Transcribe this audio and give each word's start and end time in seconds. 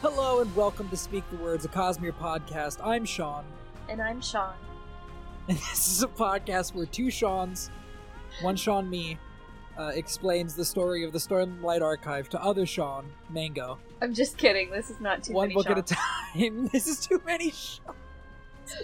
Hello 0.00 0.40
and 0.40 0.54
welcome 0.54 0.88
to 0.90 0.96
Speak 0.96 1.24
the 1.30 1.36
Words, 1.36 1.64
a 1.64 1.68
Cosmere 1.68 2.12
podcast. 2.12 2.78
I'm 2.84 3.04
Sean, 3.04 3.44
And 3.88 4.00
I'm 4.00 4.20
Sean. 4.20 4.54
and 5.48 5.58
this 5.70 5.88
is 5.88 6.02
a 6.02 6.06
podcast 6.06 6.74
where 6.74 6.86
two 6.86 7.10
Seans, 7.10 7.70
one 8.42 8.56
Sean 8.56 8.88
me, 8.88 9.18
uh, 9.76 9.92
explains 9.94 10.54
the 10.54 10.64
story 10.64 11.04
of 11.04 11.12
the 11.12 11.18
Stormlight 11.18 11.82
Archive 11.82 12.28
to 12.30 12.42
other 12.42 12.66
Sean, 12.66 13.06
Mango, 13.30 13.78
I'm 14.00 14.14
just 14.14 14.38
kidding. 14.38 14.70
This 14.70 14.90
is 14.90 15.00
not 15.00 15.24
too 15.24 15.32
many. 15.32 15.36
one 15.36 15.48
many 15.48 15.54
book 15.54 15.70
at 15.70 15.78
a 15.78 15.82
time. 15.82 16.68
this 16.72 16.86
is 16.86 17.04
too 17.04 17.20
many 17.26 17.50
Sean. 17.50 17.94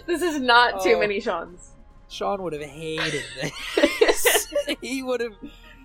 This 0.07 0.21
is 0.21 0.39
not 0.41 0.81
too 0.83 0.93
Oh. 0.95 0.99
many 0.99 1.19
Seans. 1.21 1.71
Sean 2.09 2.41
would 2.43 2.53
have 2.53 2.61
hated 2.61 3.23
this. 3.41 4.53
he 4.81 5.01
would 5.03 5.21
have. 5.21 5.33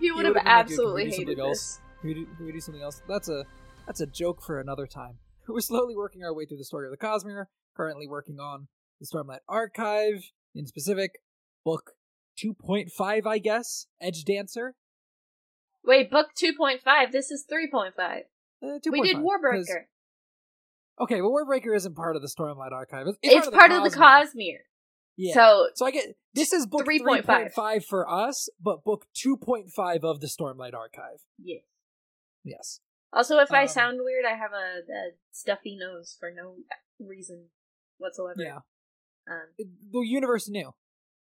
He 0.00 0.10
would 0.12 0.24
have 0.24 0.34
been 0.34 0.44
like, 0.44 0.66
"Can 0.66 0.66
we 0.66 0.72
absolutely 0.72 1.10
hated 1.10 1.38
this. 1.38 1.80
We, 2.02 2.14
do, 2.14 2.26
can 2.36 2.46
we 2.46 2.52
do 2.52 2.60
something 2.60 2.82
else? 2.82 3.02
That's 3.08 3.28
a 3.28 3.44
that's 3.90 4.00
a 4.00 4.06
joke 4.06 4.40
for 4.40 4.60
another 4.60 4.86
time. 4.86 5.18
We're 5.48 5.60
slowly 5.60 5.96
working 5.96 6.22
our 6.22 6.32
way 6.32 6.46
through 6.46 6.58
the 6.58 6.64
story 6.64 6.86
of 6.86 6.92
the 6.92 6.96
Cosmere. 6.96 7.46
Currently 7.76 8.06
working 8.06 8.38
on 8.38 8.68
the 9.00 9.06
Stormlight 9.06 9.38
Archive, 9.48 10.30
in 10.54 10.66
specific, 10.66 11.20
book 11.64 11.92
two 12.38 12.54
point 12.54 12.90
five, 12.96 13.26
I 13.26 13.38
guess. 13.38 13.86
Edgedancer. 14.02 14.72
Wait, 15.82 16.10
book 16.10 16.26
2.5. 16.38 17.10
This 17.10 17.30
is 17.30 17.46
3.5. 17.50 17.88
Uh, 17.98 18.78
We 18.92 19.00
did 19.00 19.16
2.5, 19.16 19.22
Warbreaker. 19.22 19.84
Okay, 21.00 21.22
but 21.22 21.28
Warbreaker 21.28 21.74
isn't 21.74 21.96
part 21.96 22.16
of 22.16 22.22
the 22.22 22.28
Stormlight 22.28 22.72
Archive. 22.72 23.06
It's, 23.06 23.18
It's, 23.22 23.48
part 23.48 23.72
of 23.72 23.82
the 23.82 23.88
Cosmere. 23.88 24.26
Cosmere. 24.26 24.58
Yeah. 25.16 25.32
So, 25.32 25.68
So 25.74 25.86
I 25.86 25.90
get 25.90 26.16
this 26.34 26.52
is 26.52 26.66
book 26.66 26.86
3.5. 26.86 27.24
3.5 27.24 27.84
for 27.86 28.06
us, 28.10 28.50
but 28.62 28.84
book 28.84 29.06
2.5 29.16 30.04
of 30.04 30.20
the 30.20 30.26
Stormlight 30.26 30.74
Archive. 30.74 31.22
yeah. 31.38 31.60
Yes. 32.44 32.80
Also, 33.12 33.38
if 33.38 33.50
I 33.52 33.62
Um, 33.62 33.68
sound 33.68 33.98
weird, 34.02 34.24
I 34.24 34.36
have 34.36 34.52
a, 34.52 34.80
a 34.92 35.10
stuffy 35.32 35.76
nose 35.76 36.16
for 36.18 36.30
no 36.30 36.56
reason 37.00 37.48
whatsoever. 37.98 38.36
Yeah. 38.40 38.58
Um, 39.28 39.48
The 39.58 40.00
universe 40.00 40.48
knew. 40.48 40.72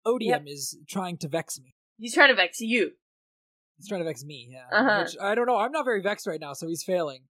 Odium 0.05 0.47
is 0.47 0.77
trying 0.87 1.17
to 1.19 1.27
vex 1.27 1.59
me. 1.59 1.75
he's 1.97 2.13
trying 2.13 2.29
to 2.29 2.35
vex 2.35 2.59
you. 2.59 2.91
He's 3.77 3.87
trying 3.87 4.01
to 4.01 4.05
vex 4.05 4.23
me, 4.23 4.47
yeah. 4.51 4.65
Uh-huh. 4.71 5.03
Which 5.03 5.15
I 5.21 5.33
don't 5.35 5.45
know. 5.47 5.57
I'm 5.57 5.71
not 5.71 5.85
very 5.85 6.01
vexed 6.01 6.27
right 6.27 6.39
now, 6.39 6.53
so 6.53 6.67
he's 6.67 6.83
failing. 6.83 7.23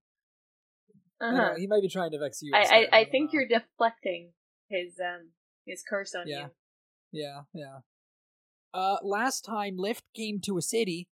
Uh-huh. 1.20 1.54
He 1.56 1.66
might 1.66 1.82
be 1.82 1.88
trying 1.88 2.10
to 2.10 2.18
vex 2.18 2.42
you. 2.42 2.52
I, 2.54 2.86
I, 2.92 2.98
I 3.00 3.04
think 3.04 3.32
know. 3.32 3.40
you're 3.40 3.48
deflecting 3.48 4.32
his 4.68 4.98
um 5.00 5.30
his 5.66 5.82
curse 5.88 6.14
on 6.14 6.26
Yeah. 6.26 6.48
you. 7.12 7.22
Yeah, 7.22 7.40
yeah. 7.54 7.78
Uh, 8.74 8.96
last 9.02 9.42
time 9.44 9.74
Lift 9.76 10.04
came 10.14 10.40
to 10.40 10.56
a 10.56 10.62
city 10.62 11.08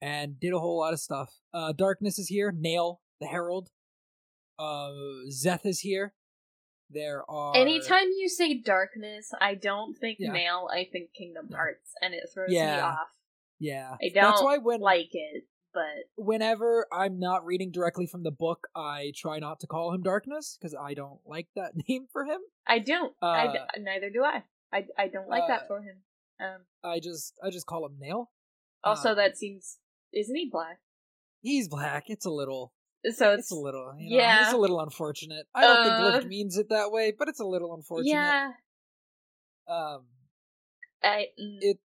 and 0.00 0.38
did 0.38 0.52
a 0.52 0.58
whole 0.58 0.78
lot 0.78 0.92
of 0.92 1.00
stuff. 1.00 1.32
Uh, 1.52 1.72
Darkness 1.72 2.18
is 2.18 2.28
here. 2.28 2.52
Nale 2.56 3.00
the 3.20 3.26
Herald. 3.26 3.70
Uh, 4.58 4.90
Szeth 5.28 5.64
is 5.66 5.80
here. 5.80 6.14
There 6.90 7.28
are 7.28 7.56
Anytime 7.56 8.08
you 8.16 8.28
say 8.28 8.54
darkness, 8.54 9.30
I 9.40 9.54
don't 9.54 9.94
think 9.98 10.18
Yeah. 10.20 10.32
Nale. 10.32 10.68
I 10.72 10.88
think 10.90 11.12
Kingdom 11.14 11.48
Hearts, 11.52 11.92
and 12.00 12.14
it 12.14 12.28
throws 12.32 12.50
me 12.50 12.60
off. 12.60 12.98
Yeah, 13.58 13.94
I 13.94 13.96
that's 14.02 14.14
don't 14.14 14.22
That's 14.30 14.42
why 14.42 14.58
when 14.58 14.80
like 14.80 15.08
it, 15.12 15.44
but 15.74 15.82
whenever 16.16 16.86
I'm 16.92 17.18
not 17.18 17.44
reading 17.44 17.70
directly 17.72 18.06
from 18.06 18.22
the 18.22 18.30
book, 18.30 18.68
I 18.76 19.12
try 19.16 19.38
not 19.40 19.60
to 19.60 19.66
call 19.66 19.92
him 19.92 20.02
Darkness 20.02 20.56
because 20.60 20.74
I 20.80 20.94
don't 20.94 21.18
like 21.26 21.48
that 21.56 21.72
name 21.88 22.06
for 22.12 22.24
him. 22.24 22.40
I 22.66 22.78
don't. 22.78 23.12
I 23.20 23.46
d- 23.48 23.58
Uh, 23.58 23.80
neither 23.80 24.10
do 24.10 24.22
I. 24.22 24.44
I, 24.72 24.84
I 24.98 25.08
don't 25.08 25.28
like 25.28 25.44
uh, 25.44 25.48
that 25.48 25.66
for 25.66 25.80
him. 25.80 26.02
Um. 26.38 26.60
I 26.84 27.00
just 27.00 27.34
I 27.42 27.50
just 27.50 27.66
call 27.66 27.84
him 27.86 27.96
Nale. 27.98 28.30
Also, 28.84 29.10
um, 29.10 29.16
that 29.16 29.36
seems 29.36 29.78
isn't 30.12 30.34
he 30.36 30.48
black? 30.50 30.78
He's 31.42 31.68
black. 31.68 32.04
It's 32.08 32.26
a 32.26 32.30
little 32.30 32.72
So 33.12 33.32
it's 33.32 33.40
it's, 33.42 33.50
a 33.52 33.54
little 33.54 33.94
you 33.98 34.10
know, 34.10 34.22
yeah. 34.22 34.44
it's 34.44 34.52
a 34.52 34.56
little 34.56 34.80
unfortunate. 34.80 35.46
I 35.54 35.60
don't 35.62 35.76
Uh, 35.76 35.82
think 36.02 36.14
Lift 36.14 36.26
means 36.28 36.56
it 36.58 36.68
that 36.70 36.90
way, 36.90 37.12
but 37.16 37.28
it's 37.28 37.40
a 37.40 37.44
little 37.46 37.74
unfortunate. 37.74 38.10
yeah. 38.10 38.50
Um 39.68 40.04
I 41.02 41.26
mm, 41.40 41.58
it 41.60 41.78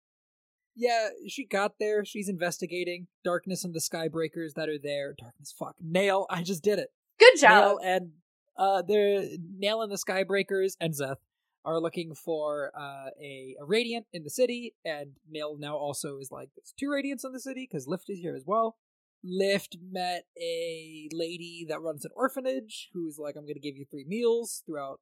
yeah, 0.77 1.09
she 1.29 1.45
got 1.45 1.73
there, 1.79 2.05
she's 2.05 2.29
investigating 2.29 3.09
Darkness 3.25 3.65
and 3.65 3.75
the 3.75 3.81
Skybreakers 3.81 4.55
that 4.55 4.69
are 4.69 4.79
there. 4.83 5.15
Darkness 5.19 5.55
fuck. 5.59 5.75
Nale, 5.81 6.27
I 6.31 6.43
just 6.43 6.63
did 6.63 6.79
it. 6.79 6.89
good 7.19 7.39
job. 7.39 7.51
Nale 7.51 7.79
and 7.85 8.11
uh 8.57 8.83
the 8.83 9.39
Nale 9.59 9.83
and 9.83 9.93
the 9.93 9.97
Skybreakers 9.99 10.77
and 10.81 10.95
Szeth 10.95 11.17
are 11.65 11.81
looking 11.81 12.15
for 12.15 12.73
uh 12.79 13.11
a, 13.21 13.57
a 13.61 13.65
radiant 13.65 14.07
in 14.13 14.23
the 14.23 14.31
city, 14.31 14.75
and 14.85 15.13
Nale 15.29 15.57
now 15.59 15.77
also 15.77 16.19
is 16.19 16.31
like 16.31 16.51
there's 16.57 16.75
two 16.79 16.87
radiants 16.89 17.25
in 17.25 17.33
the 17.33 17.41
city 17.41 17.69
because 17.71 17.87
Lift 17.87 18.09
is 18.09 18.19
here 18.19 18.35
as 18.35 18.45
well. 18.47 18.77
Lift 19.23 19.77
met 19.93 20.25
a 20.41 21.09
lady 21.13 21.67
that 21.69 21.83
runs 21.83 22.05
an 22.05 22.11
orphanage 22.17 22.89
who's 22.95 23.19
like, 23.19 23.37
I'm 23.37 23.47
gonna 23.47 23.61
give 23.61 23.77
you 23.77 23.85
three 23.91 24.07
meals 24.07 24.63
throughout 24.67 25.01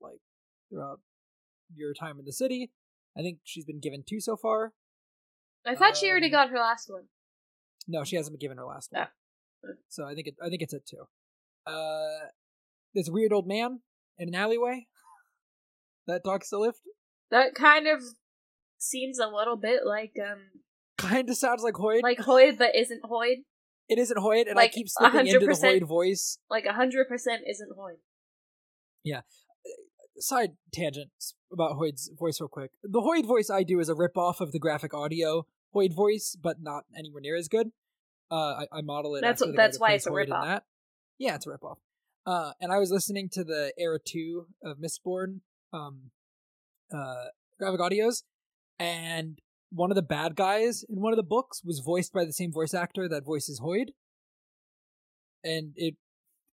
like 0.00 0.20
throughout 0.70 1.00
your 1.74 1.92
time 1.94 2.18
in 2.18 2.24
the 2.24 2.32
city. 2.32 2.70
I 3.16 3.20
think 3.20 3.38
she's 3.44 3.64
been 3.64 3.80
given 3.80 4.04
two 4.06 4.20
so 4.20 4.36
far. 4.36 4.72
I 5.66 5.74
thought 5.74 5.96
she 5.96 6.08
already 6.08 6.26
um, 6.26 6.32
got 6.32 6.50
her 6.50 6.58
last 6.58 6.88
one. 6.88 7.04
No, 7.86 8.04
she 8.04 8.16
hasn't 8.16 8.32
been 8.32 8.40
given 8.46 8.58
her 8.58 8.64
last 8.64 8.92
one. 8.92 9.02
Ah. 9.02 9.10
So 9.88 10.06
I 10.06 10.14
think 10.14 10.28
it 10.28 10.36
I 10.42 10.48
think 10.48 10.62
it's 10.62 10.74
at 10.74 10.86
two. 10.86 11.06
Uh 11.66 12.28
there's 12.94 13.08
a 13.08 13.12
weird 13.12 13.32
old 13.32 13.46
man 13.46 13.80
in 14.18 14.28
an 14.28 14.34
alleyway 14.34 14.86
that 16.08 16.24
talks 16.24 16.50
to 16.50 16.58
Lift. 16.58 16.80
That 17.30 17.54
kind 17.54 17.86
of 17.86 18.02
seems 18.78 19.18
a 19.18 19.28
little 19.28 19.56
bit 19.56 19.80
like 19.86 20.12
um 20.20 20.38
Kinda 20.98 21.34
sounds 21.36 21.62
like 21.62 21.74
Hoid. 21.74 22.02
like 22.02 22.18
Hoid, 22.18 22.58
but 22.58 22.74
isn't 22.74 23.02
Hoid. 23.04 23.44
it 23.88 23.98
isn't 23.98 24.16
Hoid, 24.18 24.46
and 24.48 24.56
like 24.56 24.70
I 24.70 24.72
keep 24.72 24.88
slipping 24.88 25.26
into 25.28 25.38
the 25.38 25.46
100% 25.46 25.80
Hoid 25.82 25.86
voice. 25.86 26.38
Like 26.50 26.64
a 26.66 26.72
hundred 26.72 27.06
percent 27.08 27.42
isn't 27.48 27.70
Hoid. 27.78 27.98
Yeah. 29.04 29.20
Side 30.20 30.56
tangent 30.74 31.10
about 31.52 31.76
Hoid's 31.78 32.10
voice 32.18 32.40
real 32.40 32.48
quick. 32.48 32.72
The 32.82 33.00
Hoid 33.00 33.24
voice 33.26 33.48
I 33.50 33.62
do 33.62 33.78
is 33.78 33.88
a 33.88 33.94
ripoff 33.94 34.40
of 34.40 34.50
the 34.50 34.58
graphic 34.58 34.92
audio 34.92 35.46
Hoid 35.74 35.94
voice, 35.94 36.36
but 36.42 36.56
not 36.60 36.84
anywhere 36.98 37.20
near 37.20 37.36
as 37.36 37.46
good. 37.46 37.68
Uh, 38.30 38.34
I, 38.64 38.66
I 38.72 38.80
model 38.82 39.14
it. 39.14 39.20
That's 39.20 39.40
after 39.40 39.50
what- 39.50 39.52
the 39.52 39.56
guy 39.56 39.62
that's 39.62 39.76
that 39.78 39.82
why 39.82 39.92
it's 39.92 40.06
a 40.06 40.10
Hoid 40.10 40.28
ripoff. 40.28 40.44
That. 40.44 40.64
Yeah, 41.18 41.34
it's 41.36 41.46
a 41.46 41.50
ripoff. 41.50 41.76
Uh, 42.26 42.52
and 42.60 42.72
I 42.72 42.78
was 42.78 42.90
listening 42.90 43.28
to 43.32 43.44
the 43.44 43.72
Era 43.78 43.98
Two 44.04 44.46
of 44.64 44.78
Mistborn 44.78 45.40
um, 45.72 46.10
uh, 46.92 47.26
graphic 47.58 47.80
audios, 47.80 48.22
and 48.78 49.38
one 49.70 49.90
of 49.90 49.94
the 49.96 50.02
bad 50.02 50.34
guys 50.36 50.84
in 50.88 51.00
one 51.00 51.12
of 51.12 51.16
the 51.16 51.22
books 51.22 51.62
was 51.64 51.80
voiced 51.84 52.12
by 52.12 52.24
the 52.24 52.32
same 52.32 52.52
voice 52.52 52.72
actor 52.74 53.08
that 53.08 53.24
voices 53.24 53.60
Hoid, 53.60 53.88
and 55.44 55.72
it 55.76 55.94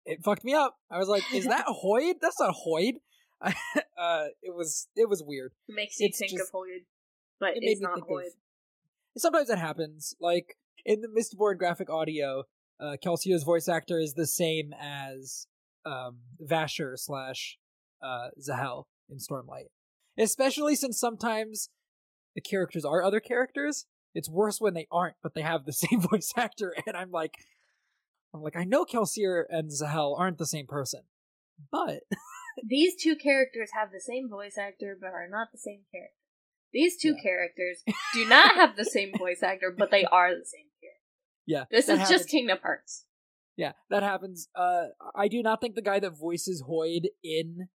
it 0.05 0.19
fucked 0.23 0.43
me 0.43 0.53
up. 0.53 0.75
I 0.91 0.97
was 0.97 1.07
like, 1.07 1.23
"Is 1.33 1.45
that 1.45 1.65
Hoid? 1.83 2.15
That's 2.21 2.39
not 2.39 2.55
Hoid." 2.67 2.93
uh, 3.43 4.25
it 4.41 4.55
was 4.55 4.87
it 4.95 5.09
was 5.09 5.23
weird. 5.25 5.51
It 5.67 5.75
makes 5.75 5.99
you 5.99 6.07
It's 6.07 6.19
think 6.19 6.31
just- 6.31 6.43
of 6.43 6.51
Hoid, 6.53 6.85
but 7.39 7.49
It 7.55 7.59
it's 7.61 7.81
not 7.81 7.99
Hoid. 7.99 8.27
of. 8.27 8.33
Sometimes 9.17 9.47
that 9.49 9.59
happens. 9.59 10.15
Like 10.19 10.57
in 10.85 11.01
the 11.01 11.07
Mistborn 11.07 11.57
graphic 11.57 11.89
audio, 11.89 12.43
uh, 12.79 12.95
Kelsier's 13.03 13.43
voice 13.43 13.67
actor 13.67 13.99
is 13.99 14.13
the 14.15 14.25
same 14.25 14.73
as 14.79 15.47
um, 15.85 16.19
Vasher 16.41 16.93
slash 16.97 17.57
uh, 18.01 18.29
Zahel 18.41 18.87
in 19.09 19.17
Stormlight. 19.17 19.67
Especially 20.17 20.75
since 20.75 20.99
sometimes 20.99 21.69
the 22.35 22.41
characters 22.41 22.85
are 22.85 23.03
other 23.03 23.19
characters. 23.19 23.85
It's 24.15 24.29
worse 24.29 24.61
when 24.61 24.73
they 24.73 24.87
aren't, 24.91 25.15
but 25.23 25.33
they 25.33 25.41
have 25.41 25.65
the 25.65 25.73
same 25.83 25.99
voice 26.01 26.31
actor, 26.37 26.75
and 26.85 26.95
I'm 26.95 27.11
like, 27.11 27.33
I'm 28.33 28.41
like, 28.41 28.55
I 28.55 28.63
know 28.63 28.85
Kelsier 28.85 29.43
and 29.49 29.71
Zahel 29.71 30.15
aren't 30.17 30.37
the 30.37 30.45
same 30.45 30.67
person, 30.67 31.01
but 31.71 32.01
These 32.63 32.95
two 33.01 33.15
characters 33.15 33.71
have 33.73 33.91
the 33.91 33.99
same 33.99 34.29
voice 34.29 34.57
actor, 34.59 34.95
but 34.99 35.07
are 35.07 35.27
not 35.27 35.47
the 35.51 35.57
same 35.57 35.81
character. 35.91 36.13
These 36.71 36.97
two 37.01 37.15
Yeah. 37.15 37.23
characters 37.23 37.83
do 38.13 38.27
not 38.27 38.55
have 38.55 38.75
the 38.75 38.85
same 38.85 39.11
voice 39.17 39.41
actor, 39.41 39.73
but 39.75 39.89
they 39.89 40.05
are 40.05 40.29
the 40.29 40.45
same 40.45 40.67
character. 40.79 40.99
yeah, 41.47 41.63
This 41.71 41.89
is 41.89 41.97
happens. 41.99 42.09
just 42.09 42.29
Kingdom 42.29 42.59
Hearts. 42.61 43.05
Yeah, 43.57 43.71
that 43.89 44.03
happens. 44.03 44.49
Uh, 44.55 44.85
I 45.15 45.27
do 45.27 45.41
not 45.41 45.61
think 45.61 45.73
the 45.75 45.81
guy 45.81 45.99
that 45.99 46.17
voices 46.17 46.63
Hoid 46.67 47.05
in 47.23 47.69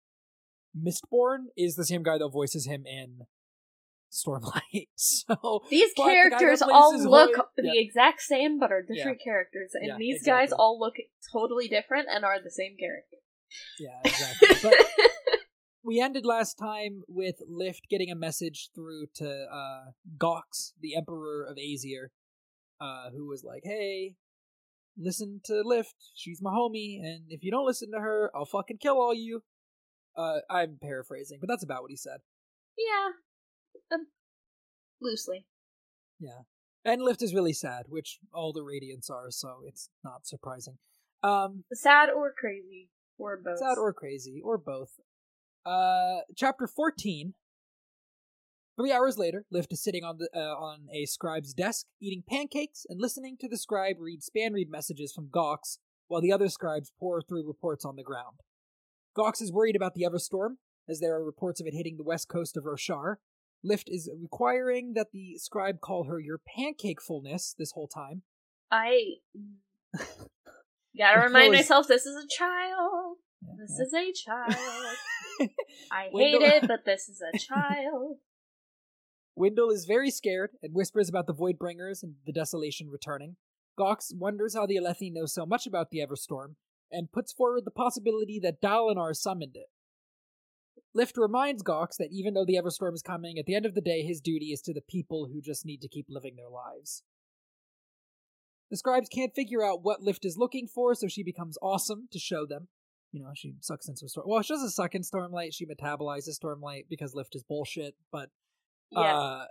Mistborn 0.78 1.46
is 1.56 1.76
the 1.76 1.86
same 1.86 2.04
guy 2.04 2.18
that 2.18 2.30
voices 2.30 2.66
him 2.66 2.84
in 2.86 3.22
Stormlight. 4.12 4.88
So 4.96 5.62
These 5.70 5.92
but 5.96 6.06
the 6.06 6.10
characters 6.12 6.62
all 6.62 6.98
look 6.98 7.36
the 7.58 7.64
yeah. 7.66 7.82
exact 7.82 8.22
same, 8.22 8.60
but 8.60 8.72
are 8.72 8.82
different 8.82 9.20
characters, 9.24 9.72
and 9.74 9.88
Yeah, 9.88 9.98
these 9.98 10.24
guys 10.24 10.52
all 10.52 10.80
look 10.80 10.96
totally 11.32 11.68
different 11.68 12.08
and 12.14 12.24
are 12.24 12.42
the 12.42 12.52
same 12.52 12.76
character. 12.80 13.18
yeah, 13.80 14.00
exactly. 14.04 14.48
But 14.64 14.74
we 15.84 16.00
ended 16.02 16.26
last 16.26 16.56
time 16.56 17.04
with 17.08 17.36
Lift 17.48 17.88
getting 17.90 18.10
a 18.10 18.16
message 18.16 18.70
through 18.74 19.08
to 19.16 19.46
uh, 19.52 19.92
Gawx, 20.18 20.74
the 20.80 20.96
Emperor 20.96 21.46
of 21.50 21.58
Azir, 21.58 22.08
uh, 22.82 23.12
who 23.12 23.28
was 23.28 23.44
like, 23.44 23.62
"Hey, 23.64 24.16
listen 24.98 25.42
to 25.46 25.62
Lift. 25.64 25.96
She's 26.16 26.42
my 26.42 26.52
homie, 26.52 27.00
and 27.02 27.26
if 27.30 27.44
you 27.44 27.52
don't 27.52 27.66
listen 27.66 27.92
to 27.92 28.00
her, 28.00 28.32
I'll 28.36 28.46
fucking 28.46 28.78
kill 28.78 29.00
all 29.00 29.14
you." 29.14 29.44
Uh, 30.18 30.40
I'm 30.50 30.78
paraphrasing, 30.82 31.40
but 31.42 31.48
that's 31.50 31.64
about 31.64 31.82
what 31.82 31.92
he 31.92 31.98
said. 31.98 32.20
yeah, 32.78 33.10
um, 33.94 34.08
loosely. 35.02 35.46
Yeah. 36.20 36.42
And 36.86 37.02
Lift 37.02 37.22
is 37.24 37.34
really 37.34 37.54
sad, 37.54 37.86
which 37.90 38.20
all 38.34 38.54
the 38.54 38.62
Radiants 38.62 39.10
are, 39.10 39.32
so 39.32 39.62
it's 39.66 39.90
not 40.04 40.28
surprising. 40.28 40.78
Um, 41.24 41.64
Sad 41.74 42.10
or 42.10 42.32
crazy. 42.38 42.90
Or 43.18 43.38
both. 43.44 43.58
sad 43.60 43.78
or 43.78 43.92
crazy, 43.94 44.42
or 44.44 44.58
both. 44.58 44.92
Uh, 45.66 46.20
chapter 46.36 46.68
14. 46.68 47.34
Three 48.78 48.92
hours 48.92 49.18
later, 49.18 49.46
Lift 49.50 49.72
is 49.72 49.82
sitting 49.82 50.04
on 50.04 50.18
the 50.18 50.30
uh, 50.36 50.40
on 50.54 50.88
a 50.94 51.06
scribe's 51.06 51.54
desk, 51.54 51.86
eating 52.02 52.24
pancakes 52.30 52.86
and 52.90 53.00
listening 53.02 53.38
to 53.40 53.48
the 53.48 53.58
scribe 53.58 53.96
read 54.00 54.20
spanreed 54.22 54.70
messages 54.70 55.14
from 55.14 55.30
Gawx, 55.30 55.78
while 56.08 56.20
the 56.22 56.34
other 56.34 56.50
scribes 56.50 56.92
pore 57.00 57.22
through 57.22 57.48
reports 57.48 57.86
on 57.86 57.96
the 57.96 58.04
ground. 58.04 58.38
Gawx 59.18 59.42
is 59.42 59.52
worried 59.52 59.76
about 59.76 59.94
the 59.94 60.04
Everstorm, 60.04 60.58
as 60.90 61.00
there 61.00 61.16
are 61.16 61.24
reports 61.24 61.62
of 61.62 61.68
it 61.68 61.74
hitting 61.74 61.98
the 61.98 62.04
west 62.04 62.28
coast 62.28 62.58
of 62.58 62.66
Roshar. 62.66 63.16
Lift 63.64 63.90
is 63.90 64.10
requiring 64.22 64.94
that 64.94 65.08
the 65.12 65.38
scribe 65.38 65.80
call 65.82 66.04
her 66.04 66.20
your 66.20 66.40
pancake 66.56 67.02
fullness 67.02 67.56
this 67.58 67.72
whole 67.72 67.88
time. 67.88 68.24
I 68.70 69.16
gotta 70.98 71.22
remind 71.22 71.52
was- 71.52 71.60
myself 71.60 71.88
this 71.88 72.06
is 72.06 72.16
a 72.16 72.28
child. 72.28 73.18
This 73.58 73.80
is 73.80 73.94
a 73.94 74.12
child. 74.12 74.56
I 75.92 76.10
hate 76.12 76.42
it, 76.42 76.62
but 76.68 76.86
this 76.86 77.08
is 77.08 77.22
a 77.22 77.38
child. 77.38 78.18
Wyndle 79.36 79.72
is 79.72 79.86
very 79.86 80.10
scared 80.10 80.52
and 80.64 80.74
whispers 80.74 81.10
about 81.10 81.28
the 81.28 81.34
Voidbringers 81.34 82.02
and 82.04 82.16
the 82.26 82.32
desolation 82.32 82.90
returning. 82.90 83.36
Gawx 83.78 84.16
wonders 84.16 84.56
how 84.56 84.66
the 84.66 84.78
Alethi 84.78 85.12
know 85.12 85.26
so 85.26 85.46
much 85.46 85.68
about 85.68 85.90
the 85.90 86.00
Everstorm 86.00 86.56
and 86.92 87.12
puts 87.12 87.34
forward 87.34 87.66
the 87.66 87.72
possibility 87.72 88.40
that 88.42 88.62
Dalinar 88.62 89.16
summoned 89.16 89.56
it. 89.56 89.68
Lift 90.94 91.18
reminds 91.18 91.62
Gawx 91.62 91.98
that 91.98 92.12
even 92.12 92.34
though 92.34 92.46
the 92.46 92.56
Everstorm 92.56 92.94
is 92.94 93.02
coming, 93.02 93.38
at 93.38 93.46
the 93.46 93.56
end 93.56 93.66
of 93.66 93.76
the 93.76 93.82
day, 93.82 94.02
his 94.04 94.22
duty 94.22 94.48
is 94.54 94.62
to 94.62 94.74
the 94.74 94.82
people 94.82 95.28
who 95.32 95.42
just 95.42 95.66
need 95.66 95.82
to 95.82 95.90
keep 95.90 96.06
living 96.10 96.36
their 96.38 96.50
lives. 96.50 97.04
The 98.72 98.78
scribes 98.78 99.10
can't 99.10 99.36
figure 99.36 99.64
out 99.64 99.84
what 99.84 100.02
Lift 100.02 100.26
is 100.26 100.38
looking 100.38 100.68
for, 100.68 100.96
so 100.96 101.08
she 101.08 101.22
becomes 101.22 101.58
awesome 101.62 102.08
to 102.12 102.20
show 102.20 102.46
them. 102.46 102.70
You 103.12 103.24
know, 103.24 103.32
she 103.36 103.56
sucks 103.62 103.88
in 103.88 103.96
some 103.96 104.08
storm. 104.08 104.28
Well, 104.28 104.42
she 104.42 104.54
doesn't 104.54 104.72
suck 104.72 104.96
in 104.96 105.02
Stormlight. 105.02 105.54
She 105.54 105.66
metabolizes 105.66 106.40
Stormlight 106.42 106.86
because 106.90 107.14
Lift 107.14 107.36
is 107.36 107.44
bullshit. 107.44 107.96
But 108.12 108.30
Yeah. 108.92 109.18
uh, 109.18 109.46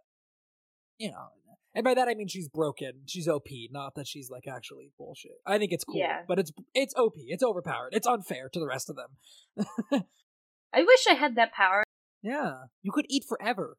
you 0.98 1.10
know, 1.10 1.28
and 1.74 1.84
by 1.84 1.94
that 1.94 2.08
I 2.08 2.14
mean 2.14 2.28
she's 2.28 2.48
broken. 2.48 3.02
She's 3.06 3.26
OP, 3.28 3.46
not 3.70 3.94
that 3.96 4.06
she's 4.06 4.30
like 4.30 4.44
actually 4.46 4.90
bullshit. 4.98 5.32
I 5.46 5.58
think 5.58 5.72
it's 5.72 5.84
cool, 5.84 5.98
Yeah. 5.98 6.22
but 6.28 6.38
it's 6.38 6.52
it's 6.74 6.94
OP. 6.96 7.14
It's 7.16 7.42
overpowered. 7.42 7.90
It's 7.92 8.06
unfair 8.06 8.48
to 8.52 8.58
the 8.60 8.66
rest 8.66 8.90
of 8.90 8.96
them. 8.96 9.64
I 10.72 10.82
wish 10.82 11.06
I 11.08 11.14
had 11.14 11.36
that 11.36 11.52
power. 11.52 11.84
yeah, 12.22 12.64
you 12.82 12.90
could 12.92 13.06
eat 13.08 13.24
forever. 13.28 13.76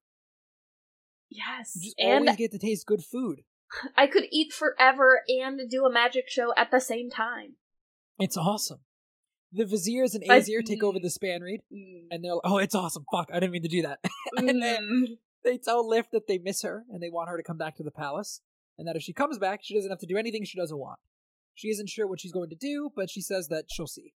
Yes. 1.30 1.74
You 1.76 1.82
just 1.88 1.96
and 2.00 2.20
always 2.30 2.38
get 2.38 2.52
to 2.52 2.60
taste 2.60 2.86
good 2.86 3.04
food. 3.04 3.42
I 3.98 4.08
could 4.08 4.26
eat 4.32 4.54
forever 4.54 5.22
and 5.28 5.60
do 5.70 5.86
a 5.86 5.92
magic 5.92 6.30
show 6.30 6.54
at 6.56 6.72
the 6.72 6.80
same 6.80 7.10
time. 7.10 7.56
It's 8.20 8.38
awesome. 8.38 8.80
The 9.52 9.66
Viziers 9.66 10.14
and 10.16 10.24
I- 10.30 10.40
Azir 10.40 10.64
take 10.66 10.84
over 10.84 11.00
the 11.00 11.10
spanreed, 11.10 11.60
Mm. 11.74 12.08
and 12.12 12.24
they're 12.24 12.34
like, 12.36 12.42
"Oh, 12.46 12.58
it's 12.58 12.76
awesome! 12.76 13.06
Fuck, 13.12 13.30
I 13.32 13.40
didn't 13.40 13.52
mean 13.54 13.62
to 13.64 13.70
do 13.70 13.82
that." 13.84 14.00
and 14.38 14.62
then 14.62 14.84
Mm. 14.84 15.06
They 15.46 15.58
tell 15.58 15.88
Lift 15.88 16.12
that 16.12 16.28
they 16.28 16.38
miss 16.38 16.64
her 16.64 16.84
and 16.92 17.02
they 17.02 17.10
want 17.10 17.30
her 17.30 17.38
to 17.38 17.44
come 17.44 17.58
back 17.58 17.78
to 17.78 17.84
the 17.84 17.92
palace, 17.92 18.42
and 18.78 18.88
that 18.88 18.96
if 18.96 19.02
she 19.02 19.14
comes 19.14 19.38
back, 19.38 19.62
she 19.64 19.76
doesn't 19.76 19.90
have 19.90 20.00
to 20.00 20.06
do 20.06 20.18
anything 20.18 20.44
she 20.44 20.60
doesn't 20.60 20.78
want. 20.78 21.00
She 21.54 21.70
isn't 21.70 21.90
sure 21.90 22.08
what 22.08 22.20
she's 22.20 22.34
going 22.34 22.50
to 22.50 22.56
do, 22.56 22.92
but 22.94 23.10
she 23.10 23.22
says 23.22 23.48
that 23.48 23.66
she'll 23.70 23.88
see. 23.88 24.14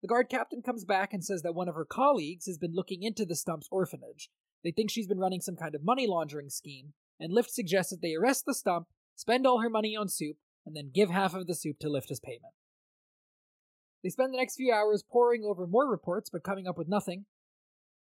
The 0.00 0.08
guard 0.08 0.28
captain 0.28 0.62
comes 0.62 0.84
back 0.84 1.12
and 1.12 1.24
says 1.24 1.42
that 1.42 1.54
one 1.54 1.68
of 1.68 1.74
her 1.74 1.84
colleagues 1.84 2.46
has 2.46 2.58
been 2.58 2.74
looking 2.74 3.02
into 3.02 3.24
the 3.24 3.36
Stump's 3.36 3.68
orphanage. 3.70 4.30
They 4.62 4.70
think 4.70 4.90
she's 4.90 5.06
been 5.06 5.18
running 5.18 5.40
some 5.40 5.56
kind 5.56 5.74
of 5.74 5.84
money 5.84 6.06
laundering 6.06 6.48
scheme, 6.48 6.94
and 7.20 7.32
Lift 7.32 7.50
suggests 7.50 7.90
that 7.90 8.00
they 8.00 8.14
arrest 8.14 8.44
the 8.46 8.54
Stump, 8.54 8.86
spend 9.14 9.46
all 9.46 9.60
her 9.60 9.70
money 9.70 9.96
on 9.96 10.08
soup, 10.08 10.36
and 10.64 10.74
then 10.74 10.90
give 10.94 11.10
half 11.10 11.34
of 11.34 11.46
the 11.46 11.54
soup 11.54 11.78
to 11.80 11.90
Lift 11.90 12.10
as 12.10 12.20
payment. 12.20 12.54
They 14.02 14.10
spend 14.10 14.32
the 14.32 14.38
next 14.38 14.56
few 14.56 14.72
hours 14.72 15.02
poring 15.02 15.44
over 15.44 15.66
more 15.66 15.88
reports, 15.88 16.28
but 16.30 16.44
coming 16.44 16.66
up 16.66 16.76
with 16.76 16.88
nothing. 16.88 17.24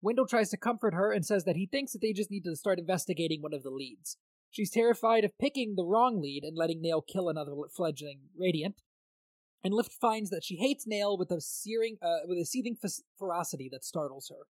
Wyndle 0.01 0.27
tries 0.29 0.49
to 0.49 0.57
comfort 0.57 0.93
her 0.93 1.11
and 1.11 1.25
says 1.25 1.43
that 1.45 1.55
he 1.55 1.65
thinks 1.65 1.91
that 1.91 2.01
they 2.01 2.13
just 2.13 2.31
need 2.31 2.43
to 2.45 2.55
start 2.55 2.79
investigating 2.79 3.41
one 3.41 3.53
of 3.53 3.63
the 3.63 3.69
leads. 3.69 4.17
She's 4.51 4.71
terrified 4.71 5.23
of 5.25 5.37
picking 5.37 5.75
the 5.75 5.85
wrong 5.85 6.21
lead 6.21 6.43
and 6.43 6.57
letting 6.57 6.81
Nale 6.81 7.01
kill 7.01 7.29
another 7.29 7.53
fledgling 7.75 8.21
Radiant. 8.37 8.81
And 9.63 9.73
Lift 9.73 9.91
finds 9.91 10.29
that 10.29 10.43
she 10.43 10.55
hates 10.55 10.87
Nale 10.87 11.17
with 11.17 11.31
a 11.31 11.41
searing, 11.41 11.97
uh, 12.01 12.19
with 12.25 12.37
a 12.39 12.45
seething 12.45 12.77
f- 12.83 12.91
ferocity 13.17 13.69
that 13.71 13.83
startles 13.83 14.29
her. 14.29 14.47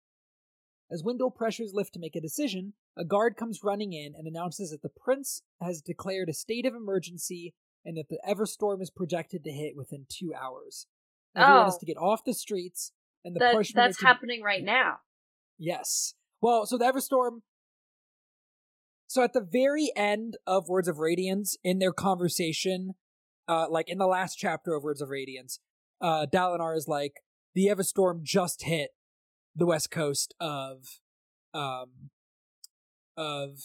As 0.91 1.03
Wyndle 1.03 1.31
pressures 1.35 1.73
Lift 1.73 1.95
to 1.95 2.01
make 2.01 2.17
a 2.17 2.21
decision, 2.21 2.75
a 2.97 3.05
guard 3.05 3.37
comes 3.37 3.61
running 3.63 3.93
in 3.93 4.15
and 4.17 4.27
announces 4.27 4.71
that 4.71 4.83
the 4.83 4.89
prince 4.89 5.43
has 5.61 5.81
declared 5.81 6.29
a 6.29 6.35
state 6.35 6.67
of 6.67 6.75
emergency 6.75 7.55
and 7.85 7.97
that 7.97 8.09
the 8.09 8.19
Everstorm 8.29 8.83
is 8.83 8.91
projected 8.91 9.45
to 9.45 9.51
hit 9.53 9.77
within 9.77 10.07
two 10.09 10.35
hours. 10.35 10.87
Everyone 11.37 11.67
Oh. 11.67 11.69
is 11.69 11.79
to 11.79 11.87
get 11.87 11.97
off 11.97 12.25
the 12.25 12.35
streets, 12.35 12.93
and 13.25 13.35
the 13.35 13.41
That, 13.41 13.67
that's 13.75 14.03
happening 14.03 14.43
right 14.43 14.63
now. 14.65 14.99
Yes. 15.59 16.15
Well, 16.41 16.67
so 16.67 16.77
the 16.79 16.85
Everstorm. 16.85 17.41
So 19.07 19.23
at 19.23 19.33
the 19.33 19.41
very 19.41 19.91
end 19.97 20.37
of 20.47 20.69
Words 20.69 20.89
of 20.89 20.99
Radiance, 20.99 21.57
in 21.63 21.79
their 21.79 21.93
conversation, 21.93 22.95
uh, 23.49 23.67
like 23.71 23.89
in 23.89 23.99
the 23.99 24.07
last 24.07 24.35
chapter 24.37 24.75
of 24.75 24.83
Words 24.83 25.01
of 25.01 25.11
Radiance, 25.11 25.61
uh, 26.01 26.27
Dalinar 26.31 26.77
is 26.77 26.89
like, 26.89 27.15
the 27.55 27.67
Everstorm 27.67 28.23
just 28.23 28.65
hit 28.65 28.91
the 29.55 29.65
west 29.65 29.91
coast 29.91 30.35
of, 30.41 31.01
um, 31.55 32.11
of, 33.17 33.61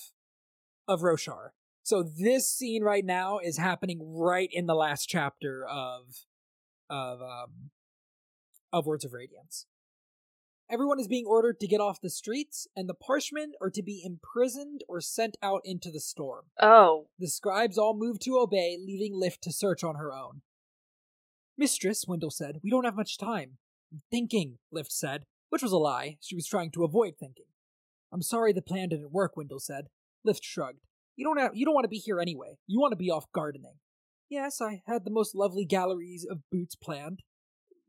of 0.87 1.01
Roshar. 1.01 1.49
So 1.83 2.03
this 2.03 2.49
scene 2.49 2.83
right 2.83 3.03
now 3.03 3.39
is 3.39 3.57
happening 3.57 4.15
right 4.15 4.49
in 4.51 4.67
the 4.67 4.75
last 4.75 5.07
chapter 5.09 5.65
of, 5.67 6.25
of, 6.89 7.21
um, 7.21 7.71
of 8.71 8.85
Words 8.85 9.03
of 9.03 9.11
Radiance. 9.11 9.65
Everyone 10.71 11.01
is 11.01 11.07
being 11.09 11.25
ordered 11.25 11.59
to 11.59 11.67
get 11.67 11.81
off 11.81 11.99
the 11.99 12.09
streets, 12.09 12.65
and 12.77 12.87
the 12.87 12.93
Parshmen 12.93 13.51
are 13.59 13.69
to 13.69 13.83
be 13.83 14.01
imprisoned 14.05 14.85
or 14.87 15.01
sent 15.01 15.35
out 15.43 15.59
into 15.65 15.91
the 15.91 15.99
storm. 15.99 16.45
Oh. 16.61 17.07
The 17.19 17.27
scribes 17.27 17.77
all 17.77 17.93
move 17.93 18.19
to 18.19 18.37
obey, 18.37 18.77
leaving 18.79 19.13
Lift 19.13 19.41
to 19.43 19.51
search 19.51 19.83
on 19.83 19.95
her 19.95 20.13
own. 20.13 20.43
Mistress, 21.57 22.05
Wyndle 22.07 22.31
said, 22.31 22.61
we 22.63 22.69
don't 22.69 22.85
have 22.85 22.95
much 22.95 23.17
time. 23.17 23.57
I'm 23.91 24.01
thinking, 24.09 24.59
Lift 24.71 24.93
said, 24.93 25.25
which 25.49 25.61
was 25.61 25.73
a 25.73 25.77
lie. 25.77 26.17
She 26.21 26.35
was 26.35 26.47
trying 26.47 26.71
to 26.71 26.85
avoid 26.85 27.15
thinking. 27.19 27.47
I'm 28.13 28.21
sorry 28.21 28.53
the 28.53 28.61
plan 28.61 28.89
didn't 28.89 29.11
work, 29.11 29.35
Wyndle 29.35 29.59
said. 29.59 29.87
Lift 30.23 30.45
shrugged. 30.45 30.85
You 31.17 31.25
don't 31.25 31.37
have, 31.37 31.51
you 31.53 31.65
don't 31.65 31.75
want 31.75 31.83
to 31.83 31.89
be 31.89 31.97
here 31.97 32.21
anyway. 32.21 32.57
You 32.65 32.79
want 32.79 32.93
to 32.93 32.97
be 32.97 33.11
off 33.11 33.29
gardening. 33.33 33.75
Yes, 34.29 34.61
I 34.61 34.83
had 34.87 35.03
the 35.03 35.11
most 35.11 35.35
lovely 35.35 35.65
galleries 35.65 36.25
of 36.29 36.49
boots 36.49 36.75
planned. 36.75 37.23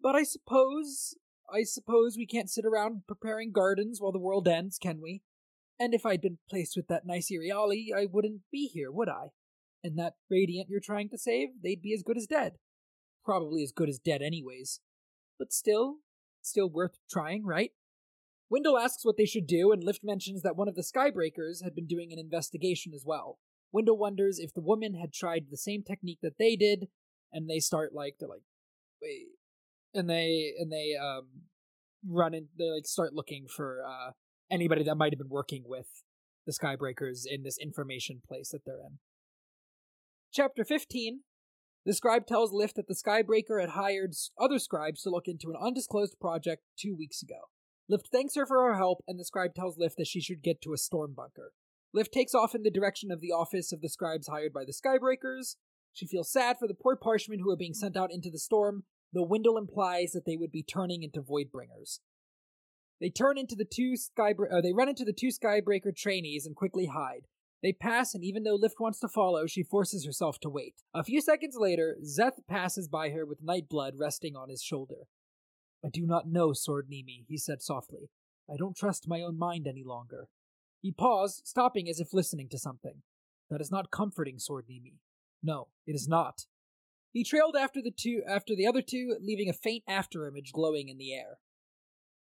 But 0.02 0.16
I 0.16 0.24
suppose 0.24 1.14
I 1.52 1.64
suppose 1.64 2.16
we 2.16 2.26
can't 2.26 2.50
sit 2.50 2.64
around 2.64 3.02
preparing 3.06 3.52
gardens 3.52 4.00
while 4.00 4.12
the 4.12 4.18
world 4.18 4.48
ends, 4.48 4.78
can 4.78 5.00
we? 5.02 5.22
And 5.78 5.94
if 5.94 6.06
I'd 6.06 6.22
been 6.22 6.38
placed 6.48 6.76
with 6.76 6.88
that 6.88 7.06
nice 7.06 7.30
Iriali, 7.30 7.86
I 7.94 8.06
wouldn't 8.10 8.42
be 8.50 8.68
here, 8.72 8.90
would 8.90 9.08
I? 9.08 9.28
And 9.84 9.98
that 9.98 10.14
Radiant 10.30 10.68
you're 10.70 10.80
trying 10.80 11.08
to 11.10 11.18
save, 11.18 11.48
they'd 11.62 11.82
be 11.82 11.92
as 11.92 12.02
good 12.02 12.16
as 12.16 12.26
dead. 12.26 12.52
Probably 13.24 13.62
as 13.62 13.72
good 13.72 13.88
as 13.88 13.98
dead, 13.98 14.22
anyways. 14.22 14.80
But 15.38 15.52
still, 15.52 15.96
still 16.40 16.70
worth 16.70 16.98
trying, 17.10 17.44
right? 17.44 17.72
Wyndle 18.48 18.78
asks 18.78 19.04
what 19.04 19.16
they 19.16 19.24
should 19.24 19.46
do, 19.46 19.72
and 19.72 19.82
Lift 19.82 20.04
mentions 20.04 20.42
that 20.42 20.56
one 20.56 20.68
of 20.68 20.74
the 20.74 20.82
Skybreakers 20.82 21.64
had 21.64 21.74
been 21.74 21.86
doing 21.86 22.12
an 22.12 22.18
investigation 22.18 22.92
as 22.94 23.04
well. 23.04 23.38
Wyndle 23.72 23.98
wonders 23.98 24.38
if 24.38 24.52
the 24.52 24.60
woman 24.60 24.94
had 24.94 25.12
tried 25.12 25.46
the 25.50 25.56
same 25.56 25.82
technique 25.82 26.18
that 26.22 26.38
they 26.38 26.56
did, 26.56 26.88
and 27.32 27.48
they 27.48 27.58
start 27.58 27.94
like, 27.94 28.16
they're 28.20 28.28
like, 28.28 28.42
wait, 29.00 29.28
and 29.94 30.08
they 30.08 30.52
and 30.58 30.72
they 30.72 30.94
um 31.00 31.26
run 32.08 32.34
in 32.34 32.48
they 32.58 32.70
like 32.70 32.86
start 32.86 33.14
looking 33.14 33.46
for 33.46 33.82
uh 33.86 34.10
anybody 34.50 34.82
that 34.82 34.96
might 34.96 35.12
have 35.12 35.18
been 35.18 35.28
working 35.28 35.62
with 35.66 36.02
the 36.46 36.52
skybreakers 36.52 37.22
in 37.26 37.42
this 37.42 37.56
information 37.58 38.20
place 38.26 38.50
that 38.50 38.64
they're 38.66 38.80
in. 38.80 38.98
Chapter 40.32 40.64
15 40.64 41.20
the 41.84 41.94
scribe 41.94 42.26
tells 42.26 42.52
lift 42.52 42.76
that 42.76 42.86
the 42.86 42.94
skybreaker 42.94 43.60
had 43.60 43.70
hired 43.70 44.14
other 44.38 44.60
scribes 44.60 45.02
to 45.02 45.10
look 45.10 45.26
into 45.26 45.50
an 45.50 45.56
undisclosed 45.60 46.20
project 46.20 46.62
two 46.78 46.94
weeks 46.96 47.22
ago. 47.22 47.48
Lift 47.88 48.08
thanks 48.12 48.36
her 48.36 48.46
for 48.46 48.62
her 48.62 48.76
help 48.76 49.02
and 49.08 49.18
the 49.18 49.24
scribe 49.24 49.54
tells 49.54 49.78
lift 49.78 49.96
that 49.96 50.06
she 50.06 50.20
should 50.20 50.42
get 50.42 50.62
to 50.62 50.72
a 50.72 50.78
storm 50.78 51.12
bunker. 51.16 51.52
Lift 51.92 52.12
takes 52.12 52.34
off 52.34 52.54
in 52.54 52.62
the 52.62 52.70
direction 52.70 53.10
of 53.10 53.20
the 53.20 53.32
office 53.32 53.72
of 53.72 53.80
the 53.80 53.88
scribes 53.88 54.28
hired 54.28 54.52
by 54.52 54.64
the 54.64 54.72
skybreakers. 54.72 55.56
She 55.92 56.06
feels 56.06 56.30
sad 56.30 56.56
for 56.58 56.68
the 56.68 56.74
poor 56.74 56.96
parshmen 56.96 57.40
who 57.40 57.50
are 57.50 57.56
being 57.56 57.74
sent 57.74 57.96
out 57.96 58.12
into 58.12 58.30
the 58.30 58.38
storm 58.38 58.84
though 59.12 59.26
Wyndle 59.26 59.58
implies 59.58 60.12
that 60.12 60.24
they 60.24 60.36
would 60.36 60.52
be 60.52 60.62
turning 60.62 61.02
into 61.02 61.22
Voidbringers. 61.22 62.00
They 63.00 63.10
turn 63.10 63.36
into 63.36 63.56
the 63.56 63.64
two 63.64 63.94
skybra- 63.94 64.52
uh, 64.52 64.60
they 64.60 64.72
run 64.72 64.88
into 64.88 65.04
the 65.04 65.12
two 65.12 65.28
Skybreaker 65.28 65.94
trainees 65.94 66.46
and 66.46 66.54
quickly 66.54 66.86
hide. 66.86 67.26
They 67.62 67.72
pass, 67.72 68.14
and 68.14 68.24
even 68.24 68.42
though 68.42 68.54
Lift 68.54 68.80
wants 68.80 68.98
to 69.00 69.08
follow, 69.08 69.46
she 69.46 69.62
forces 69.62 70.04
herself 70.04 70.40
to 70.40 70.50
wait. 70.50 70.74
A 70.94 71.04
few 71.04 71.20
seconds 71.20 71.56
later, 71.56 71.96
Szeth 72.02 72.46
passes 72.48 72.88
by 72.88 73.10
her 73.10 73.24
with 73.24 73.44
Nightblood 73.44 73.92
resting 73.96 74.34
on 74.34 74.48
his 74.48 74.62
shoulder. 74.62 75.06
I 75.84 75.88
do 75.88 76.06
not 76.06 76.28
know, 76.28 76.52
Sword 76.52 76.88
Nimi, 76.90 77.24
he 77.28 77.36
said 77.36 77.62
softly. 77.62 78.10
I 78.52 78.56
don't 78.56 78.76
trust 78.76 79.08
my 79.08 79.20
own 79.20 79.38
mind 79.38 79.66
any 79.66 79.84
longer. 79.84 80.28
He 80.80 80.92
paused, 80.92 81.42
stopping 81.44 81.88
as 81.88 82.00
if 82.00 82.12
listening 82.12 82.48
to 82.50 82.58
something. 82.58 83.02
That 83.50 83.60
is 83.60 83.70
not 83.70 83.90
comforting, 83.90 84.38
Sword 84.38 84.66
Nimi. 84.70 84.94
No, 85.42 85.68
it 85.86 85.94
is 85.94 86.08
not. 86.08 86.46
He 87.12 87.24
trailed 87.24 87.56
after 87.56 87.82
the 87.82 87.90
two 87.90 88.22
after 88.26 88.56
the 88.56 88.66
other 88.66 88.82
two, 88.82 89.16
leaving 89.20 89.48
a 89.48 89.52
faint 89.52 89.84
afterimage 89.88 90.52
glowing 90.52 90.88
in 90.88 90.98
the 90.98 91.12
air. 91.14 91.38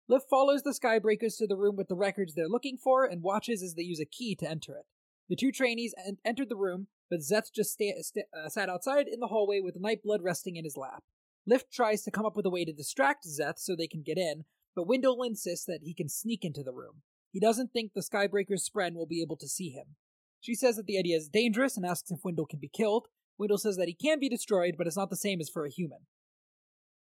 Lift 0.09 0.27
follows 0.31 0.63
the 0.63 0.71
Skybreakers 0.71 1.39
to 1.39 1.47
the 1.47 1.57
room 1.57 1.77
with 1.77 1.89
the 1.89 1.97
records 1.97 2.35
they're 2.35 2.49
looking 2.49 2.77
for 2.77 3.05
and 3.05 3.23
watches 3.23 3.63
as 3.63 3.75
they 3.75 3.83
use 3.83 4.01
a 4.01 4.05
key 4.05 4.37
to 4.37 4.49
enter 4.49 4.77
it. 4.77 4.85
The 5.29 5.37
two 5.37 5.51
trainees 5.51 5.95
en- 6.07 6.19
entered 6.25 6.49
the 6.49 6.57
room, 6.57 6.87
but 7.11 7.21
Szeth 7.21 7.53
just 7.53 7.73
sta- 7.73 8.03
sta- 8.03 8.29
uh, 8.37 8.49
sat 8.49 8.69
outside 8.69 9.09
in 9.09 9.19
the 9.19 9.27
hallway 9.29 9.61
with 9.61 9.81
Nightblood 9.83 10.21
resting 10.23 10.57
in 10.57 10.65
his 10.65 10.77
lap. 10.77 11.03
Lift 11.47 11.73
tries 11.73 12.03
to 12.03 12.11
come 12.11 12.27
up 12.27 12.37
with 12.37 12.47
a 12.47 12.51
way 12.51 12.65
to 12.65 12.73
distract 12.73 13.27
Szeth 13.27 13.59
so 13.59 13.75
they 13.75 13.89
can 13.89 14.03
get 14.03 14.19
in, 14.19 14.45
but 14.77 14.87
Wyndle 14.87 15.25
insists 15.25 15.65
that 15.67 15.81
he 15.83 15.95
can 15.95 16.09
sneak 16.09 16.45
into 16.45 16.63
the 16.63 16.73
room. 16.73 17.03
He 17.33 17.41
doesn't 17.41 17.73
think 17.73 17.93
the 17.93 18.03
Skybreaker's 18.03 18.69
friend 18.69 18.95
will 18.95 19.07
be 19.07 19.23
able 19.23 19.37
to 19.39 19.49
see 19.49 19.71
him. 19.71 19.97
She 20.41 20.55
says 20.55 20.77
that 20.77 20.87
the 20.87 20.99
idea 20.99 21.17
is 21.17 21.29
dangerous 21.29 21.77
and 21.77 21.85
asks 21.85 22.11
if 22.11 22.21
Wyndle 22.25 22.47
can 22.49 22.61
be 22.61 22.69
killed. 22.69 23.09
Wyndle 23.39 23.59
says 23.59 23.77
that 23.77 23.89
he 23.89 23.95
can 23.95 24.19
be 24.19 24.29
destroyed, 24.29 24.75
but 24.79 24.87
it's 24.87 24.97
not 24.97 25.11
the 25.11 25.17
same 25.17 25.41
as 25.41 25.51
for 25.51 25.65
a 25.65 25.71
human. 25.71 26.01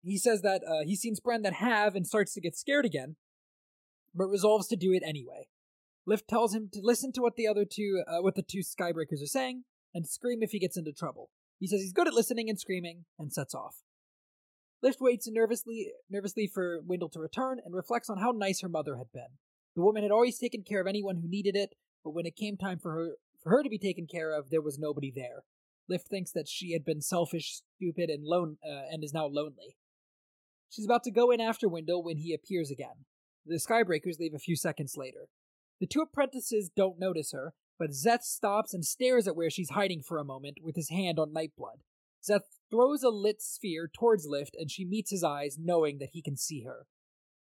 He 0.03 0.17
says 0.17 0.41
that 0.41 0.61
uh, 0.67 0.83
he's 0.85 1.01
seen 1.01 1.15
Spren 1.15 1.43
that 1.43 1.53
have 1.53 1.95
and 1.95 2.07
starts 2.07 2.33
to 2.33 2.41
get 2.41 2.55
scared 2.55 2.85
again, 2.85 3.15
but 4.13 4.27
resolves 4.27 4.67
to 4.67 4.75
do 4.75 4.93
it 4.93 5.03
anyway. 5.05 5.47
Lift 6.05 6.27
tells 6.27 6.53
him 6.53 6.69
to 6.73 6.79
listen 6.81 7.11
to 7.13 7.21
what 7.21 7.35
the 7.35 7.47
other 7.47 7.65
two, 7.65 8.03
uh, 8.07 8.21
what 8.21 8.35
the 8.35 8.41
two 8.41 8.59
Skybreakers 8.59 9.21
are 9.21 9.27
saying, 9.27 9.63
and 9.93 10.07
scream 10.07 10.41
if 10.41 10.51
he 10.51 10.59
gets 10.59 10.77
into 10.77 10.93
trouble. 10.93 11.29
He 11.59 11.67
says 11.67 11.81
he's 11.81 11.93
good 11.93 12.07
at 12.07 12.13
listening 12.13 12.49
and 12.49 12.59
screaming, 12.59 13.05
and 13.17 13.33
sets 13.33 13.53
off. 13.53 13.83
Lift 14.81 15.01
waits 15.01 15.27
nervously, 15.29 15.91
nervously 16.09 16.47
for 16.47 16.79
Wyndle 16.81 17.11
to 17.11 17.19
return 17.19 17.59
and 17.63 17.75
reflects 17.75 18.09
on 18.09 18.19
how 18.19 18.31
nice 18.31 18.61
her 18.61 18.69
mother 18.69 18.95
had 18.95 19.11
been. 19.13 19.37
The 19.75 19.81
woman 19.81 20.03
had 20.03 20.11
always 20.11 20.39
taken 20.39 20.63
care 20.63 20.79
of 20.79 20.87
anyone 20.87 21.17
who 21.17 21.27
needed 21.27 21.55
it, 21.55 21.75
but 22.03 22.11
when 22.11 22.25
it 22.25 22.37
came 22.37 22.55
time 22.55 22.79
for 22.79 22.91
her 22.93 23.09
for 23.43 23.51
her 23.51 23.63
to 23.63 23.69
be 23.69 23.77
taken 23.77 24.07
care 24.07 24.31
of, 24.31 24.49
there 24.49 24.61
was 24.61 24.79
nobody 24.79 25.11
there. 25.13 25.43
Lift 25.89 26.07
thinks 26.07 26.31
that 26.31 26.47
she 26.47 26.73
had 26.73 26.85
been 26.85 27.01
selfish, 27.01 27.61
stupid, 27.75 28.09
and 28.09 28.23
lone, 28.23 28.57
uh, 28.63 28.83
and 28.91 29.03
is 29.03 29.13
now 29.13 29.25
lonely. 29.25 29.75
She's 30.69 30.85
about 30.85 31.03
to 31.03 31.11
go 31.11 31.31
in 31.31 31.41
after 31.41 31.67
Wyndle 31.67 32.03
when 32.03 32.17
he 32.17 32.33
appears 32.33 32.69
again. 32.69 33.05
The 33.45 33.55
Skybreakers 33.55 34.19
leave 34.19 34.35
a 34.35 34.39
few 34.39 34.55
seconds 34.55 34.95
later. 34.95 35.27
The 35.79 35.87
two 35.87 36.01
apprentices 36.01 36.69
don't 36.75 36.99
notice 36.99 37.31
her, 37.31 37.53
but 37.79 37.91
Szeth 37.91 38.23
stops 38.23 38.73
and 38.73 38.85
stares 38.85 39.27
at 39.27 39.35
where 39.35 39.49
she's 39.49 39.71
hiding 39.71 40.03
for 40.03 40.17
a 40.17 40.25
moment 40.25 40.57
with 40.61 40.75
his 40.75 40.89
hand 40.89 41.17
on 41.17 41.33
Nightblood. 41.33 41.81
Szeth 42.21 42.43
throws 42.69 43.01
a 43.01 43.09
lit 43.09 43.41
sphere 43.41 43.89
towards 43.91 44.27
Lift 44.27 44.55
and 44.59 44.69
she 44.69 44.85
meets 44.85 45.09
his 45.09 45.23
eyes, 45.23 45.57
knowing 45.57 45.97
that 45.99 46.09
he 46.11 46.21
can 46.21 46.35
see 46.35 46.63
her. 46.63 46.85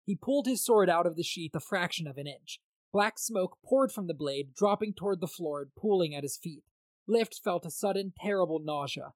He 0.06 0.16
pulled 0.16 0.46
his 0.46 0.64
sword 0.64 0.90
out 0.90 1.08
of 1.08 1.16
the 1.16 1.24
sheath 1.24 1.56
a 1.56 1.60
fraction 1.60 2.08
of 2.08 2.18
an 2.18 2.28
inch. 2.28 2.60
Black 2.92 3.18
smoke 3.18 3.58
poured 3.66 3.92
from 3.92 4.08
the 4.08 4.14
blade, 4.14 4.54
dropping 4.54 4.94
toward 4.94 5.20
the 5.20 5.28
floor 5.28 5.62
and 5.62 5.72
pooling 5.76 6.14
at 6.14 6.24
his 6.24 6.38
feet. 6.38 6.64
Lift 7.08 7.40
felt 7.44 7.66
a 7.66 7.72
sudden, 7.72 8.14
terrible 8.20 8.60
nausea. 8.64 9.14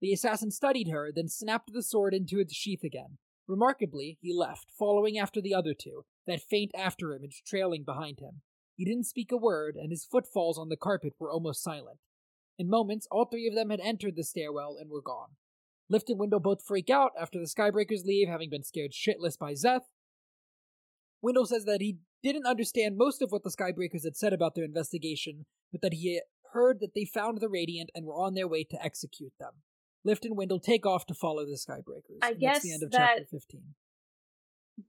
The 0.00 0.12
assassin 0.12 0.50
studied 0.50 0.88
her, 0.88 1.10
then 1.14 1.28
snapped 1.28 1.72
the 1.72 1.82
sword 1.82 2.14
into 2.14 2.38
its 2.38 2.54
sheath 2.54 2.84
again. 2.84 3.18
Remarkably, 3.46 4.18
he 4.20 4.32
left, 4.32 4.70
following 4.78 5.18
after 5.18 5.40
the 5.40 5.54
other 5.54 5.74
two, 5.74 6.04
that 6.26 6.40
faint 6.40 6.70
afterimage 6.76 7.42
trailing 7.46 7.84
behind 7.84 8.20
him. 8.20 8.42
He 8.76 8.84
didn't 8.84 9.06
speak 9.06 9.32
a 9.32 9.36
word, 9.36 9.76
and 9.76 9.90
his 9.90 10.06
footfalls 10.06 10.58
on 10.58 10.68
the 10.68 10.76
carpet 10.76 11.14
were 11.18 11.30
almost 11.30 11.62
silent. 11.62 11.98
In 12.58 12.68
moments, 12.68 13.06
all 13.10 13.24
three 13.24 13.48
of 13.48 13.54
them 13.54 13.70
had 13.70 13.80
entered 13.80 14.16
the 14.16 14.24
stairwell 14.24 14.76
and 14.78 14.90
were 14.90 15.02
gone. 15.02 15.36
Lift 15.88 16.08
and 16.08 16.18
Wyndle 16.20 16.40
both 16.40 16.64
freak 16.64 16.88
out 16.88 17.10
after 17.20 17.38
the 17.38 17.46
Skybreakers 17.46 18.04
leave, 18.04 18.28
having 18.28 18.48
been 18.48 18.62
scared 18.62 18.92
shitless 18.92 19.38
by 19.38 19.52
Szeth. 19.52 19.88
Wyndle 21.22 21.46
says 21.46 21.64
that 21.64 21.80
he 21.80 21.98
didn't 22.22 22.46
understand 22.46 22.96
most 22.96 23.20
of 23.20 23.32
what 23.32 23.42
the 23.42 23.50
Skybreakers 23.50 24.04
had 24.04 24.16
said 24.16 24.32
about 24.32 24.54
their 24.54 24.64
investigation, 24.64 25.46
but 25.72 25.82
that 25.82 25.94
he 25.94 26.20
heard 26.52 26.80
that 26.80 26.94
they 26.94 27.04
found 27.04 27.40
the 27.40 27.48
Radiant 27.48 27.90
and 27.94 28.06
were 28.06 28.14
on 28.14 28.34
their 28.34 28.48
way 28.48 28.64
to 28.64 28.82
execute 28.82 29.32
them. 29.38 29.52
Lift 30.04 30.24
and 30.24 30.36
Wyndle 30.36 30.60
take 30.60 30.86
off 30.86 31.06
to 31.06 31.14
follow 31.14 31.44
the 31.44 31.58
Skybreakers. 31.58 32.18
I 32.22 32.30
and 32.30 32.40
guess 32.40 32.54
that's 32.54 32.64
the 32.64 32.72
end 32.72 32.82
of 32.82 32.90
that 32.92 33.18
chapter 33.18 33.24
15. 33.30 33.62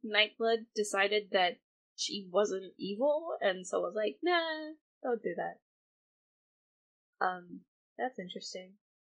Nightblood 0.06 0.65
decided 0.75 1.30
that 1.32 1.60
she 1.98 2.27
wasn't 2.32 2.74
evil, 2.80 3.36
and 3.41 3.68
so 3.68 3.82
was 3.82 3.94
like, 3.96 4.18
nah, 4.24 4.74
don't 5.03 5.22
do 5.22 5.36
that. 5.36 7.25
Um, 7.25 7.62
that's 7.98 8.18
interesting. 8.18 8.74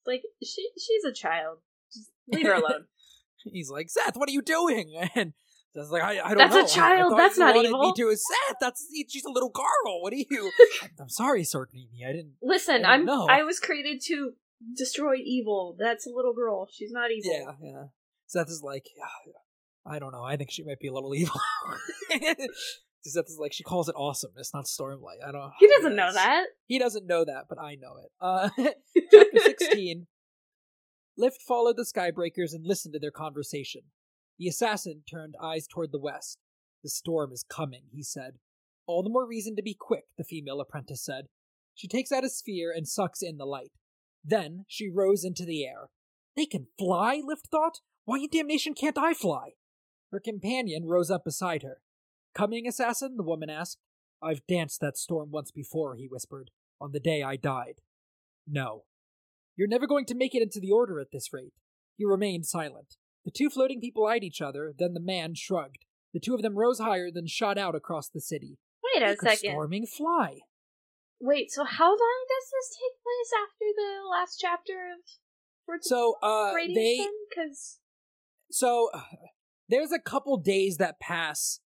Like, 0.06 0.24
she 0.42 0.70
she's 0.78 1.04
a 1.04 1.14
child. 1.14 1.60
Just 1.94 2.12
leave 2.28 2.46
her 2.46 2.54
alone. 2.66 2.86
He's 3.44 3.70
like, 3.70 3.88
Szeth, 3.88 4.18
what 4.18 4.30
are 4.30 4.34
you 4.34 4.42
doing? 4.42 4.94
And 5.16 5.34
Szeth's 5.75 5.90
like, 5.90 6.04
I, 6.04 6.20
I 6.20 6.30
don't 6.34 6.38
That's 6.38 6.56
a 6.75 6.78
know. 6.78 6.84
I- 6.84 6.92
I 6.94 6.96
child, 6.98 7.13
that's 7.18 7.38
not 7.38 7.56
evil." 7.56 7.80
Me 7.82 7.94
to 7.96 8.10
a 8.10 8.13
Szeth, 8.13 8.56
that's 8.60 8.86
she's 9.10 9.24
a 9.25 9.32
little 9.32 9.50
girl. 9.50 10.01
What 10.01 10.12
are 10.13 10.18
you? 10.18 10.51
I'm 11.00 11.10
sorry, 11.10 11.44
Sword 11.44 11.70
Mimi. 11.74 12.04
I 12.08 12.12
didn't. 12.12 12.34
Listen, 12.42 12.84
I 12.86 12.94
I'm 12.96 13.06
know. 13.06 13.28
I 13.30 13.44
was 13.44 13.60
created 13.60 14.01
to 14.08 14.32
destroy 14.78 15.16
evil. 15.24 15.75
That's 15.80 16.06
a 16.06 16.10
little 16.10 16.34
girl. 16.34 16.68
She's 16.72 16.92
not 16.92 17.10
evil. 17.12 17.32
Yeah, 17.32 17.51
yeah. 17.72 17.84
Szeth 18.34 18.50
is 18.50 18.62
like, 18.63 18.86
"Yeah, 18.98 19.34
I 19.86 20.00
don't 20.00 20.12
know. 20.12 20.24
I 20.24 20.36
think 20.36 20.51
she 20.51 20.63
might 20.63 20.80
be 20.80 20.88
a 20.90 20.94
little 20.94 21.16
evil. 21.22 21.40
Szeth 22.12 23.28
is 23.30 23.38
like, 23.40 23.51
she 23.54 23.63
calls 23.63 23.90
it 23.90 23.96
awesomeness, 23.98 24.54
not 24.54 24.66
stormlight. 24.66 25.25
I 25.25 25.32
don't. 25.32 25.51
He 25.60 25.68
doesn't 25.68 25.96
know 25.96 26.13
that. 26.13 26.44
He 26.68 26.78
doesn't 26.78 27.08
know 27.08 27.25
that, 27.25 27.46
but 27.50 27.58
I 27.60 27.75
know 27.75 27.94
it. 28.04 28.12
Uh, 28.22 28.50
chapter 29.12 29.40
16. 29.40 30.06
Lift 31.18 31.42
followed 31.42 31.78
the 31.78 31.84
Skybreakers 31.86 32.54
and 32.54 32.66
listened 32.66 32.94
to 32.94 33.00
their 33.00 33.12
conversation. 33.12 33.82
The 34.42 34.48
assassin 34.48 35.04
turned 35.08 35.36
eyes 35.40 35.68
toward 35.68 35.92
the 35.92 36.00
west. 36.00 36.40
The 36.82 36.90
storm 36.90 37.32
is 37.32 37.44
coming, 37.48 37.84
he 37.94 38.02
said. 38.02 38.40
All 38.88 39.04
the 39.04 39.10
more 39.12 39.28
reason 39.28 39.56
to 39.56 39.62
be 39.62 39.76
quick, 39.80 40.06
the 40.18 40.24
female 40.24 40.60
apprentice 40.60 41.06
said. 41.06 41.26
She 41.76 41.88
takes 41.88 42.12
out 42.12 42.24
a 42.24 42.30
sphere 42.30 42.74
and 42.76 42.88
sucks 42.88 43.22
in 43.22 43.38
the 43.38 43.46
light. 43.46 43.74
Then 44.26 44.66
she 44.68 44.90
rose 44.90 45.24
into 45.24 45.46
the 45.46 45.64
air. 45.64 45.90
They 46.36 46.48
can 46.48 46.70
fly, 46.80 47.22
Lift 47.24 47.50
thought. 47.52 47.82
Why 48.06 48.18
in 48.18 48.30
damnation 48.32 48.74
can't 48.74 48.98
I 48.98 49.14
fly? 49.14 49.52
Her 50.12 50.20
companion 50.20 50.88
rose 50.88 51.12
up 51.12 51.24
beside 51.24 51.62
her. 51.62 51.82
Coming, 52.34 52.66
assassin? 52.66 53.18
the 53.18 53.24
woman 53.24 53.52
asked. 53.52 53.78
I've 54.24 54.48
danced 54.48 54.82
that 54.82 54.98
storm 54.98 55.30
once 55.30 55.52
before, 55.52 55.94
he 55.94 56.08
whispered, 56.08 56.50
on 56.80 56.94
the 56.94 57.00
day 57.00 57.22
I 57.22 57.36
died. 57.36 57.82
No. 58.48 58.86
You're 59.56 59.68
never 59.68 59.86
going 59.86 60.06
to 60.06 60.16
make 60.16 60.34
it 60.34 60.42
into 60.42 60.60
the 60.60 60.72
order 60.72 61.00
at 61.00 61.12
this 61.14 61.32
rate. 61.32 61.54
He 61.96 62.06
remained 62.06 62.48
silent. 62.48 62.98
The 63.25 63.32
two 63.32 63.50
floating 63.50 63.80
people 63.80 64.06
eyed 64.08 64.24
each 64.24 64.42
other, 64.42 64.74
then 64.78 64.94
the 64.94 65.00
man 65.00 65.36
shrugged. 65.36 65.86
The 66.13 66.20
two 66.20 66.34
of 66.34 66.42
them 66.42 66.58
rose 66.58 66.80
higher, 66.80 67.10
then 67.13 67.28
shot 67.28 67.58
out 67.58 67.75
across 67.75 68.10
the 68.10 68.22
city. 68.22 68.58
Wait 68.84 69.04
a 69.04 69.16
second. 69.16 69.51
storming 69.51 69.86
fly. 69.86 70.40
Wait, 71.20 71.51
so 71.51 71.63
how 71.63 71.90
long 71.90 72.25
does 72.28 72.50
this 72.51 72.78
take 72.78 72.98
place 73.04 73.32
after 73.38 73.66
the 73.75 74.10
last 74.10 74.38
chapter 74.40 74.74
of 74.94 75.00
Words 75.68 75.88
So, 75.88 76.16
uh, 76.24 76.51
Radiance 76.56 76.75
they? 76.75 77.08
Because 77.30 77.80
so 78.50 78.90
uh, 78.94 79.01
there's 79.70 79.92
a 79.92 80.00
couple 80.00 80.38
days 80.38 80.78
that 80.78 81.00
pass 81.00 81.60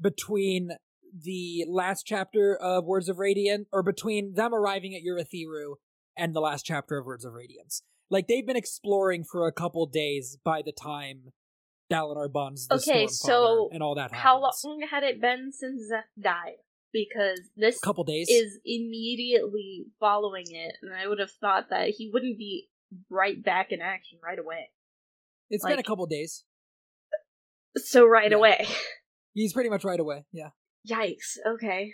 between 0.00 0.70
the 1.12 1.64
last 1.68 2.04
chapter 2.06 2.56
of 2.56 2.84
Words 2.84 3.08
of 3.08 3.18
Radiant, 3.18 3.66
or 3.72 3.82
between 3.82 4.34
them 4.34 4.54
arriving 4.54 4.94
at 4.94 5.02
Urithiru 5.02 5.74
and 6.16 6.34
the 6.34 6.40
last 6.40 6.64
chapter 6.64 6.96
of 6.96 7.06
Words 7.06 7.24
of 7.24 7.32
Radiance. 7.32 7.82
Like 8.10 8.26
they've 8.26 8.46
been 8.46 8.56
exploring 8.56 9.24
for 9.24 9.46
a 9.46 9.52
couple 9.52 9.86
days 9.86 10.36
by 10.44 10.62
the 10.62 10.72
time 10.72 11.32
Dalinar 11.90 12.30
bonds 12.32 12.66
the 12.68 12.74
Okay, 12.76 13.06
so 13.06 13.68
and 13.72 13.82
all 13.82 13.94
that. 13.94 14.12
how 14.12 14.40
long 14.40 14.80
had 14.90 15.02
it 15.02 15.20
been 15.20 15.52
since 15.52 15.82
Szeth 15.90 16.22
died? 16.22 16.56
Because 16.92 17.40
this 17.56 17.78
A 17.78 17.80
couple 17.86 18.02
days. 18.02 18.28
is 18.28 18.58
immediately 18.64 19.84
following 20.00 20.46
it, 20.50 20.74
and 20.82 20.92
I 20.92 21.06
would 21.06 21.20
have 21.20 21.30
thought 21.40 21.66
that 21.70 21.90
he 21.90 22.10
wouldn't 22.12 22.36
be 22.36 22.68
right 23.08 23.40
back 23.42 23.70
in 23.70 23.80
action 23.80 24.18
right 24.24 24.38
away. 24.38 24.70
it's 25.48 25.64
been 25.64 25.78
a 25.78 25.82
couple 25.84 26.04
days. 26.06 26.44
So 27.76 28.04
right 28.06 28.30
Yeah. 28.32 28.36
away. 28.38 28.66
He's 29.34 29.52
pretty 29.52 29.70
much 29.70 29.84
right 29.84 30.00
away. 30.00 30.24
Yeah. 30.32 30.50
Yikes. 30.88 31.38
Okay. 31.46 31.92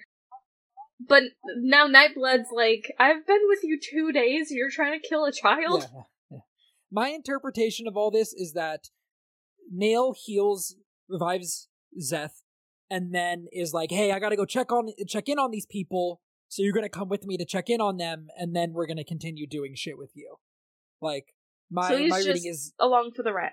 But 0.99 1.25
now 1.59 1.87
Nightblood's 1.87 2.49
like, 2.53 2.93
I've 2.99 3.27
been 3.27 3.43
with 3.49 3.61
you 3.63 3.79
two 3.79 4.13
days. 4.13 4.51
You're 4.51 4.71
trying 4.71 4.99
to 4.99 5.09
kill 5.09 5.25
a 5.25 5.33
child. 5.33 5.89
Yeah, 5.93 6.01
yeah. 6.31 6.39
My 6.91 7.09
interpretation 7.09 7.87
of 7.87 7.97
all 7.97 8.11
this 8.11 8.33
is 8.33 8.53
that 8.55 8.85
Nale 9.71 10.15
heals, 10.17 10.77
revives 11.09 11.69
Szeth, 12.01 12.43
and 12.91 13.15
then 13.15 13.47
is 13.53 13.75
like, 13.75 13.91
"Hey, 13.91 14.13
I 14.13 14.19
gotta 14.19 14.37
go 14.37 14.45
check 14.47 14.71
on 14.73 14.89
check 15.09 15.29
in 15.29 15.39
on 15.39 15.51
these 15.51 15.67
people. 15.67 16.21
So 16.49 16.63
you're 16.63 16.73
gonna 16.73 16.89
come 16.89 17.09
with 17.09 17.25
me 17.25 17.37
to 17.37 17.45
check 17.45 17.69
in 17.69 17.81
on 17.81 17.97
them, 17.97 18.29
and 18.39 18.55
then 18.55 18.73
we're 18.73 18.87
gonna 18.87 19.05
continue 19.05 19.47
doing 19.47 19.75
shit 19.75 19.99
with 19.99 20.13
you." 20.15 20.37
Like 21.01 21.35
my 21.71 21.89
So 21.89 21.99
my 22.07 22.19
reading 22.19 22.47
is 22.47 22.73
Along 22.79 23.13
for 23.15 23.23
the 23.23 23.33
ride. 23.33 23.53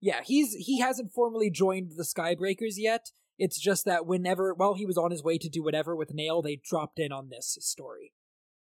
yeah, 0.00 0.20
he's 0.24 0.54
he 0.54 0.80
hasn't 0.80 1.12
formally 1.12 1.50
joined 1.50 1.92
the 1.96 2.04
Skybreakers 2.04 2.74
yet. 2.76 3.10
It's 3.44 3.58
just 3.58 3.84
that 3.86 4.06
whenever 4.06 4.54
while 4.54 4.74
he 4.74 4.86
was 4.86 4.96
on 4.96 5.10
his 5.10 5.24
way 5.24 5.36
to 5.36 5.48
do 5.48 5.64
whatever 5.64 5.96
with 5.96 6.14
Nale, 6.14 6.42
they 6.42 6.60
dropped 6.62 7.00
in 7.00 7.10
on 7.10 7.28
this 7.28 7.58
story. 7.58 8.12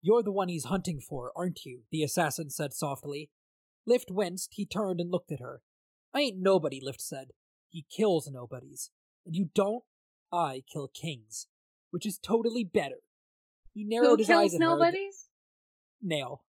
You're 0.01 0.23
the 0.23 0.31
one 0.31 0.47
he's 0.47 0.63
hunting 0.63 1.01
for, 1.01 1.33
aren't 1.35 1.65
you? 1.65 1.81
The 1.91 2.01
assassin 2.01 2.49
said 2.49 2.71
softly. 2.71 3.29
Lift 3.85 4.05
winced, 4.09 4.51
he 4.53 4.65
turned 4.65 5.01
and 5.01 5.11
looked 5.11 5.33
at 5.33 5.41
her. 5.41 5.63
I 6.15 6.21
ain't 6.21 6.37
nobody, 6.39 6.79
Lift 6.81 7.01
said. 7.01 7.31
He 7.67 7.85
kills 7.93 8.29
nobodies. 8.31 8.89
And 9.25 9.35
you 9.35 9.49
don't? 9.53 9.83
I 10.31 10.63
kill 10.71 10.87
kings. 10.87 11.47
Which 11.91 12.05
is 12.05 12.17
totally 12.17 12.63
better. 12.63 13.01
He 13.73 13.83
narrowed 13.83 14.11
Who 14.11 14.23
his 14.25 14.29
eyes 14.29 14.53
at 14.55 14.61
her. 14.61 14.67
nobodies? 14.69 15.27
Nale. 16.01 16.41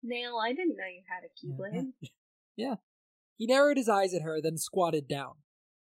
Nale, 0.00 0.36
I 0.40 0.50
didn't 0.52 0.76
know 0.76 0.84
you 0.86 1.02
had 1.08 1.24
a 1.24 1.80
keyblade. 1.82 2.10
yeah. 2.56 2.76
He 3.36 3.46
narrowed 3.48 3.78
his 3.78 3.88
eyes 3.88 4.14
at 4.14 4.22
her, 4.22 4.40
then 4.40 4.56
squatted 4.58 5.08
down. 5.08 5.32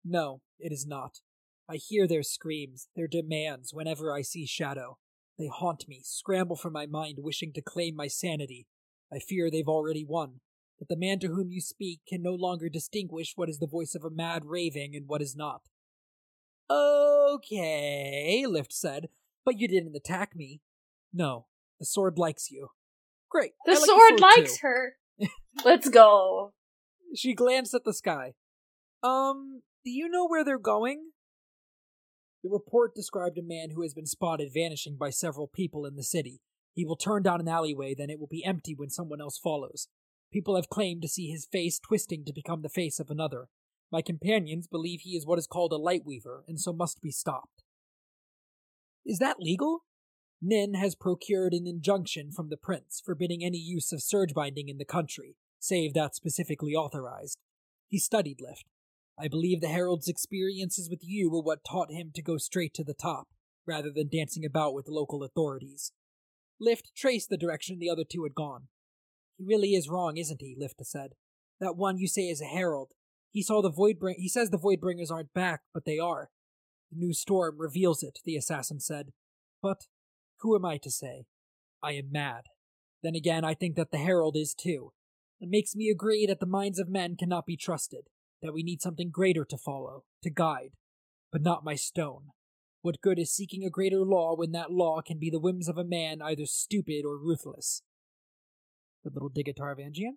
No, 0.05 0.43
it 0.63 0.73
is 0.73 0.87
not. 0.87 1.21
I 1.69 1.77
hear 1.77 2.07
their 2.07 2.23
screams, 2.23 2.89
their 2.97 3.09
demands, 3.09 3.73
whenever 3.73 4.15
I 4.15 4.23
see 4.23 4.47
Shadow. 4.47 4.99
They 5.39 5.49
haunt 5.49 5.89
me, 5.89 6.01
scramble 6.05 6.57
for 6.57 6.71
my 6.71 6.87
mind, 6.87 7.19
wishing 7.21 7.53
to 7.55 7.63
claim 7.63 7.97
my 7.97 8.07
sanity. 8.07 8.67
I 9.13 9.19
fear 9.19 9.51
they've 9.51 9.69
already 9.69 10.05
won, 10.05 10.41
that 10.79 10.89
the 10.89 10.97
man 10.97 11.19
to 11.21 11.29
whom 11.29 11.51
you 11.51 11.61
speak 11.61 12.01
can 12.09 12.23
no 12.23 12.35
longer 12.35 12.69
distinguish 12.69 13.33
what 13.37 13.49
is 13.49 13.59
the 13.59 13.67
voice 13.67 13.95
of 13.95 14.05
a 14.05 14.11
mad 14.11 14.45
raving 14.45 14.95
and 14.95 15.09
what 15.09 15.23
is 15.23 15.37
not. 15.37 15.63
Okay, 16.71 18.45
Lift 18.47 18.73
said, 18.73 19.09
but 19.45 19.59
you 19.59 19.69
didn't 19.69 19.97
attack 19.97 20.35
me. 20.35 20.61
No, 21.13 21.47
the 21.79 21.87
sword 21.87 22.19
likes 22.19 22.51
you. 22.51 22.69
Great. 23.31 23.53
The, 23.65 23.73
like 23.73 23.81
sword, 23.81 23.89
the 23.89 24.19
sword 24.19 24.21
likes 24.21 24.59
too. 24.59 24.67
her. 24.67 24.97
Let's 25.65 25.89
go. 25.89 26.53
She 27.15 27.35
glanced 27.35 27.75
at 27.75 27.85
the 27.85 27.95
sky. 27.95 28.35
Um, 29.03 29.63
do 29.85 29.91
you 29.91 30.09
know 30.09 30.27
where 30.27 30.45
they're 30.45 30.59
going? 30.59 31.11
The 32.43 32.51
report 32.51 32.95
described 32.95 33.39
a 33.39 33.43
man 33.43 33.71
who 33.75 33.83
has 33.83 33.95
been 33.95 34.07
spotted 34.07 34.51
vanishing 34.53 34.97
by 34.99 35.11
several 35.11 35.47
people 35.47 35.87
in 35.87 35.97
the 35.97 36.03
city. 36.03 36.41
He 36.75 36.85
will 36.85 36.97
turn 36.97 37.23
down 37.23 37.41
an 37.41 37.49
alleyway, 37.49 37.95
then 37.97 38.11
it 38.11 38.19
will 38.19 38.29
be 38.29 38.45
empty 38.45 38.75
when 38.75 38.91
someone 38.91 39.21
else 39.21 39.39
follows. 39.39 39.89
People 40.33 40.57
have 40.57 40.69
claimed 40.69 41.03
to 41.03 41.09
see 41.09 41.29
his 41.29 41.47
face 41.51 41.79
twisting 41.79 42.25
to 42.25 42.33
become 42.33 42.63
the 42.63 42.69
face 42.69 42.99
of 42.99 43.11
another. 43.11 43.49
My 43.93 44.03
companions 44.03 44.67
believe 44.67 45.01
he 45.03 45.11
is 45.11 45.27
what 45.27 45.39
is 45.39 45.47
called 45.47 45.73
a 45.73 45.77
light 45.77 46.03
weaver, 46.05 46.45
and 46.49 46.59
so 46.59 46.73
must 46.73 47.03
be 47.03 47.11
stopped. 47.11 47.63
Is 49.05 49.19
that 49.19 49.39
legal? 49.39 49.85
Nin 50.41 50.75
has 50.75 50.95
procured 50.95 51.53
an 51.53 51.67
injunction 51.67 52.33
from 52.33 52.49
the 52.49 52.57
prince 52.57 53.03
forbidding 53.05 53.45
any 53.45 53.59
use 53.59 53.93
of 53.93 54.03
surge 54.03 54.33
binding 54.35 54.69
in 54.69 54.79
the 54.79 54.85
country, 54.85 55.37
save 55.61 55.93
that 55.95 56.15
specifically 56.15 56.73
authorized. 56.73 57.39
He 57.87 57.99
studied 57.99 58.41
Lift. 58.41 58.65
I 59.19 59.29
believe 59.29 59.61
the 59.61 59.69
Herald's 59.69 60.09
experiences 60.09 60.89
with 60.91 61.01
you 61.03 61.31
were 61.31 61.43
what 61.43 61.65
taught 61.69 61.93
him 61.93 62.11
to 62.15 62.23
go 62.23 62.39
straight 62.39 62.75
to 62.75 62.85
the 62.85 62.95
top, 62.95 63.29
rather 63.67 63.91
than 63.95 64.09
dancing 64.09 64.45
about 64.45 64.75
with 64.75 64.89
local 64.89 65.23
authorities. 65.23 65.93
Lift 66.61 66.93
traced 66.97 67.29
the 67.29 67.37
direction 67.37 67.79
the 67.79 67.91
other 67.91 68.05
two 68.05 68.23
had 68.25 68.35
gone. 68.35 68.69
He 69.37 69.45
really 69.45 69.75
is 69.75 69.89
wrong, 69.89 70.17
isn't 70.17 70.41
he? 70.41 70.57
Lifta 70.61 70.85
said. 70.85 71.13
That 71.61 71.77
one 71.77 71.99
you 71.99 72.09
say 72.09 72.23
is 72.23 72.41
a 72.41 72.47
herald. 72.47 72.93
He 73.31 73.43
saw 73.43 73.63
the 73.63 73.71
Voidbring. 73.71 74.17
He 74.17 74.29
says 74.29 74.51
the 74.51 74.59
Voidbringers 74.59 75.11
aren't 75.11 75.33
back, 75.33 75.61
but 75.73 75.85
they 75.85 75.99
are. 75.99 76.31
The 76.91 76.99
new 76.99 77.15
storm 77.15 77.57
reveals 77.59 78.03
it, 78.03 78.19
the 78.25 78.37
assassin 78.37 78.81
said. 78.81 79.13
But 79.63 79.87
who 80.41 80.55
am 80.57 80.65
I 80.65 80.77
to 80.79 80.91
say? 80.91 81.25
I 81.83 81.93
am 81.93 82.13
mad. 82.13 82.43
Then 83.03 83.15
again, 83.15 83.45
I 83.45 83.55
think 83.55 83.77
that 83.77 83.91
the 83.91 83.99
herald 83.99 84.37
is 84.37 84.55
too. 84.55 84.93
It 85.41 85.49
makes 85.49 85.75
me 85.75 85.89
agree 85.89 86.27
that 86.27 86.41
the 86.41 86.47
minds 86.47 86.79
of 86.79 86.89
men 86.89 87.17
cannot 87.17 87.47
be 87.47 87.57
trusted, 87.57 88.09
that 88.43 88.53
we 88.53 88.63
need 88.63 88.83
something 88.83 89.11
greater 89.11 89.45
to 89.45 89.57
follow, 89.57 90.05
to 90.23 90.31
guide, 90.31 90.73
but 91.31 91.43
not 91.43 91.65
my 91.65 91.75
stone. 91.75 92.31
What 92.83 93.01
good 93.01 93.19
is 93.19 93.33
seeking 93.33 93.65
a 93.65 93.71
greater 93.71 94.01
law 94.01 94.35
when 94.35 94.53
that 94.53 94.73
law 94.73 95.01
can 95.01 95.19
be 95.19 95.31
the 95.31 95.39
whims 95.39 95.69
of 95.69 95.79
a 95.79 95.85
man 95.85 96.21
either 96.21 96.47
stupid 96.47 97.05
or 97.07 97.17
ruthless? 97.17 97.83
The 99.05 99.11
little 99.15 99.29
dig 99.29 99.49
at 99.49 99.57
Taravangian? 99.57 100.17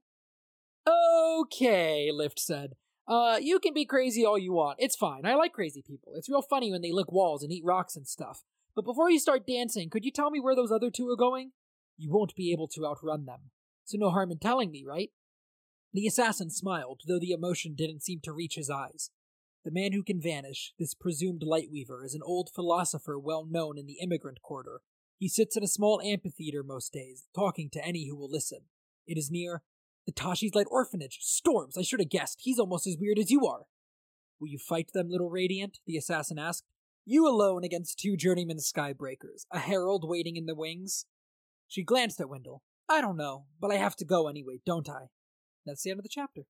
Okay, 0.88 2.10
Lift 2.12 2.40
said. 2.40 2.72
Uh, 3.08 3.38
you 3.40 3.60
can 3.60 3.74
be 3.74 3.86
crazy 3.86 4.26
all 4.26 4.38
you 4.38 4.54
want. 4.54 4.78
It's 4.80 4.96
fine. 4.96 5.26
I 5.26 5.36
like 5.36 5.54
crazy 5.54 5.84
people. 5.86 6.14
It's 6.16 6.30
real 6.30 6.42
funny 6.42 6.72
when 6.72 6.82
they 6.82 6.92
lick 6.92 7.12
walls 7.12 7.44
and 7.44 7.52
eat 7.52 7.64
rocks 7.64 7.96
and 7.96 8.08
stuff. 8.08 8.44
But 8.76 8.86
before 8.86 9.12
you 9.12 9.20
start 9.20 9.48
dancing, 9.48 9.90
could 9.90 10.04
you 10.04 10.12
tell 10.12 10.32
me 10.32 10.40
where 10.40 10.56
those 10.56 10.72
other 10.72 10.90
two 10.90 11.08
are 11.10 11.16
going? 11.16 11.52
You 11.98 12.12
won't 12.12 12.36
be 12.36 12.52
able 12.52 12.68
to 12.70 12.86
outrun 12.86 13.26
them. 13.26 13.52
So 13.86 13.98
no 14.00 14.10
harm 14.10 14.32
in 14.32 14.40
telling 14.40 14.72
me, 14.72 14.84
right? 14.86 15.12
The 15.96 16.08
assassin 16.08 16.50
smiled, 16.50 17.04
though 17.08 17.20
the 17.20 17.32
emotion 17.32 17.74
didn't 17.74 18.04
seem 18.04 18.20
to 18.24 18.34
reach 18.34 18.56
his 18.56 18.70
eyes. 18.70 19.12
The 19.64 19.72
man 19.72 19.94
who 19.94 20.04
can 20.04 20.20
vanish, 20.20 20.74
this 20.78 20.94
presumed 20.94 21.42
Lightweaver, 21.42 22.04
is 22.04 22.14
an 22.14 22.22
old 22.22 22.50
philosopher 22.54 23.18
well 23.18 23.46
known 23.50 23.78
in 23.78 23.86
the 23.86 24.00
immigrant 24.02 24.42
quarter. 24.42 24.82
He 25.20 25.30
sits 25.30 25.56
in 25.56 25.64
a 25.64 25.68
small 25.68 26.02
amphitheater 26.02 26.64
most 26.64 26.92
days, 26.92 27.28
talking 27.34 27.70
to 27.70 27.86
any 27.86 28.10
who 28.10 28.18
will 28.18 28.30
listen. 28.30 28.64
It 29.08 29.18
is 29.18 29.32
near 29.32 29.64
the 30.06 30.12
Tashi's 30.12 30.54
Light 30.54 30.68
Orphanage. 30.70 31.20
Storms, 31.22 31.78
I 31.78 31.82
should 31.82 32.02
have 32.02 32.10
guessed. 32.10 32.42
He's 32.42 32.60
almost 32.60 32.86
as 32.86 32.98
weird 33.00 33.18
as 33.18 33.32
you 33.32 33.48
are. 33.48 33.64
Will 34.42 34.50
you 34.50 34.60
fight 34.60 34.92
them, 34.94 35.08
little 35.10 35.30
Radiant? 35.30 35.80
The 35.88 35.96
assassin 35.96 36.38
asked. 36.38 36.66
You 37.06 37.26
alone 37.26 37.64
against 37.64 38.00
two 38.00 38.18
journeyman 38.18 38.58
skybreakers, 38.58 39.46
a 39.50 39.60
herald 39.60 40.04
waiting 40.06 40.36
in 40.36 40.46
the 40.46 40.56
wings? 40.56 41.06
She 41.70 41.86
glanced 41.86 42.20
at 42.20 42.28
Wyndle. 42.28 42.64
I 42.90 43.00
don't 43.00 43.16
know, 43.16 43.46
but 43.62 43.72
I 43.72 43.76
have 43.76 43.96
to 43.96 44.06
go 44.06 44.28
anyway, 44.28 44.60
don't 44.66 44.90
I? 44.90 45.06
That's 45.66 45.84
the 45.84 45.92
end 45.92 46.00
of 46.00 46.04
the 46.04 46.10
chapter. 46.10 46.44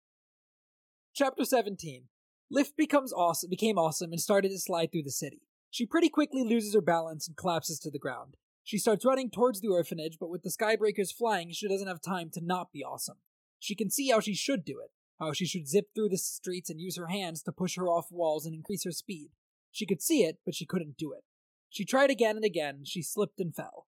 Chapter 1.14 1.46
17. 1.46 2.06
Lift 2.52 2.78
becomes 2.78 3.14
awesome, 3.14 3.50
became 3.50 3.78
awesome 3.78 4.12
and 4.12 4.20
started 4.20 4.50
to 4.50 4.60
slide 4.60 4.92
through 4.92 5.04
the 5.04 5.12
city. 5.12 5.42
She 5.72 5.86
pretty 5.86 6.10
quickly 6.10 6.44
loses 6.44 6.74
her 6.74 6.82
balance 6.82 7.28
and 7.28 7.36
collapses 7.36 7.80
to 7.80 7.92
the 7.92 8.00
ground. 8.00 8.36
She 8.64 8.78
starts 8.78 9.06
running 9.06 9.30
towards 9.30 9.62
the 9.62 9.68
orphanage, 9.68 10.18
but 10.20 10.30
with 10.30 10.44
the 10.44 10.50
skybreakers 10.50 11.14
flying, 11.14 11.52
she 11.52 11.68
doesn't 11.68 11.88
have 11.88 12.02
time 12.02 12.30
to 12.34 12.42
not 12.44 12.72
be 12.72 12.84
awesome. 12.84 13.18
She 13.60 13.76
can 13.76 13.90
see 13.90 14.10
how 14.10 14.20
she 14.20 14.36
should 14.36 14.66
do 14.66 14.80
it, 14.84 14.92
how 15.20 15.34
she 15.34 15.46
should 15.46 15.68
zip 15.68 15.86
through 15.94 16.10
the 16.10 16.18
streets 16.18 16.70
and 16.70 16.82
use 16.82 16.98
her 16.98 17.08
hands 17.08 17.42
to 17.44 17.52
push 17.52 17.76
her 17.78 17.88
off 17.88 18.08
walls 18.12 18.46
and 18.46 18.56
increase 18.56 18.84
her 18.84 18.92
speed. 18.92 19.30
She 19.72 19.86
could 19.86 20.02
see 20.02 20.24
it, 20.24 20.40
but 20.46 20.56
she 20.56 20.66
couldn't 20.66 20.98
do 20.98 21.14
it. 21.14 21.24
She 21.70 21.86
tried 21.86 22.10
again 22.10 22.36
and 22.36 22.46
again, 22.46 22.82
she 22.86 23.02
slipped 23.02 23.40
and 23.40 23.56
fell. 23.56 23.88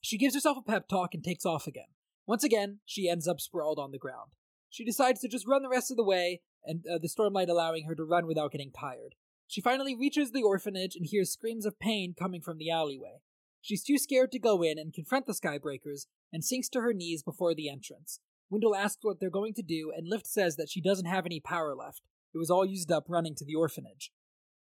She 0.00 0.18
gives 0.18 0.34
herself 0.34 0.58
a 0.58 0.62
pep 0.62 0.88
talk 0.88 1.14
and 1.14 1.22
takes 1.22 1.46
off 1.46 1.66
again. 1.66 1.84
Once 2.32 2.44
again, 2.44 2.78
she 2.86 3.10
ends 3.10 3.28
up 3.28 3.38
sprawled 3.38 3.78
on 3.78 3.90
the 3.90 3.98
ground. 3.98 4.30
She 4.70 4.86
decides 4.86 5.20
to 5.20 5.28
just 5.28 5.46
run 5.46 5.60
the 5.60 5.68
rest 5.68 5.90
of 5.90 5.98
the 5.98 6.02
way, 6.02 6.40
and 6.64 6.82
uh, 6.90 6.96
the 6.96 7.06
stormlight 7.06 7.50
allowing 7.50 7.84
her 7.84 7.94
to 7.94 8.04
run 8.04 8.26
without 8.26 8.52
getting 8.52 8.72
tired. 8.72 9.16
She 9.46 9.60
finally 9.60 9.94
reaches 9.94 10.30
the 10.30 10.42
orphanage 10.42 10.96
and 10.96 11.04
hears 11.04 11.30
screams 11.30 11.66
of 11.66 11.78
pain 11.78 12.14
coming 12.18 12.40
from 12.40 12.56
the 12.56 12.70
alleyway. 12.70 13.20
She's 13.60 13.84
too 13.84 13.98
scared 13.98 14.32
to 14.32 14.38
go 14.38 14.62
in 14.62 14.78
and 14.78 14.94
confront 14.94 15.26
the 15.26 15.34
Skybreakers 15.34 16.06
and 16.32 16.42
sinks 16.42 16.70
to 16.70 16.80
her 16.80 16.94
knees 16.94 17.22
before 17.22 17.54
the 17.54 17.68
entrance. 17.68 18.18
Wyndle 18.50 18.74
asks 18.74 19.00
what 19.02 19.20
they're 19.20 19.28
going 19.28 19.52
to 19.52 19.62
do, 19.62 19.92
and 19.94 20.08
Lift 20.08 20.26
says 20.26 20.56
that 20.56 20.70
she 20.70 20.80
doesn't 20.80 21.04
have 21.04 21.26
any 21.26 21.38
power 21.38 21.74
left. 21.74 22.00
It 22.34 22.38
was 22.38 22.48
all 22.48 22.64
used 22.64 22.90
up 22.90 23.04
running 23.10 23.34
to 23.34 23.44
the 23.44 23.56
orphanage. 23.56 24.10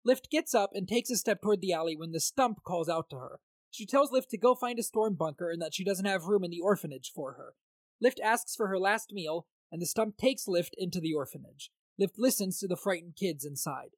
Lift 0.03 0.31
gets 0.31 0.55
up 0.55 0.70
and 0.73 0.88
takes 0.88 1.11
a 1.11 1.16
step 1.16 1.42
toward 1.42 1.61
the 1.61 1.75
alley 1.75 1.94
when 1.94 2.12
the 2.12 2.20
stump 2.20 2.62
calls 2.66 2.88
out 2.88 3.11
to 3.11 3.16
her. 3.16 3.40
She 3.70 3.87
tells 3.87 4.11
Lift 4.11 4.30
to 4.30 4.38
go 4.38 4.54
find 4.54 4.78
a 4.78 4.83
storm 4.83 5.14
bunker 5.14 5.50
and 5.50 5.62
that 5.62 5.74
she 5.74 5.85
doesn't 5.85 6.06
have 6.06 6.24
room 6.24 6.44
in 6.44 6.50
the 6.50 6.61
orphanage 6.61 7.12
for 7.14 7.33
her. 7.35 7.54
Lift 8.00 8.20
asks 8.22 8.56
for 8.56 8.68
her 8.68 8.78
last 8.78 9.12
meal, 9.12 9.46
and 9.70 9.80
the 9.80 9.87
stump 9.87 10.16
takes 10.16 10.48
Lift 10.48 10.74
into 10.76 11.00
the 11.00 11.14
orphanage. 11.14 11.70
Lift 11.98 12.18
listens 12.18 12.59
to 12.59 12.66
the 12.66 12.76
frightened 12.76 13.14
kids 13.16 13.44
inside. 13.44 13.90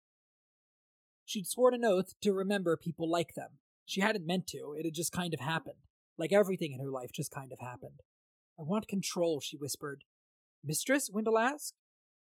She'd 1.24 1.46
sworn 1.46 1.74
an 1.74 1.85
oath 1.85 2.14
to 2.20 2.32
remember 2.32 2.76
people 2.76 3.11
like 3.11 3.35
them. 3.35 3.58
She 3.87 4.00
hadn't 4.00 4.26
meant 4.26 4.46
to, 4.48 4.74
it 4.76 4.85
had 4.85 4.94
just 4.94 5.12
kind 5.12 5.32
of 5.32 5.40
happened. 5.40 5.87
Like 6.18 6.32
everything 6.32 6.72
in 6.72 6.80
her 6.80 6.90
life 6.90 7.11
just 7.12 7.30
kind 7.30 7.52
of 7.52 7.61
happened. 7.61 8.00
I 8.58 8.62
want 8.62 8.88
control, 8.88 9.40
she 9.40 9.56
whispered. 9.56 10.04
Mistress? 10.64 11.11
Wyndle 11.11 11.38
asked. 11.38 11.74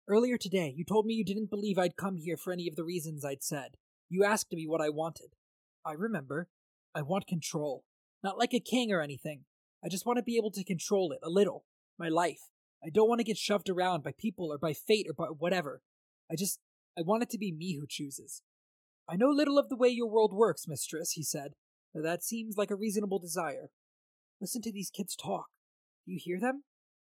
Earlier 0.07 0.37
today, 0.37 0.73
you 0.75 0.85
told 0.85 1.05
me 1.05 1.15
you 1.15 1.25
didn't 1.25 1.49
believe 1.49 1.77
I'd 1.77 1.97
come 1.97 2.17
here 2.17 2.37
for 2.37 2.53
any 2.53 2.67
of 2.67 2.75
the 2.75 2.83
reasons 2.83 3.25
I'd 3.25 3.43
said. 3.43 3.77
You 4.07 4.23
asked 4.23 4.51
me 4.51 4.67
what 4.67 4.81
I 4.81 4.89
wanted. 4.89 5.33
I 5.85 5.93
remember. 5.93 6.47
I 6.95 7.01
want 7.01 7.27
control. 7.27 7.83
Not 8.23 8.39
like 8.39 8.53
a 8.53 8.59
king 8.59 8.91
or 8.91 9.01
anything. 9.01 9.41
I 9.83 9.89
just 9.89 10.05
want 10.05 10.17
to 10.17 10.23
be 10.23 10.37
able 10.37 10.51
to 10.51 10.63
control 10.63 11.11
it, 11.11 11.19
a 11.21 11.29
little. 11.29 11.65
My 11.99 12.07
life. 12.07 12.39
I 12.83 12.89
don't 12.89 13.09
want 13.09 13.19
to 13.19 13.25
get 13.25 13.37
shoved 13.37 13.69
around 13.69 14.03
by 14.03 14.13
people 14.17 14.51
or 14.51 14.57
by 14.57 14.73
fate 14.73 15.07
or 15.09 15.13
by 15.13 15.25
whatever. 15.25 15.81
I 16.31 16.35
just. 16.35 16.59
I 16.97 17.01
want 17.01 17.23
it 17.23 17.29
to 17.31 17.37
be 17.37 17.51
me 17.51 17.77
who 17.77 17.85
chooses. 17.87 18.41
I 19.07 19.17
know 19.17 19.29
little 19.29 19.59
of 19.59 19.67
the 19.69 19.75
way 19.75 19.89
your 19.89 20.09
world 20.09 20.33
works, 20.33 20.67
mistress, 20.67 21.11
he 21.11 21.23
said, 21.23 21.51
but 21.93 22.03
that 22.03 22.23
seems 22.23 22.57
like 22.57 22.71
a 22.71 22.75
reasonable 22.75 23.19
desire. 23.19 23.69
Listen 24.39 24.61
to 24.61 24.71
these 24.71 24.89
kids 24.89 25.15
talk. 25.15 25.47
Do 26.05 26.13
you 26.13 26.19
hear 26.21 26.39
them? 26.39 26.63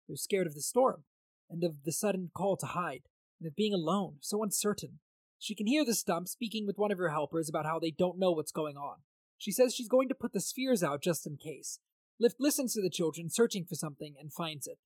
They're 0.08 0.16
scared 0.16 0.48
of 0.48 0.56
the 0.56 0.62
storm, 0.62 1.04
and 1.50 1.64
of 1.64 1.84
the 1.84 1.92
sudden 1.92 2.32
call 2.36 2.58
to 2.58 2.68
hide, 2.68 3.04
and 3.40 3.48
of 3.48 3.56
being 3.56 3.74
alone, 3.74 4.18
so 4.22 4.42
uncertain. 4.42 5.00
She 5.38 5.56
can 5.56 5.68
hear 5.68 5.86
the 5.86 5.94
stump 5.94 6.28
speaking 6.30 6.66
with 6.66 6.78
one 6.78 6.92
of 6.92 6.98
her 6.98 7.10
helpers 7.10 7.50
about 7.50 7.66
how 7.66 7.78
they 7.78 7.92
don't 7.92 8.18
know 8.18 8.32
what's 8.32 8.52
going 8.52 8.78
on. 8.78 9.00
She 9.44 9.52
says 9.52 9.76
she's 9.76 9.90
going 9.90 10.08
to 10.08 10.16
put 10.16 10.32
the 10.32 10.40
spheres 10.40 10.82
out 10.82 11.04
just 11.04 11.28
in 11.28 11.36
case. 11.36 11.80
Lift 12.18 12.38
listens 12.40 12.74
to 12.74 12.82
the 12.82 12.90
children 12.90 13.30
searching 13.30 13.66
for 13.66 13.76
something 13.76 14.14
and 14.18 14.32
finds 14.32 14.68
it. 14.68 14.78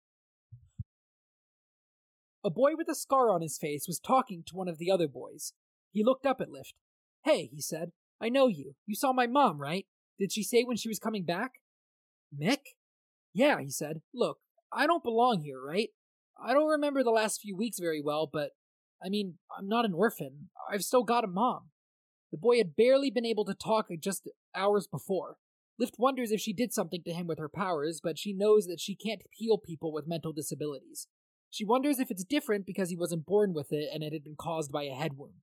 A 2.43 2.49
boy 2.49 2.71
with 2.75 2.89
a 2.89 2.95
scar 2.95 3.31
on 3.31 3.43
his 3.43 3.59
face 3.59 3.85
was 3.87 3.99
talking 3.99 4.43
to 4.47 4.57
one 4.57 4.67
of 4.67 4.79
the 4.79 4.91
other 4.91 5.09
boys. 5.09 5.53
He 5.93 6.03
looked 6.03 6.25
up 6.25 6.41
at 6.41 6.49
Lift. 6.49 6.73
Hey, 7.23 7.51
he 7.53 7.61
said, 7.61 7.93
I 8.19 8.31
know 8.31 8.47
you. 8.47 8.77
You 8.87 8.95
saw 8.95 9.13
my 9.13 9.27
mom, 9.27 9.61
right? 9.61 9.85
Did 10.19 10.33
she 10.33 10.43
say 10.43 10.63
when 10.65 10.79
she 10.79 10.89
was 10.89 10.99
coming 10.99 11.27
back? 11.27 11.51
Mik? 12.35 12.63
Yeah, 13.35 13.61
he 13.61 13.69
said. 13.69 14.01
Look, 14.15 14.39
I 14.73 14.87
don't 14.87 15.05
belong 15.05 15.43
here, 15.43 15.61
right? 15.63 15.91
I 16.43 16.55
don't 16.55 16.71
remember 16.71 17.05
the 17.05 17.11
last 17.11 17.43
few 17.43 17.55
weeks 17.55 17.79
very 17.79 18.01
well, 18.03 18.27
but 18.33 18.53
I 19.05 19.11
mean, 19.11 19.35
I'm 19.55 19.69
not 19.69 19.85
an 19.85 19.93
orphan. 19.93 20.49
I've 20.73 20.83
still 20.83 21.05
got 21.05 21.25
a 21.25 21.29
mom. 21.29 21.73
The 22.33 22.39
boy 22.39 22.59
had 22.59 22.77
barely 22.77 23.11
been 23.11 23.25
able 23.25 23.45
to 23.45 23.55
talk 23.55 23.89
just 24.01 24.29
hours 24.55 24.87
before. 24.87 25.37
Lift 25.79 25.97
wonders 25.99 26.33
if 26.33 26.41
she 26.41 26.53
did 26.53 26.73
something 26.73 27.03
to 27.05 27.13
him 27.13 27.27
with 27.27 27.39
her 27.39 27.49
powers, 27.49 28.01
but 28.03 28.19
she 28.19 28.33
knows 28.33 28.67
that 28.67 28.81
she 28.81 28.95
can't 28.95 29.23
heal 29.31 29.59
people 29.59 29.93
with 29.93 30.09
mental 30.09 30.33
disabilities. 30.33 31.07
She 31.51 31.65
wonders 31.65 31.99
if 31.99 32.11
it's 32.11 32.25
different 32.25 32.67
because 32.67 32.91
he 32.91 32.97
wasn't 32.97 33.27
born 33.27 33.53
with 33.53 33.73
it 33.73 33.89
and 33.93 34.03
it 34.03 34.13
had 34.13 34.25
been 34.25 34.37
caused 34.37 34.73
by 34.73 34.85
a 34.85 34.95
head 34.95 35.17
wound. 35.17 35.43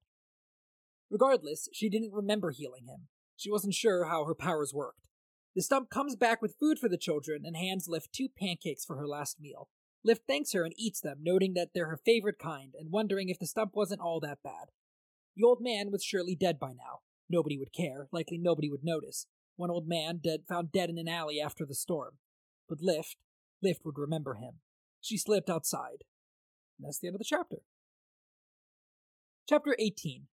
Regardless, 1.09 1.69
she 1.71 1.89
didn't 1.89 2.13
remember 2.13 2.51
healing 2.51 2.85
him. 2.87 3.07
She 3.35 3.51
wasn't 3.51 3.75
sure 3.75 4.05
how 4.05 4.25
her 4.25 4.35
powers 4.35 4.73
worked. 4.73 5.07
The 5.55 5.61
stump 5.61 5.89
comes 5.89 6.15
back 6.15 6.41
with 6.41 6.55
food 6.59 6.79
for 6.79 6.89
the 6.89 6.97
children 6.97 7.43
and 7.45 7.55
hands 7.55 7.87
Lift 7.87 8.11
two 8.11 8.27
pancakes 8.27 8.83
for 8.83 8.95
her 8.97 9.07
last 9.07 9.39
meal. 9.39 9.69
Lift 10.03 10.23
thanks 10.27 10.53
her 10.53 10.63
and 10.63 10.73
eats 10.77 10.99
them, 10.99 11.19
noting 11.21 11.53
that 11.53 11.69
they're 11.73 11.89
her 11.89 11.99
favorite 12.03 12.39
kind 12.39 12.73
and 12.77 12.91
wondering 12.91 13.29
if 13.29 13.39
the 13.39 13.45
stump 13.45 13.71
wasn't 13.75 14.01
all 14.01 14.19
that 14.19 14.39
bad. 14.43 14.69
The 15.35 15.43
old 15.43 15.61
man 15.61 15.91
was 15.91 16.03
surely 16.03 16.35
dead 16.35 16.59
by 16.59 16.69
now. 16.69 17.01
Nobody 17.29 17.57
would 17.57 17.73
care, 17.73 18.07
likely 18.11 18.37
nobody 18.37 18.69
would 18.69 18.83
notice. 18.83 19.27
One 19.55 19.71
old 19.71 19.87
man 19.87 20.19
dead 20.23 20.41
found 20.47 20.71
dead 20.71 20.89
in 20.89 20.97
an 20.97 21.07
alley 21.07 21.41
after 21.41 21.65
the 21.65 21.75
storm. 21.75 22.17
But 22.67 22.81
Lift, 22.81 23.17
Lift 23.61 23.85
would 23.85 23.97
remember 23.97 24.35
him. 24.35 24.59
She 25.01 25.17
slipped 25.17 25.49
outside. 25.49 26.03
And 26.77 26.87
that's 26.87 26.99
the 26.99 27.07
end 27.07 27.15
of 27.15 27.19
the 27.19 27.25
chapter. 27.25 27.57
Chapter 29.47 29.75
18 29.77 30.27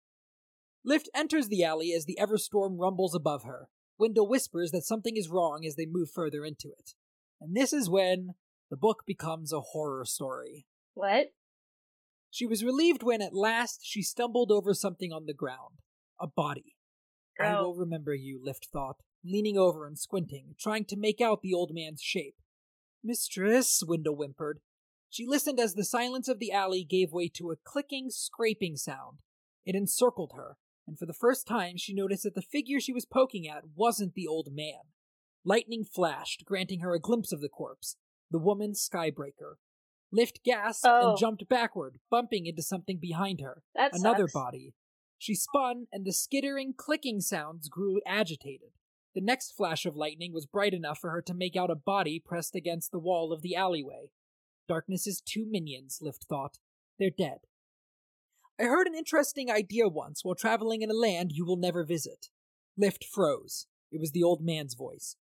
Lift 0.85 1.09
enters 1.15 1.49
the 1.49 1.65
alley 1.65 1.93
as 1.93 2.05
the 2.05 2.19
Everstorm 2.21 2.79
rumbles 2.79 3.15
above 3.15 3.45
her. 3.45 3.69
Wyndle 3.99 4.29
whispers 4.29 4.71
that 4.73 4.85
something 4.85 5.17
is 5.17 5.29
wrong 5.29 5.65
as 5.67 5.77
they 5.77 5.87
move 5.87 6.11
further 6.11 6.45
into 6.45 6.69
it. 6.69 6.95
And 7.41 7.57
this 7.57 7.73
is 7.73 7.91
when 7.91 8.35
the 8.71 8.77
book 8.77 9.05
becomes 9.07 9.53
a 9.53 9.61
horror 9.61 10.05
story. 10.05 10.67
What? 10.95 11.29
She 12.31 12.47
was 12.47 12.65
relieved 12.65 13.03
when 13.03 13.23
at 13.23 13.35
last 13.35 13.81
she 13.83 14.03
stumbled 14.03 14.51
over 14.51 14.75
something 14.75 15.13
on 15.13 15.27
the 15.27 15.35
ground 15.35 15.77
a 16.19 16.27
body. 16.27 16.77
I 17.39 17.53
Oh. 17.55 17.65
will 17.65 17.75
remember 17.77 18.15
you, 18.15 18.41
Lift 18.43 18.67
thought, 18.73 19.03
leaning 19.23 19.59
over 19.59 19.87
and 19.87 19.99
squinting, 19.99 20.55
trying 20.59 20.87
to 20.87 20.97
make 20.97 21.21
out 21.21 21.43
the 21.43 21.53
old 21.53 21.73
man's 21.75 22.01
shape. 22.01 22.37
Mistress, 23.03 23.83
Wyndle 23.83 24.17
whimpered. 24.17 24.61
She 25.11 25.27
listened 25.27 25.61
as 25.61 25.75
the 25.75 25.85
silence 25.85 26.29
of 26.29 26.39
the 26.39 26.53
alley 26.53 26.85
gave 26.85 27.13
way 27.13 27.29
to 27.35 27.51
a 27.51 27.57
clicking, 27.57 28.11
scraping 28.11 28.77
sound. 28.77 29.19
It 29.65 29.75
encircled 29.75 30.33
her, 30.35 30.57
and 30.87 30.99
for 30.99 31.07
the 31.07 31.13
first 31.13 31.47
time 31.47 31.77
she 31.77 31.95
noticed 31.95 32.23
that 32.25 32.35
the 32.35 32.43
figure 32.43 32.81
she 32.81 32.93
was 32.93 33.05
poking 33.05 33.47
at 33.49 33.65
wasn't 33.75 34.15
the 34.15 34.27
old 34.27 34.49
man. 34.53 34.81
Lightning 35.45 35.85
flashed, 35.85 36.45
granting 36.45 36.81
her 36.81 36.95
a 36.95 37.01
glimpse 37.01 37.31
of 37.33 37.41
the 37.41 37.49
corpse, 37.49 37.97
the 38.31 38.39
woman 38.39 38.73
Skybreaker. 38.73 39.57
Lift 40.17 40.43
gasped 40.45 40.87
Oh. 40.89 41.11
and 41.11 41.19
jumped 41.19 41.47
backward, 41.47 42.01
bumping 42.11 42.47
into 42.47 42.63
something 42.63 42.99
behind 42.99 43.41
her 43.41 43.63
That 43.75 43.93
another 43.95 44.27
sucks. 44.27 44.33
body. 44.33 44.75
She 45.19 45.35
spun, 45.35 45.89
and 45.93 46.07
the 46.07 46.13
skittering, 46.13 46.73
clicking 46.75 47.21
sounds 47.21 47.69
grew 47.69 48.01
agitated. 48.07 48.73
The 49.15 49.21
next 49.21 49.53
flash 49.53 49.85
of 49.85 49.95
lightning 49.95 50.33
was 50.33 50.47
bright 50.47 50.73
enough 50.73 50.99
for 50.99 51.11
her 51.11 51.21
to 51.23 51.35
make 51.35 51.55
out 51.55 51.71
a 51.71 51.75
body 51.75 52.19
pressed 52.19 52.55
against 52.55 52.93
the 52.93 52.99
wall 52.99 53.31
of 53.33 53.43
the 53.43 53.55
alleyway. 53.55 54.11
Darkness's 54.69 55.21
two 55.21 55.45
minions, 55.47 55.99
Lift 56.01 56.25
thought. 56.25 56.59
They're 56.99 57.11
dead. 57.11 57.41
I 58.59 58.65
heard 58.65 58.87
an 58.87 58.95
interesting 58.95 59.51
idea 59.51 59.87
once 59.87 60.25
while 60.25 60.35
traveling 60.35 60.81
in 60.81 60.91
a 60.91 60.95
land 60.95 61.33
you 61.33 61.45
will 61.45 61.57
never 61.59 61.85
visit. 61.85 62.31
Lift 62.77 63.05
froze. 63.05 63.67
It 63.93 64.01
was 64.01 64.13
the 64.13 64.23
old 64.23 64.43
man's 64.43 64.75
voice. 64.75 65.17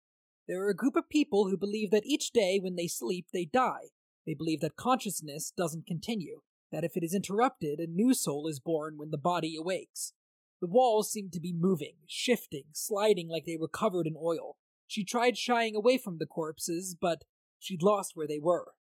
There 0.47 0.61
are 0.63 0.69
a 0.69 0.75
group 0.75 0.95
of 0.95 1.09
people 1.09 1.49
who 1.49 1.57
believe 1.57 1.91
that 1.91 2.05
each 2.05 2.31
day 2.31 2.59
when 2.61 2.75
they 2.75 2.87
sleep, 2.87 3.27
they 3.33 3.45
die. 3.45 3.89
They 4.25 4.33
believe 4.33 4.61
that 4.61 4.75
consciousness 4.75 5.51
doesn't 5.55 5.87
continue 5.87 6.41
that 6.71 6.83
if 6.83 6.97
it 6.97 7.03
is 7.03 7.13
interrupted, 7.13 7.79
a 7.79 7.87
new 7.87 8.13
soul 8.13 8.47
is 8.47 8.59
born 8.59 8.97
when 8.97 9.11
the 9.11 9.17
body 9.17 9.55
awakes. 9.55 10.13
The 10.61 10.67
walls 10.67 11.11
seemed 11.11 11.31
to 11.33 11.39
be 11.39 11.53
moving, 11.53 11.95
shifting, 12.07 12.65
sliding 12.73 13.29
like 13.29 13.45
they 13.45 13.57
were 13.57 13.67
covered 13.67 14.07
in 14.07 14.15
oil. 14.21 14.57
She 14.87 15.03
tried 15.03 15.37
shying 15.37 15.75
away 15.75 15.97
from 15.97 16.17
the 16.17 16.25
corpses, 16.25 16.95
but 16.99 17.23
she'd 17.59 17.83
lost 17.83 18.13
where 18.15 18.27
they 18.27 18.39
were. 18.39 18.73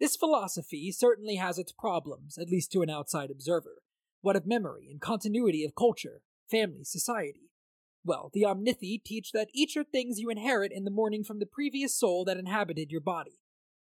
This 0.00 0.16
philosophy 0.16 0.90
certainly 0.92 1.36
has 1.36 1.58
its 1.58 1.72
problems, 1.72 2.38
at 2.38 2.48
least 2.48 2.72
to 2.72 2.82
an 2.82 2.90
outside 2.90 3.30
observer. 3.30 3.82
What 4.22 4.36
of 4.36 4.46
memory 4.46 4.88
and 4.90 5.00
continuity 5.00 5.64
of 5.64 5.74
culture, 5.74 6.22
family, 6.50 6.84
society? 6.84 7.50
Well, 8.04 8.30
the 8.32 8.42
Omnithi 8.42 9.02
teach 9.04 9.32
that 9.32 9.50
each 9.52 9.76
are 9.76 9.84
things 9.84 10.18
you 10.18 10.30
inherit 10.30 10.72
in 10.72 10.84
the 10.84 10.90
morning 10.90 11.22
from 11.22 11.38
the 11.38 11.46
previous 11.46 11.94
soul 11.94 12.24
that 12.24 12.38
inhabited 12.38 12.90
your 12.90 13.02
body 13.02 13.39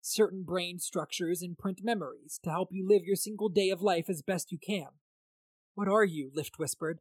certain 0.07 0.43
brain 0.43 0.79
structures 0.79 1.41
imprint 1.41 1.81
memories 1.83 2.39
to 2.43 2.49
help 2.49 2.69
you 2.71 2.87
live 2.87 3.03
your 3.03 3.15
single 3.15 3.49
day 3.49 3.69
of 3.69 3.81
life 3.81 4.09
as 4.09 4.21
best 4.21 4.51
you 4.51 4.57
can. 4.57 4.87
What 5.75 5.87
are 5.87 6.05
you? 6.05 6.31
Lift 6.33 6.57
whispered. 6.57 6.99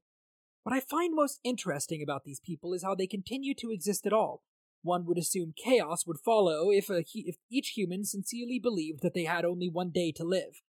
What 0.63 0.75
I 0.75 0.81
find 0.81 1.15
most 1.15 1.41
interesting 1.45 2.03
about 2.03 2.25
these 2.25 2.41
people 2.41 2.75
is 2.75 2.83
how 2.83 2.95
they 2.95 3.07
continue 3.07 3.55
to 3.55 3.71
exist 3.71 4.07
at 4.07 4.13
all. 4.13 4.43
One 4.83 5.07
would 5.07 5.19
assume 5.19 5.55
chaos 5.57 6.07
would 6.07 6.19
follow 6.19 6.71
if, 6.71 6.91
a, 6.91 7.05
if 7.15 7.37
each 7.51 7.71
human 7.71 8.05
sincerely 8.05 8.59
believed 8.59 9.03
that 9.03 9.15
they 9.15 9.25
had 9.25 9.45
only 9.45 9.69
one 9.69 9.91
day 9.91 10.13
to 10.13 10.25
live. 10.25 10.63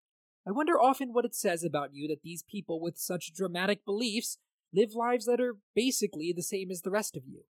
I 0.48 0.52
wonder 0.52 0.80
often 0.80 1.14
what 1.14 1.26
it 1.26 1.34
says 1.34 1.64
about 1.64 1.94
you 1.94 2.08
that 2.10 2.22
these 2.24 2.44
people 2.44 2.80
with 2.80 2.98
such 2.98 3.34
dramatic 3.34 3.84
beliefs 3.86 4.38
live 4.74 4.94
lives 4.94 5.26
that 5.26 5.42
are 5.42 5.58
basically 5.74 6.34
the 6.36 6.44
same 6.44 6.70
as 6.70 6.82
the 6.82 6.92
rest 6.92 7.16
of 7.16 7.24
you. 7.26 7.44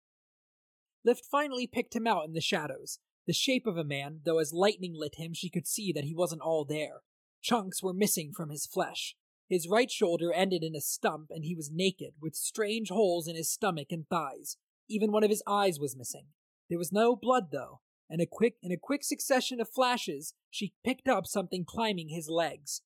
Lift 1.06 1.26
finally 1.26 1.68
picked 1.68 1.96
him 1.96 2.08
out 2.08 2.26
in 2.26 2.34
the 2.34 2.42
shadows, 2.42 3.00
the 3.26 3.34
shape 3.34 3.66
of 3.66 3.78
a 3.78 3.84
man, 3.84 4.22
though 4.26 4.40
as 4.40 4.54
lightning 4.54 4.94
lit 4.96 5.16
him, 5.16 5.34
she 5.34 5.50
could 5.50 5.68
see 5.68 5.92
that 5.94 6.04
he 6.04 6.14
wasn't 6.14 6.42
all 6.42 6.66
there. 6.66 7.02
Chunks 7.42 7.82
were 7.82 7.94
missing 7.94 8.32
from 8.36 8.50
his 8.50 8.66
flesh. 8.66 9.16
His 9.50 9.68
right 9.68 9.92
shoulder 9.92 10.32
ended 10.34 10.64
in 10.64 10.76
a 10.76 10.82
stump, 10.82 11.28
and 11.30 11.44
he 11.44 11.56
was 11.56 11.72
naked, 11.72 12.14
with 12.22 12.36
strange 12.36 12.90
holes 12.90 13.28
in 13.28 13.36
his 13.36 13.52
stomach 13.52 13.88
and 13.92 14.08
thighs. 14.10 14.58
Even 14.90 15.12
one 15.12 15.24
of 15.24 15.30
his 15.30 15.44
eyes 15.48 15.80
was 15.80 15.96
missing. 15.96 16.28
There 16.70 16.80
was 16.80 16.92
no 16.92 17.16
blood, 17.16 17.52
though, 17.52 17.82
and 18.10 18.22
a 18.22 18.26
quick 18.26 18.56
in 18.62 18.72
a 18.72 18.78
quick 18.78 19.04
succession 19.04 19.62
of 19.62 19.70
flashes, 19.70 20.34
she 20.50 20.74
picked 20.84 21.08
up 21.08 21.26
something 21.26 21.66
climbing 21.66 22.10
his 22.10 22.30
legs. 22.30 22.82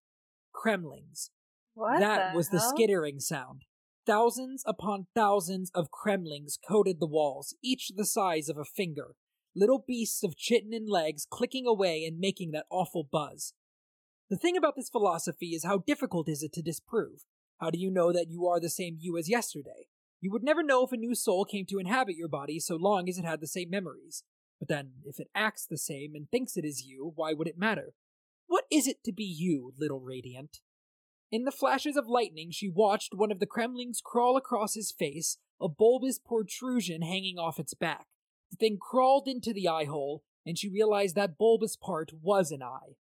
Cremlings. 0.54 1.30
What 1.74 2.00
that 2.00 2.32
the 2.32 2.38
was 2.38 2.50
the 2.50 2.60
skittering 2.60 3.20
sound. 3.20 3.64
Thousands 4.06 4.64
upon 4.66 5.08
thousands 5.14 5.70
of 5.76 5.92
Cremlings 5.92 6.58
coated 6.68 7.00
the 7.00 7.08
walls, 7.08 7.56
each 7.62 7.92
the 7.96 8.06
size 8.06 8.50
of 8.50 8.58
a 8.58 8.66
finger 8.66 9.16
little 9.58 9.84
beasts 9.86 10.24
of 10.24 10.38
chitin 10.38 10.72
and 10.72 10.88
legs 10.88 11.26
clicking 11.30 11.66
away 11.66 12.06
and 12.06 12.20
making 12.20 12.52
that 12.52 12.68
awful 12.70 13.04
buzz. 13.04 13.54
The 14.30 14.38
thing 14.38 14.56
about 14.56 14.76
this 14.76 14.90
philosophy 14.90 15.48
is 15.48 15.64
how 15.64 15.80
difficult 15.80 16.30
is 16.30 16.44
it 16.44 16.54
to 16.54 16.62
disprove? 16.62 17.26
How 17.60 17.72
do 17.72 17.80
you 17.80 17.90
know 17.90 18.14
that 18.14 18.30
you 18.30 18.46
are 18.48 18.60
the 18.60 18.70
same 18.70 18.98
you 19.00 19.18
as 19.18 19.30
yesterday? 19.30 19.88
You 20.22 20.32
would 20.32 20.44
never 20.44 20.62
know 20.62 20.86
if 20.86 20.92
a 20.92 20.98
new 20.98 21.16
soul 21.16 21.44
came 21.44 21.66
to 21.68 21.80
inhabit 21.80 22.16
your 22.16 22.28
body 22.28 22.60
so 22.60 22.76
long 22.76 23.10
as 23.10 23.18
it 23.18 23.26
had 23.26 23.42
the 23.42 23.48
same 23.48 23.70
memories. 23.70 24.24
But 24.60 24.68
then, 24.68 24.92
if 25.06 25.20
it 25.20 25.30
acts 25.34 25.66
the 25.66 25.78
same 25.78 26.14
and 26.14 26.30
thinks 26.30 26.56
it 26.56 26.66
is 26.66 26.86
you, 26.86 27.14
why 27.16 27.34
would 27.34 27.48
it 27.48 27.58
matter? 27.58 27.94
What 28.48 28.66
is 28.72 28.88
it 28.88 29.04
to 29.06 29.12
be 29.12 29.24
you, 29.24 29.74
little 29.80 30.00
radiant? 30.00 30.60
In 31.32 31.44
the 31.44 31.52
flashes 31.52 31.98
of 31.98 32.08
lightning, 32.08 32.52
she 32.52 32.70
watched 32.70 33.14
one 33.14 33.32
of 33.32 33.40
the 33.40 33.48
Cremlings 33.48 34.02
crawl 34.04 34.38
across 34.38 34.76
his 34.76 34.92
face, 34.92 35.38
a 35.62 35.68
bulbous 35.68 36.20
protrusion 36.20 37.02
hanging 37.02 37.38
off 37.38 37.60
its 37.60 37.74
back. 37.74 38.08
The 38.52 38.58
thing 38.58 38.78
crawled 38.80 39.28
into 39.28 39.54
the 39.54 39.68
eye 39.68 39.86
hole, 39.86 40.24
and 40.46 40.58
she 40.58 40.70
realized 40.70 41.16
that 41.16 41.38
bulbous 41.38 41.76
part 41.76 42.12
was 42.22 42.52
an 42.52 42.64
eye. 42.64 42.96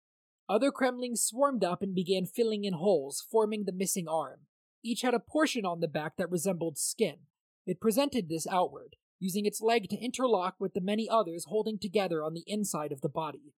Other 0.49 0.71
Cremlings 0.71 1.23
swarmed 1.23 1.63
up 1.63 1.81
and 1.81 1.95
began 1.95 2.25
filling 2.25 2.63
in 2.63 2.73
holes, 2.73 3.25
forming 3.31 3.63
the 3.65 3.71
missing 3.71 4.07
arm. 4.07 4.41
Each 4.83 5.01
had 5.01 5.13
a 5.13 5.19
portion 5.19 5.65
on 5.65 5.79
the 5.79 5.87
back 5.87 6.17
that 6.17 6.29
resembled 6.29 6.77
skin. 6.77 7.19
It 7.65 7.79
presented 7.79 8.27
this 8.27 8.47
outward, 8.47 8.95
using 9.19 9.45
its 9.45 9.61
leg 9.61 9.89
to 9.89 10.03
interlock 10.03 10.55
with 10.59 10.73
the 10.73 10.81
many 10.81 11.07
others 11.09 11.45
holding 11.47 11.79
together 11.79 12.23
on 12.23 12.33
the 12.33 12.43
inside 12.45 12.91
of 12.91 13.01
the 13.01 13.09
body. 13.09 13.53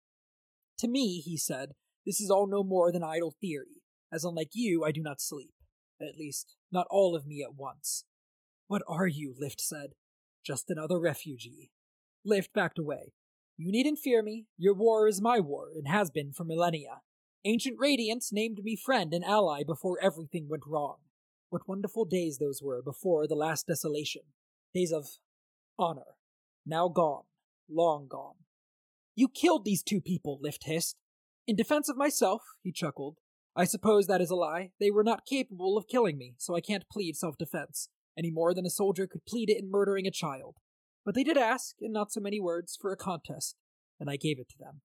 To 0.80 0.88
me, 0.88 1.22
he 1.22 1.38
said, 1.38 1.72
this 2.06 2.22
is 2.22 2.30
all 2.30 2.48
no 2.48 2.64
more 2.64 2.92
than 2.92 3.04
idle 3.04 3.36
theory, 3.42 3.82
as 4.14 4.24
unlike 4.24 4.52
you, 4.54 4.84
I 4.84 4.92
do 4.92 5.02
not 5.02 5.20
sleep. 5.20 5.54
At 6.00 6.18
least, 6.18 6.56
not 6.72 6.88
all 6.92 7.16
of 7.16 7.26
me 7.26 7.42
at 7.42 7.56
once. 7.56 8.06
What 8.68 8.84
are 8.88 9.08
you? 9.08 9.34
Lift 9.38 9.60
said. 9.60 9.92
Just 10.46 10.70
another 10.70 11.00
refugee. 11.00 11.72
Lift 12.26 12.54
backed 12.54 12.80
away. 12.80 13.14
You 13.56 13.72
needn't 13.72 14.00
fear 14.00 14.24
me. 14.24 14.48
Your 14.58 14.74
war 14.74 15.08
is 15.08 15.22
my 15.22 15.40
war, 15.40 15.70
and 15.76 15.88
has 15.88 16.10
been 16.10 16.34
for 16.34 16.44
millennia. 16.44 17.02
Ancient 17.46 17.78
Radiance 17.80 18.34
named 18.34 18.62
me 18.64 18.76
friend 18.76 19.14
and 19.14 19.24
ally 19.24 19.64
before 19.64 20.00
everything 20.02 20.50
went 20.50 20.66
wrong. 20.66 20.98
What 21.50 21.68
wonderful 21.68 22.04
days 22.06 22.40
those 22.40 22.62
were 22.64 22.82
before 22.82 23.28
the 23.28 23.36
last 23.36 23.68
desolation. 23.68 24.24
Days 24.74 24.92
of 24.92 25.06
honor. 25.78 26.18
Now 26.66 26.88
gone. 26.88 27.26
Long 27.70 28.08
gone. 28.10 28.36
You 29.16 29.28
killed 29.30 29.64
these 29.64 29.84
two 29.84 30.02
people, 30.02 30.40
Lift 30.42 30.64
hissed. 30.66 30.98
In 31.48 31.56
defense 31.56 31.88
of 31.88 31.96
myself, 31.96 32.42
he 32.64 32.72
chuckled. 32.72 33.18
I 33.56 33.66
suppose 33.66 34.08
that 34.08 34.20
is 34.20 34.32
a 34.32 34.36
lie. 34.36 34.72
They 34.80 34.90
were 34.90 35.04
not 35.04 35.28
capable 35.28 35.78
of 35.78 35.88
killing 35.88 36.18
me, 36.18 36.34
so 36.38 36.56
I 36.56 36.62
can't 36.62 36.90
plead 36.92 37.16
self 37.16 37.38
defense, 37.38 37.90
any 38.18 38.32
more 38.32 38.56
than 38.56 38.66
a 38.66 38.72
soldier 38.72 39.06
could 39.06 39.26
plead 39.26 39.52
it 39.52 39.60
in 39.60 39.70
murdering 39.70 40.08
a 40.08 40.12
child. 40.12 40.56
But 41.06 41.14
they 41.14 41.24
did 41.24 41.38
ask, 41.38 41.76
in 41.80 41.92
not 41.92 42.12
so 42.12 42.20
many 42.20 42.40
words, 42.40 42.78
for 42.80 42.92
a 42.92 42.98
contest, 42.98 43.56
and 44.00 44.10
I 44.10 44.18
gave 44.18 44.40
it 44.40 44.50
to 44.50 44.58
them. 44.58 44.82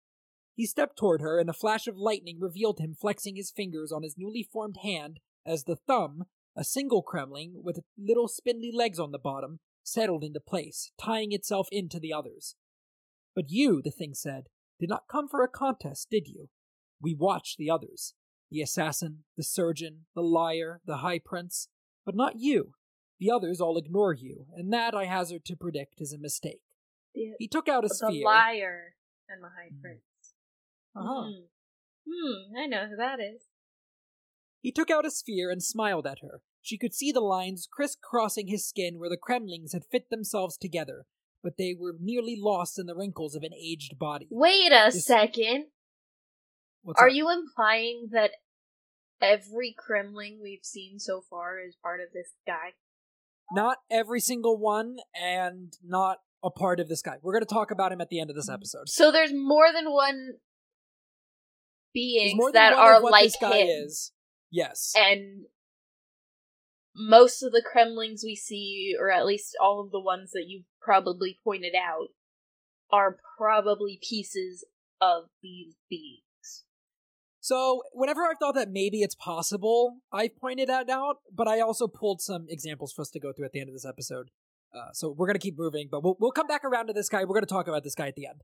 He 0.56 0.66
stepped 0.66 0.98
toward 0.98 1.22
her, 1.22 1.40
and 1.40 1.50
a 1.50 1.54
flash 1.54 1.86
of 1.86 1.98
lightning 1.98 2.40
revealed 2.40 2.80
him 2.80 2.96
flexing 2.96 3.36
his 3.36 3.52
fingers 3.52 3.92
on 3.92 4.02
his 4.02 4.16
newly 4.18 4.42
formed 4.42 4.78
hand 4.82 5.20
as 5.46 5.64
the 5.64 5.76
thumb, 5.76 6.24
a 6.56 6.64
single 6.64 7.04
Cremling 7.04 7.62
with 7.64 7.82
little 7.98 8.28
spindly 8.28 8.72
legs 8.74 9.00
on 9.00 9.12
the 9.12 9.20
bottom, 9.20 9.60
settled 9.84 10.24
into 10.24 10.40
place, 10.40 10.92
tying 11.00 11.32
itself 11.32 11.68
into 11.72 12.00
the 12.00 12.12
others. 12.12 12.56
But 13.36 13.52
you, 13.52 13.82
the 13.84 13.92
thing 13.92 14.16
said, 14.16 14.48
did 14.80 14.90
not 14.90 15.08
come 15.10 15.28
for 15.28 15.44
a 15.44 15.48
contest, 15.48 16.10
did 16.10 16.28
you? 16.28 16.50
We 17.00 17.14
watched 17.14 17.58
the 17.58 17.70
others 17.70 18.16
the 18.50 18.62
assassin, 18.62 19.26
the 19.36 19.44
surgeon, 19.44 20.06
the 20.16 20.22
liar, 20.22 20.80
the 20.86 20.98
high 20.98 21.20
prince, 21.20 21.68
but 22.06 22.16
not 22.16 22.40
you. 22.40 22.74
The 23.20 23.32
others 23.32 23.60
all 23.60 23.78
ignore 23.78 24.14
you, 24.14 24.46
and 24.56 24.72
that, 24.74 24.94
I 24.94 25.06
hazard 25.06 25.44
to 25.46 25.56
predict, 25.56 25.96
is 26.02 26.14
a 26.14 26.18
mistake. 26.20 26.62
The, 27.16 27.34
He 27.40 27.48
took 27.48 27.68
out 27.68 27.84
a 27.84 27.88
the 27.88 27.96
sphere. 27.96 28.26
liar 28.26 28.96
and 29.28 29.44
the 29.44 29.50
high 29.50 29.72
Mm. 29.74 29.82
prince. 29.82 30.02
Uh-huh. 30.96 31.24
Hmm. 31.24 31.46
Hmm, 32.10 32.58
I 32.58 32.66
know 32.68 32.88
who 32.88 32.96
that 32.96 33.20
is. 33.20 33.44
He 34.62 34.72
took 34.72 34.90
out 34.90 35.06
a 35.06 35.12
sphere 35.12 35.50
and 35.52 35.62
smiled 35.64 36.06
at 36.08 36.20
her. 36.22 36.42
She 36.62 36.78
could 36.78 36.94
see 36.94 37.12
the 37.12 37.20
lines 37.22 37.68
crisscrossing 37.72 38.48
his 38.48 38.68
skin 38.68 39.00
where 39.00 39.10
the 39.10 39.18
Cremlings 39.18 39.74
had 39.74 39.86
fit 39.86 40.10
themselves 40.10 40.58
together, 40.58 41.06
but 41.42 41.58
they 41.58 41.74
were 41.78 41.96
nearly 42.00 42.36
lost 42.38 42.78
in 42.80 42.86
the 42.86 42.96
wrinkles 42.96 43.36
of 43.36 43.44
an 43.44 43.54
aged 43.54 43.98
body. 43.98 44.28
Wait 44.30 44.72
a 44.72 44.90
This- 44.92 45.06
second. 45.06 45.72
What's 46.84 47.00
Are 47.02 47.10
up? 47.10 47.14
you 47.16 47.30
implying 47.32 48.10
that 48.12 48.32
every 49.22 49.74
Cremling 49.78 50.40
we've 50.42 50.64
seen 50.64 51.00
so 51.00 51.22
far 51.22 51.60
is 51.60 51.76
part 51.82 52.00
of 52.02 52.12
this 52.14 52.34
guy? 52.46 52.74
Not 53.52 53.78
every 53.90 54.20
single 54.20 54.58
one, 54.58 54.98
and 55.20 55.74
not 55.84 56.18
a 56.44 56.52
part 56.52 56.80
of 56.80 56.90
this 56.90 57.02
guy. 57.02 57.18
We're 57.22 57.34
going 57.34 57.46
to 57.46 57.54
talk 57.54 57.72
about 57.72 57.92
him 57.92 58.02
at 58.02 58.10
the 58.10 58.20
end 58.20 58.30
of 58.30 58.36
this 58.36 58.50
episode. 58.50 58.90
So 58.90 59.12
there's 59.12 59.34
more 59.34 59.72
than 59.74 59.92
one 59.92 60.34
beings 61.94 62.34
more 62.36 62.52
than 62.52 62.72
that 62.72 62.76
one 62.76 62.86
are 62.86 63.02
like 63.02 63.24
this 63.26 63.38
guy 63.40 63.58
him. 63.58 63.68
is. 63.86 64.12
Yes. 64.52 64.94
and 64.96 65.46
most 66.96 67.44
of 67.44 67.52
the 67.52 67.62
Cremlings 67.62 68.22
we 68.24 68.36
see, 68.36 68.96
or 69.00 69.12
at 69.12 69.26
least 69.26 69.56
all 69.62 69.82
of 69.82 69.92
the 69.92 70.00
ones 70.00 70.32
that 70.32 70.46
you've 70.48 70.66
probably 70.82 71.38
pointed 71.44 71.74
out, 71.76 72.08
are 72.92 73.18
probably 73.38 74.00
pieces 74.02 74.66
of 75.02 75.26
these 75.44 75.76
beings. 75.90 76.24
So, 77.48 77.84
whenever 77.94 78.26
I've 78.26 78.40
thought 78.40 78.56
that 78.56 78.72
maybe 78.72 79.04
it's 79.04 79.16
possible, 79.16 80.00
I've 80.12 80.36
pointed 80.36 80.68
that 80.68 80.90
out, 80.90 81.20
but 81.34 81.48
I 81.48 81.62
also 81.62 81.88
pulled 81.88 82.20
some 82.20 82.46
examples 82.50 82.92
for 82.92 83.04
us 83.04 83.10
to 83.12 83.22
go 83.22 83.32
through 83.32 83.46
at 83.46 83.54
the 83.54 83.62
end 83.62 83.70
of 83.70 83.74
this 83.74 83.86
episode. 83.86 84.32
Uh, 84.76 84.92
so, 84.92 85.16
we're 85.18 85.28
going 85.28 85.40
to 85.40 85.40
keep 85.40 85.58
moving, 85.58 85.88
but 85.90 86.04
we'll, 86.04 86.18
we'll 86.20 86.34
come 86.34 86.48
back 86.48 86.66
around 86.66 86.88
to 86.88 86.94
this 86.94 87.08
guy. 87.08 87.22
We're 87.22 87.36
going 87.36 87.46
to 87.46 87.46
talk 87.46 87.70
about 87.70 87.86
this 87.86 87.96
guy 87.96 88.10
at 88.10 88.18
the 88.18 88.28
end. 88.28 88.42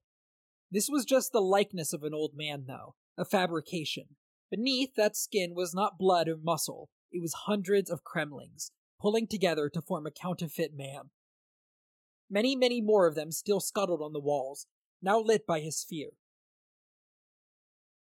This 0.72 0.88
was 0.90 1.04
just 1.04 1.34
the 1.34 1.42
likeness 1.42 1.92
of 1.92 2.04
an 2.04 2.14
old 2.14 2.32
man, 2.34 2.64
though, 2.66 2.96
a 3.18 3.26
fabrication. 3.26 4.16
Beneath 4.50 4.96
that 4.96 5.18
skin 5.18 5.52
was 5.54 5.76
not 5.76 6.00
blood 6.00 6.30
or 6.30 6.38
muscle, 6.42 6.88
it 7.12 7.22
was 7.22 7.34
hundreds 7.46 7.92
of 7.92 8.06
Cremlings, 8.06 8.72
pulling 9.02 9.28
together 9.28 9.68
to 9.68 9.82
form 9.82 10.08
a 10.08 10.12
counterfeit 10.12 10.72
man. 10.74 11.10
Many, 12.30 12.56
many 12.56 12.80
more 12.80 13.06
of 13.06 13.16
them 13.16 13.34
still 13.34 13.60
scuttled 13.60 14.02
on 14.02 14.14
the 14.14 14.22
walls, 14.22 14.66
now 15.02 15.20
lit 15.20 15.46
by 15.46 15.60
his 15.60 15.78
sphere. 15.78 16.12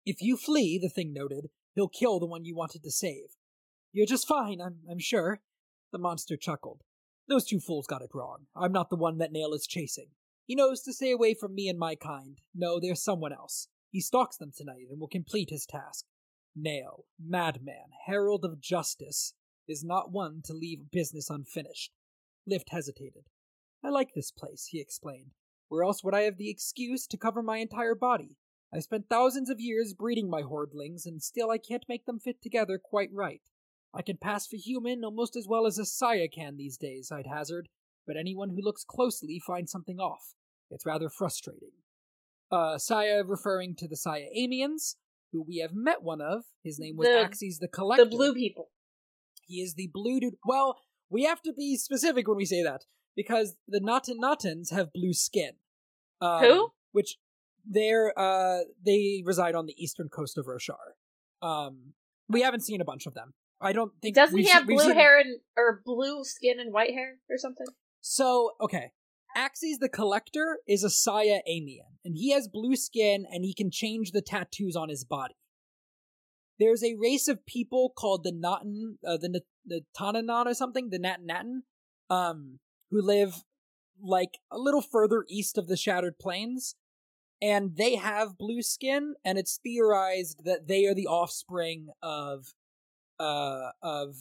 If 0.05 0.21
you 0.21 0.37
flee, 0.37 0.79
the 0.81 0.89
thing 0.89 1.13
noted, 1.13 1.49
he'll 1.75 1.87
kill 1.87 2.19
the 2.19 2.25
one 2.25 2.45
you 2.45 2.55
wanted 2.55 2.83
to 2.83 2.91
save. 2.91 3.35
You're 3.91 4.07
just 4.07 4.27
fine, 4.27 4.59
I'm, 4.59 4.79
I'm 4.89 4.99
sure. 4.99 5.41
The 5.91 5.99
monster 5.99 6.37
chuckled. 6.37 6.81
Those 7.27 7.45
two 7.45 7.59
fools 7.59 7.87
got 7.87 8.01
it 8.01 8.09
wrong. 8.13 8.47
I'm 8.55 8.71
not 8.71 8.89
the 8.89 8.95
one 8.95 9.17
that 9.19 9.31
Nale 9.31 9.53
is 9.53 9.67
chasing. 9.67 10.07
He 10.45 10.55
knows 10.55 10.81
to 10.81 10.93
stay 10.93 11.11
away 11.11 11.33
from 11.33 11.53
me 11.53 11.69
and 11.69 11.77
my 11.77 11.95
kind. 11.95 12.39
No, 12.55 12.79
there's 12.79 13.03
someone 13.03 13.31
else. 13.31 13.67
He 13.91 14.01
stalks 14.01 14.37
them 14.37 14.51
tonight 14.55 14.87
and 14.89 14.99
will 14.99 15.07
complete 15.07 15.49
his 15.49 15.65
task. 15.65 16.05
Nale, 16.55 17.05
madman, 17.19 17.91
herald 18.05 18.43
of 18.43 18.59
justice, 18.59 19.33
is 19.67 19.83
not 19.83 20.11
one 20.11 20.41
to 20.45 20.53
leave 20.53 20.91
business 20.91 21.29
unfinished. 21.29 21.91
Lift 22.47 22.69
hesitated. 22.71 23.25
I 23.83 23.89
like 23.89 24.13
this 24.13 24.31
place, 24.31 24.67
he 24.71 24.81
explained. 24.81 25.31
Where 25.69 25.83
else 25.83 26.03
would 26.03 26.13
I 26.13 26.23
have 26.23 26.37
the 26.37 26.49
excuse 26.49 27.07
to 27.07 27.17
cover 27.17 27.41
my 27.41 27.57
entire 27.57 27.95
body? 27.95 28.35
I've 28.73 28.83
spent 28.83 29.09
thousands 29.09 29.49
of 29.49 29.59
years 29.59 29.93
breeding 29.93 30.29
my 30.29 30.41
hordelings, 30.41 31.05
and 31.05 31.21
still 31.21 31.51
I 31.51 31.57
can't 31.57 31.85
make 31.89 32.05
them 32.05 32.19
fit 32.19 32.41
together 32.41 32.79
quite 32.81 33.09
right. 33.11 33.41
I 33.93 34.01
can 34.01 34.17
pass 34.17 34.47
for 34.47 34.55
human 34.55 35.03
almost 35.03 35.35
as 35.35 35.47
well 35.47 35.65
as 35.67 35.77
a 35.77 35.83
Siah 35.83 36.29
can 36.33 36.55
these 36.55 36.77
days, 36.77 37.11
I'd 37.11 37.27
hazard, 37.27 37.67
but 38.07 38.15
anyone 38.17 38.49
who 38.49 38.61
looks 38.61 38.85
closely 38.87 39.41
finds 39.45 39.71
something 39.71 39.99
off. 39.99 40.35
It's 40.69 40.85
rather 40.85 41.09
frustrating. 41.09 41.71
Uh, 42.49 42.77
Siah 42.77 43.23
referring 43.27 43.75
to 43.77 43.87
the 43.87 43.97
Siah 43.97 44.27
Aimians, 44.37 44.95
who 45.33 45.43
we 45.45 45.57
have 45.57 45.73
met 45.73 46.01
one 46.01 46.21
of. 46.21 46.43
His 46.63 46.79
name 46.79 46.95
was 46.95 47.07
The- 47.07 47.13
Axies 47.13 47.59
the 47.59 47.67
Collector. 47.67 48.05
The 48.05 48.09
blue 48.09 48.33
people. 48.33 48.69
He 49.45 49.61
is 49.61 49.73
the 49.73 49.89
blue 49.93 50.21
dude. 50.21 50.35
Well, 50.45 50.77
we 51.09 51.23
have 51.23 51.41
to 51.41 51.51
be 51.51 51.75
specific 51.75 52.27
when 52.27 52.37
we 52.37 52.45
say 52.45 52.63
that 52.63 52.85
because 53.17 53.57
the 53.67 53.81
Natan 53.81 54.17
Natans 54.19 54.69
have 54.71 54.93
blue 54.93 55.13
skin. 55.13 55.51
Um, 56.21 56.43
Who? 56.43 56.69
Which 56.93 57.17
they're 57.65 58.17
uh 58.17 58.59
they 58.85 59.21
reside 59.25 59.55
on 59.55 59.65
the 59.65 59.75
eastern 59.81 60.09
coast 60.09 60.37
of 60.37 60.45
Roshar. 60.45 60.95
Um, 61.41 61.93
we 62.27 62.41
haven't 62.41 62.61
seen 62.61 62.81
a 62.81 62.85
bunch 62.85 63.05
of 63.07 63.13
them. 63.13 63.33
I 63.59 63.73
don't 63.73 63.91
think 64.01 64.15
Doesn't 64.15 64.37
he 64.37 64.49
have 64.49 64.67
we've 64.67 64.77
blue 64.77 64.87
seen- 64.87 64.95
hair 64.95 65.19
and 65.19 65.39
or 65.57 65.81
blue 65.85 66.23
skin 66.23 66.59
and 66.59 66.73
white 66.73 66.91
hair 66.93 67.17
or 67.29 67.37
something? 67.37 67.67
So 68.01 68.51
okay, 68.61 68.91
Axies 69.37 69.79
the 69.79 69.89
Collector 69.89 70.59
is 70.67 70.83
a 70.83 70.87
Siah 70.89 71.39
Aimian, 71.49 71.97
and 72.03 72.15
he 72.15 72.31
has 72.31 72.47
blue 72.47 72.75
skin 72.75 73.25
and 73.31 73.43
he 73.45 73.53
can 73.53 73.69
change 73.71 74.11
the 74.11 74.21
tattoos 74.21 74.75
on 74.75 74.89
his 74.89 75.03
body. 75.03 75.35
There's 76.59 76.83
a 76.83 76.95
race 76.95 77.27
of 77.27 77.45
people 77.45 77.91
called 77.95 78.23
the 78.23 78.31
Natan, 78.31 78.97
uh, 79.07 79.17
the 79.17 79.31
N- 79.33 79.41
the 79.65 79.81
Tananan 79.97 80.45
or 80.45 80.53
something, 80.53 80.89
the 80.89 80.99
Nat 80.99 81.21
Natan, 81.21 81.63
um, 82.09 82.59
who 82.89 83.01
live 83.01 83.43
like 84.03 84.39
a 84.51 84.57
little 84.57 84.81
further 84.81 85.25
east 85.29 85.57
of 85.57 85.67
the 85.67 85.77
Shattered 85.77 86.17
Plains, 86.19 86.75
and 87.41 87.75
they 87.75 87.95
have 87.95 88.37
blue 88.37 88.61
skin, 88.61 89.15
and 89.25 89.37
it's 89.37 89.59
theorized 89.63 90.43
that 90.45 90.67
they 90.67 90.85
are 90.85 90.93
the 90.93 91.07
offspring 91.07 91.89
of, 92.01 92.53
uh, 93.19 93.71
of 93.81 94.15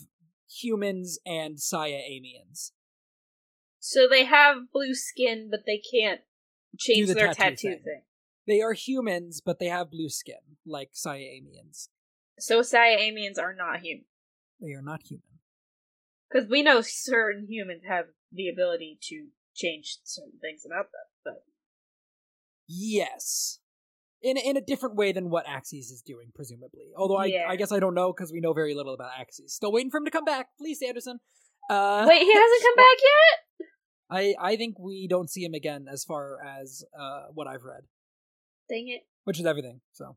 humans 0.48 1.18
and 1.26 1.56
Siah 1.56 2.00
Aimians. 2.11 2.72
So 3.78 4.06
they 4.09 4.24
have 4.24 4.70
blue 4.72 4.94
skin, 4.94 5.48
but 5.50 5.61
they 5.66 5.78
can't 5.78 6.20
change 6.78 7.09
the 7.09 7.14
their 7.14 7.28
tattoo 7.28 7.56
tattoo 7.56 7.68
thing. 7.68 7.83
thing. 7.85 8.02
They 8.46 8.61
are 8.61 8.72
humans, 8.72 9.40
but 9.44 9.59
they 9.59 9.66
have 9.66 9.90
blue 9.90 10.09
skin, 10.09 10.56
like 10.66 10.92
Siamians. 10.92 11.88
So 12.38 12.61
Siamians 12.61 13.38
are 13.38 13.54
not 13.54 13.80
human. 13.80 14.06
They 14.61 14.72
are 14.72 14.83
not 14.83 15.02
human. 15.04 15.22
Because 16.30 16.48
we 16.48 16.62
know 16.62 16.80
certain 16.80 17.46
humans 17.48 17.83
have 17.87 18.06
the 18.33 18.48
ability 18.48 18.98
to 19.02 19.28
change 19.54 19.98
certain 20.04 20.38
things 20.40 20.62
about 20.64 20.87
them, 20.92 21.06
Yes. 22.72 23.59
In, 24.22 24.37
in 24.37 24.56
a 24.56 24.61
different 24.61 24.96
way 24.96 25.12
than 25.12 25.30
what 25.30 25.46
Axies 25.46 25.90
is 25.90 26.02
doing, 26.06 26.30
presumably. 26.35 26.90
Although 26.96 27.16
I, 27.16 27.24
Yeah. 27.26 27.46
I 27.48 27.56
guess 27.56 27.72
I 27.72 27.80
don't 27.80 27.94
know 27.94 28.12
because 28.12 28.33
we 28.33 28.40
know 28.40 28.52
very 28.52 28.74
little 28.74 28.94
about 28.94 29.11
Axies. 29.18 29.50
Still 29.50 29.72
waiting 29.72 29.90
for 29.90 29.96
him 29.98 30.04
to 30.04 30.11
come 30.11 30.24
back. 30.24 30.48
Please, 30.59 30.78
Sanderson. 30.78 31.18
Uh, 31.68 32.04
wait, 32.09 32.22
he 32.22 32.33
hasn't 32.33 32.62
come 32.62 32.76
back 32.76 32.96
yet. 33.02 33.66
I, 34.11 34.35
I 34.52 34.56
think 34.56 34.78
we 34.78 35.06
don't 35.09 35.30
see 35.30 35.42
him 35.44 35.54
again 35.54 35.87
as 35.90 36.04
far 36.04 36.38
as 36.44 36.85
uh, 36.98 37.26
what 37.33 37.46
I've 37.46 37.62
read, 37.64 37.83
Dang 38.68 38.88
it! 38.88 39.02
which 39.24 39.38
is 39.40 39.46
everything. 39.46 39.80
So, 39.92 40.16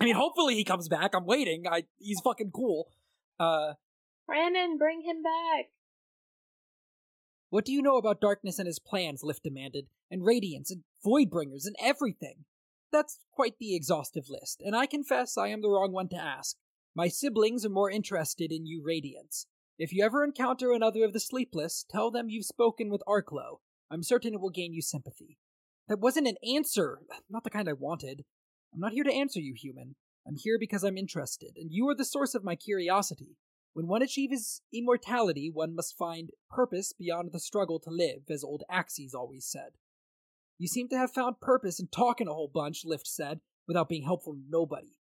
I 0.00 0.04
mean, 0.04 0.14
hopefully 0.14 0.54
he 0.54 0.62
comes 0.64 0.88
back. 0.88 1.14
I'm 1.14 1.26
waiting. 1.26 1.64
I 1.70 1.84
he's 1.98 2.20
fucking 2.22 2.52
cool. 2.54 2.88
Uh, 3.40 3.72
Brandon, 4.26 4.78
bring 4.78 5.02
him 5.02 5.22
back. 5.22 5.66
What 7.50 7.64
do 7.64 7.72
you 7.72 7.82
know 7.82 7.96
about 7.96 8.20
darkness 8.20 8.58
and 8.58 8.66
his 8.66 8.78
plans? 8.78 9.22
Lift 9.24 9.42
demanded. 9.42 9.86
And 10.10 10.24
radiance 10.24 10.70
and 10.70 10.82
voidbringers 11.04 11.64
and 11.66 11.76
everything. 11.80 12.44
That's 12.90 13.18
quite 13.32 13.54
the 13.58 13.76
exhaustive 13.76 14.28
list, 14.28 14.62
and 14.64 14.74
I 14.74 14.86
confess 14.86 15.36
I 15.36 15.48
am 15.48 15.60
the 15.60 15.68
wrong 15.68 15.92
one 15.92 16.08
to 16.08 16.16
ask. 16.16 16.56
My 16.94 17.08
siblings 17.08 17.64
are 17.64 17.70
more 17.70 17.90
interested 17.90 18.50
in 18.50 18.66
you, 18.66 18.82
Radiance. 18.84 19.46
If 19.78 19.92
you 19.92 20.04
ever 20.04 20.24
encounter 20.24 20.72
another 20.72 21.04
of 21.04 21.12
the 21.12 21.20
sleepless, 21.20 21.84
tell 21.88 22.10
them 22.10 22.28
you've 22.28 22.46
spoken 22.46 22.90
with 22.90 23.02
Arclo. 23.06 23.58
I'm 23.90 24.02
certain 24.02 24.34
it 24.34 24.40
will 24.40 24.50
gain 24.50 24.72
you 24.72 24.82
sympathy. 24.82 25.38
That 25.88 26.00
wasn't 26.00 26.28
an 26.28 26.36
answer. 26.42 26.98
Not 27.30 27.44
the 27.44 27.50
kind 27.50 27.68
I 27.68 27.74
wanted. 27.74 28.24
I'm 28.74 28.80
not 28.80 28.92
here 28.92 29.04
to 29.04 29.12
answer 29.12 29.40
you, 29.40 29.54
human. 29.56 29.96
I'm 30.26 30.36
here 30.36 30.58
because 30.58 30.84
I'm 30.84 30.98
interested, 30.98 31.52
and 31.56 31.72
you 31.72 31.88
are 31.88 31.94
the 31.94 32.04
source 32.04 32.34
of 32.34 32.44
my 32.44 32.54
curiosity. 32.54 33.38
When 33.72 33.86
one 33.86 34.02
achieves 34.02 34.60
immortality, 34.74 35.50
one 35.50 35.74
must 35.74 35.96
find 35.96 36.30
purpose 36.50 36.92
beyond 36.92 37.30
the 37.32 37.40
struggle 37.40 37.80
to 37.80 37.90
live, 37.90 38.24
as 38.28 38.44
old 38.44 38.64
Axies 38.70 39.14
always 39.14 39.46
said. 39.46 39.72
You 40.58 40.66
seem 40.66 40.88
to 40.88 40.98
have 40.98 41.12
found 41.12 41.40
purpose 41.40 41.78
in 41.78 41.86
talking 41.86 42.26
a 42.26 42.34
whole 42.34 42.50
bunch, 42.52 42.84
Lift 42.84 43.06
said, 43.06 43.40
without 43.66 43.88
being 43.88 44.02
helpful 44.02 44.34
to 44.34 44.42
nobody. 44.48 44.96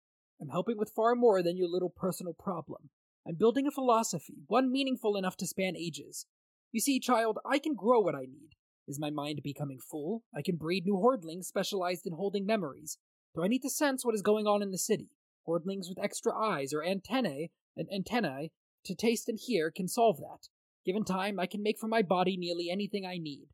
I'm 0.40 0.48
helping 0.48 0.78
with 0.78 0.92
far 0.96 1.14
more 1.14 1.42
than 1.42 1.56
your 1.56 1.68
little 1.68 1.90
personal 1.94 2.32
problem. 2.32 2.88
I'm 3.26 3.36
building 3.38 3.66
a 3.66 3.70
philosophy, 3.70 4.38
one 4.46 4.72
meaningful 4.72 5.16
enough 5.16 5.36
to 5.36 5.46
span 5.46 5.76
ages. 5.76 6.26
You 6.72 6.80
see, 6.80 6.98
child, 6.98 7.38
I 7.48 7.58
can 7.58 7.74
grow 7.74 8.00
what 8.00 8.14
I 8.14 8.22
need. 8.22 8.50
Is 8.88 8.98
my 8.98 9.10
mind 9.10 9.42
becoming 9.44 9.78
full? 9.78 10.24
I 10.34 10.42
can 10.42 10.56
breed 10.56 10.84
new 10.84 10.94
hordelings 10.94 11.44
specialized 11.44 12.06
in 12.06 12.14
holding 12.14 12.46
memories. 12.46 12.98
Do 13.34 13.44
I 13.44 13.48
need 13.48 13.62
to 13.62 13.70
sense 13.70 14.04
what 14.04 14.14
is 14.14 14.22
going 14.22 14.46
on 14.46 14.62
in 14.62 14.72
the 14.72 14.78
city? 14.78 15.10
Hordelings 15.46 15.88
with 15.88 16.02
extra 16.02 16.34
eyes 16.34 16.72
or 16.72 16.82
antennae 16.82 17.50
and 17.76 17.88
antennae 17.94 18.50
to 18.86 18.94
taste 18.94 19.28
and 19.28 19.38
hear 19.40 19.70
can 19.70 19.86
solve 19.86 20.16
that. 20.18 20.48
Given 20.84 21.04
time, 21.04 21.38
I 21.38 21.46
can 21.46 21.62
make 21.62 21.78
for 21.78 21.88
my 21.88 22.02
body 22.02 22.36
nearly 22.36 22.68
anything 22.70 23.06
I 23.06 23.18
need. 23.18 23.46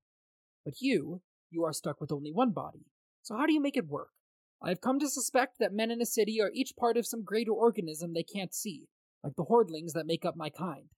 But 0.64 0.80
you, 0.80 1.20
you 1.50 1.64
are 1.64 1.72
stuck 1.72 2.00
with 2.00 2.12
only 2.12 2.32
one 2.32 2.52
body. 2.52 2.86
So 3.22 3.36
how 3.36 3.46
do 3.46 3.52
you 3.52 3.60
make 3.60 3.76
it 3.76 3.88
work? 3.88 4.10
I 4.62 4.70
have 4.70 4.80
come 4.80 4.98
to 4.98 5.08
suspect 5.08 5.58
that 5.58 5.72
men 5.72 5.90
in 5.90 6.00
a 6.00 6.06
city 6.06 6.40
are 6.40 6.50
each 6.52 6.74
part 6.76 6.96
of 6.96 7.06
some 7.06 7.22
greater 7.22 7.52
organism 7.52 8.12
they 8.12 8.22
can't 8.22 8.54
see, 8.54 8.88
like 9.22 9.36
the 9.36 9.44
hordelings 9.44 9.92
that 9.92 10.06
make 10.06 10.24
up 10.24 10.36
my 10.36 10.50
kind. 10.50 10.88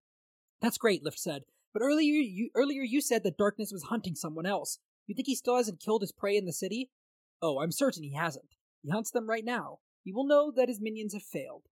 That's 0.61 0.79
great, 0.79 1.03
Lift 1.03 1.19
said. 1.19 1.43
But 1.73 1.83
earlier 1.83 2.15
you 2.15 2.51
earlier 2.55 2.83
you 2.83 3.01
said 3.01 3.23
that 3.25 3.37
Darkness 3.37 3.71
was 3.73 3.85
hunting 3.85 4.15
someone 4.15 4.47
else. 4.47 4.79
You 5.07 5.15
think 5.15 5.27
he 5.27 5.35
still 5.35 5.57
hasn't 5.57 5.81
killed 5.81 6.03
his 6.03 6.13
prey 6.13 6.37
in 6.37 6.47
the 6.47 6.53
city? 6.53 6.91
Oh, 7.43 7.61
I'm 7.61 7.73
certain 7.73 8.03
he 8.03 8.15
hasn't. 8.15 8.55
He 8.83 8.91
hunts 8.91 9.11
them 9.11 9.29
right 9.29 9.45
now. 9.45 9.79
He 10.03 10.13
will 10.13 10.27
know 10.27 10.51
that 10.55 10.69
his 10.69 10.81
minions 10.81 11.13
have 11.13 11.23
failed. 11.23 11.65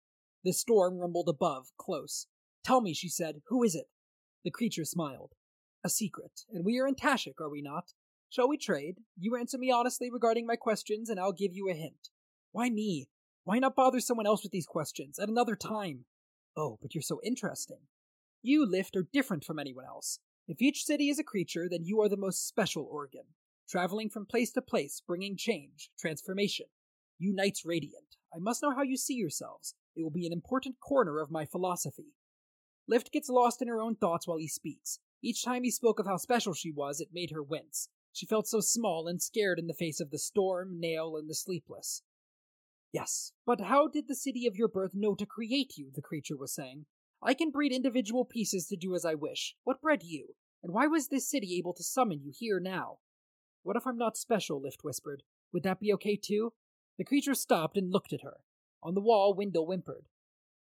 The 0.44 0.52
storm 0.52 0.98
rumbled 0.98 1.28
above, 1.28 1.68
close. 1.78 2.26
Tell 2.64 2.80
me, 2.80 2.94
she 2.94 3.08
said, 3.08 3.42
who 3.48 3.62
is 3.62 3.74
it? 3.74 3.86
The 4.44 4.50
creature 4.50 4.84
smiled. 4.84 5.32
A 5.84 5.88
secret, 5.88 6.44
and 6.50 6.64
we 6.64 6.78
are 6.78 6.86
in 6.86 6.94
Tashikk, 6.94 7.40
are 7.40 7.48
we 7.48 7.62
not? 7.62 7.92
Shall 8.30 8.48
we 8.48 8.58
trade? 8.58 8.98
You 9.18 9.36
answer 9.36 9.56
me 9.56 9.70
honestly 9.70 10.10
regarding 10.10 10.46
my 10.46 10.56
questions, 10.56 11.08
and 11.08 11.18
I'll 11.18 11.32
give 11.32 11.54
you 11.54 11.70
a 11.70 11.74
hint. 11.74 12.10
Why 12.52 12.68
me? 12.68 13.08
Why 13.44 13.58
not 13.58 13.74
bother 13.74 14.00
someone 14.00 14.26
else 14.26 14.42
with 14.42 14.52
these 14.52 14.66
questions 14.66 15.18
at 15.18 15.30
another 15.30 15.56
time? 15.56 16.04
Oh, 16.54 16.78
but 16.82 16.94
you're 16.94 17.02
so 17.02 17.20
interesting. 17.24 17.78
You, 18.42 18.66
Lift, 18.66 18.96
are 18.96 19.08
different 19.10 19.44
from 19.44 19.58
anyone 19.58 19.86
else. 19.86 20.20
If 20.46 20.60
each 20.60 20.84
city 20.84 21.08
is 21.08 21.18
a 21.18 21.24
creature, 21.24 21.68
then 21.70 21.84
you 21.84 22.00
are 22.02 22.08
the 22.08 22.16
most 22.16 22.46
special 22.46 22.86
organ, 22.90 23.24
traveling 23.68 24.10
from 24.10 24.26
place 24.26 24.52
to 24.52 24.62
place, 24.62 25.00
bringing 25.06 25.36
change, 25.36 25.90
transformation. 25.98 26.66
You 27.18 27.32
Knights 27.32 27.64
Radiant, 27.64 28.16
I 28.34 28.38
must 28.38 28.62
know 28.62 28.74
how 28.74 28.82
you 28.82 28.96
see 28.96 29.14
yourselves. 29.14 29.74
It 29.96 30.02
will 30.02 30.10
be 30.10 30.26
an 30.26 30.32
important 30.32 30.80
corner 30.80 31.20
of 31.20 31.30
my 31.30 31.46
philosophy. 31.46 32.12
Lift 32.86 33.10
gets 33.10 33.28
lost 33.28 33.62
in 33.62 33.68
her 33.68 33.80
own 33.80 33.96
thoughts 33.96 34.28
while 34.28 34.38
he 34.38 34.48
speaks. 34.48 35.00
Each 35.22 35.42
time 35.42 35.64
he 35.64 35.70
spoke 35.70 35.98
of 35.98 36.06
how 36.06 36.16
special 36.18 36.52
she 36.52 36.70
was, 36.70 37.00
it 37.00 37.08
made 37.12 37.30
her 37.30 37.42
wince. 37.42 37.88
She 38.18 38.26
felt 38.26 38.48
so 38.48 38.58
small 38.58 39.06
and 39.06 39.22
scared 39.22 39.60
in 39.60 39.68
the 39.68 39.72
face 39.72 40.00
of 40.00 40.10
the 40.10 40.18
storm, 40.18 40.80
Nale, 40.80 41.16
and 41.16 41.30
the 41.30 41.36
sleepless. 41.36 42.02
Yes, 42.92 43.30
but 43.46 43.60
how 43.60 43.86
did 43.86 44.08
the 44.08 44.16
city 44.16 44.44
of 44.44 44.56
your 44.56 44.66
birth 44.66 44.90
know 44.92 45.14
to 45.14 45.24
create 45.24 45.76
you? 45.76 45.92
the 45.94 46.02
creature 46.02 46.36
was 46.36 46.52
saying. 46.52 46.86
I 47.22 47.32
can 47.32 47.52
breed 47.52 47.72
individual 47.72 48.24
pieces 48.24 48.66
to 48.66 48.76
do 48.76 48.96
as 48.96 49.04
I 49.04 49.14
wish. 49.14 49.54
What 49.62 49.80
bred 49.80 50.02
you? 50.02 50.34
And 50.64 50.74
why 50.74 50.88
was 50.88 51.06
this 51.06 51.30
city 51.30 51.56
able 51.58 51.72
to 51.74 51.84
summon 51.84 52.20
you 52.20 52.32
here 52.36 52.58
now? 52.58 52.98
What 53.62 53.76
if 53.76 53.86
I'm 53.86 53.96
not 53.96 54.16
special? 54.16 54.60
Lift 54.60 54.82
whispered. 54.82 55.22
Would 55.52 55.62
that 55.62 55.78
be 55.78 55.92
okay 55.92 56.16
too? 56.16 56.54
The 56.98 57.04
creature 57.04 57.36
stopped 57.36 57.76
and 57.76 57.92
looked 57.92 58.12
at 58.12 58.22
her. 58.22 58.38
On 58.82 58.94
the 58.94 59.00
wall, 59.00 59.32
Wyndle 59.32 59.66
whimpered. 59.66 60.08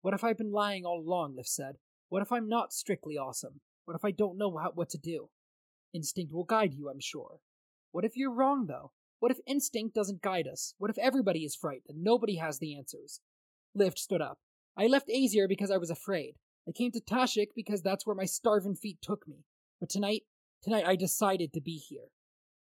What 0.03 0.13
if 0.13 0.23
I've 0.23 0.37
been 0.37 0.51
lying 0.51 0.85
all 0.85 0.99
along? 0.99 1.35
Lift 1.35 1.49
said. 1.49 1.79
What 2.09 2.21
if 2.21 2.31
I'm 2.31 2.47
not 2.47 2.71
strictly 2.71 3.17
awesome? 3.17 3.61
What 3.85 3.95
if 3.95 4.05
I 4.05 4.11
don't 4.11 4.37
know 4.37 4.55
how, 4.57 4.73
what 4.75 4.89
to 4.89 4.99
do? 4.99 5.29
Instinct 5.91 6.31
will 6.31 6.43
guide 6.43 6.75
you, 6.75 6.87
I'm 6.91 6.99
sure. 6.99 7.39
What 7.97 8.05
if 8.05 8.15
you're 8.15 8.31
wrong, 8.31 8.67
though? 8.67 8.91
What 9.21 9.31
if 9.31 9.39
instinct 9.47 9.95
doesn't 9.95 10.21
guide 10.21 10.45
us? 10.47 10.75
What 10.77 10.91
if 10.91 10.99
everybody 10.99 11.43
is 11.43 11.55
frightened 11.55 11.85
and 11.89 12.03
nobody 12.03 12.35
has 12.35 12.59
the 12.59 12.77
answers? 12.77 13.21
Lift 13.73 13.97
stood 13.97 14.21
up. 14.21 14.37
I 14.77 14.85
left 14.85 15.09
Azir 15.09 15.49
because 15.49 15.71
I 15.71 15.77
was 15.77 15.89
afraid. 15.89 16.35
I 16.69 16.73
came 16.73 16.91
to 16.91 17.01
Tashikk 17.01 17.55
because 17.55 17.81
that's 17.81 18.05
where 18.05 18.15
my 18.15 18.25
starving 18.25 18.75
feet 18.75 18.99
took 19.01 19.27
me. 19.27 19.45
But 19.79 19.89
tonight, 19.89 20.21
tonight 20.61 20.85
I 20.85 20.95
decided 20.95 21.51
to 21.53 21.59
be 21.59 21.77
here. 21.77 22.11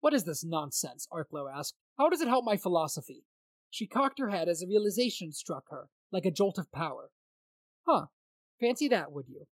What 0.01 0.15
is 0.15 0.23
this 0.23 0.45
nonsense? 0.45 1.09
Arclo 1.13 1.53
asked. 1.53 1.75
How 1.99 2.09
does 2.09 2.21
it 2.21 2.29
help 2.29 2.45
my 2.45 2.57
philosophy? 2.57 3.25
She 3.71 3.89
cocked 3.89 4.21
her 4.21 4.31
head 4.31 4.49
as 4.49 4.63
a 4.63 4.69
realization 4.69 5.33
struck 5.33 5.65
her, 5.71 5.89
like 6.13 6.27
a 6.27 6.31
jolt 6.31 6.59
of 6.59 6.71
power. 6.71 7.11
Huh. 7.89 8.07
Fancy 8.61 8.87
that, 8.87 9.11
would 9.11 9.29
you? 9.29 9.49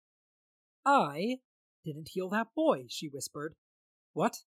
I 0.86 1.38
didn't 1.84 2.10
heal 2.12 2.28
that 2.28 2.54
boy, 2.54 2.84
she 2.88 3.08
whispered. 3.08 3.56
What? 4.12 4.42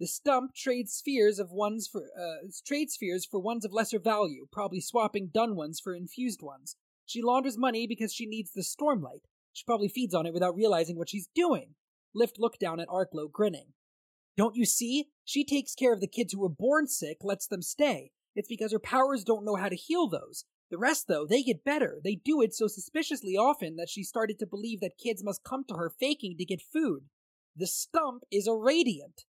The 0.00 0.06
stump 0.06 0.54
trades 0.54 0.92
spheres 0.92 1.38
of 1.38 1.52
ones 1.52 1.86
for 1.86 2.02
uh, 2.18 2.48
trade 2.66 2.90
spheres 2.90 3.24
for 3.24 3.38
ones 3.38 3.64
of 3.64 3.72
lesser 3.72 3.98
value, 3.98 4.46
probably 4.50 4.80
swapping 4.80 5.30
done 5.32 5.54
ones 5.54 5.80
for 5.80 5.94
infused 5.94 6.42
ones. 6.42 6.76
She 7.06 7.22
launders 7.22 7.58
money 7.58 7.86
because 7.86 8.12
she 8.12 8.26
needs 8.26 8.52
the 8.52 8.62
stormlight. 8.62 9.22
She 9.52 9.64
probably 9.64 9.88
feeds 9.88 10.14
on 10.14 10.26
it 10.26 10.32
without 10.32 10.56
realizing 10.56 10.96
what 10.96 11.10
she's 11.10 11.28
doing. 11.34 11.74
Lift 12.14 12.38
looked 12.38 12.58
down 12.58 12.80
at 12.80 12.88
Arclo, 12.88 13.30
grinning. 13.30 13.74
Don't 14.36 14.56
you 14.56 14.64
see? 14.64 15.08
She 15.24 15.44
takes 15.44 15.74
care 15.74 15.92
of 15.92 16.00
the 16.00 16.06
kids 16.06 16.32
who 16.32 16.40
were 16.40 16.48
born 16.48 16.86
sick, 16.86 17.18
lets 17.22 17.46
them 17.46 17.62
stay. 17.62 18.12
It's 18.34 18.48
because 18.48 18.72
her 18.72 18.78
powers 18.78 19.24
don't 19.24 19.44
know 19.44 19.56
how 19.56 19.68
to 19.68 19.76
heal 19.76 20.08
those. 20.08 20.44
The 20.70 20.78
rest, 20.78 21.06
though, 21.06 21.26
they 21.26 21.42
get 21.42 21.64
better. 21.64 22.00
They 22.02 22.14
do 22.14 22.40
it 22.40 22.54
so 22.54 22.66
suspiciously 22.66 23.36
often 23.36 23.76
that 23.76 23.90
she 23.90 24.02
started 24.02 24.38
to 24.38 24.46
believe 24.46 24.80
that 24.80 24.96
kids 24.96 25.22
must 25.22 25.44
come 25.44 25.64
to 25.68 25.74
her 25.74 25.90
faking 25.90 26.38
to 26.38 26.46
get 26.46 26.62
food. 26.62 27.04
The 27.54 27.66
stump 27.66 28.24
is 28.30 28.46
a 28.46 28.54
radiant. 28.54 29.24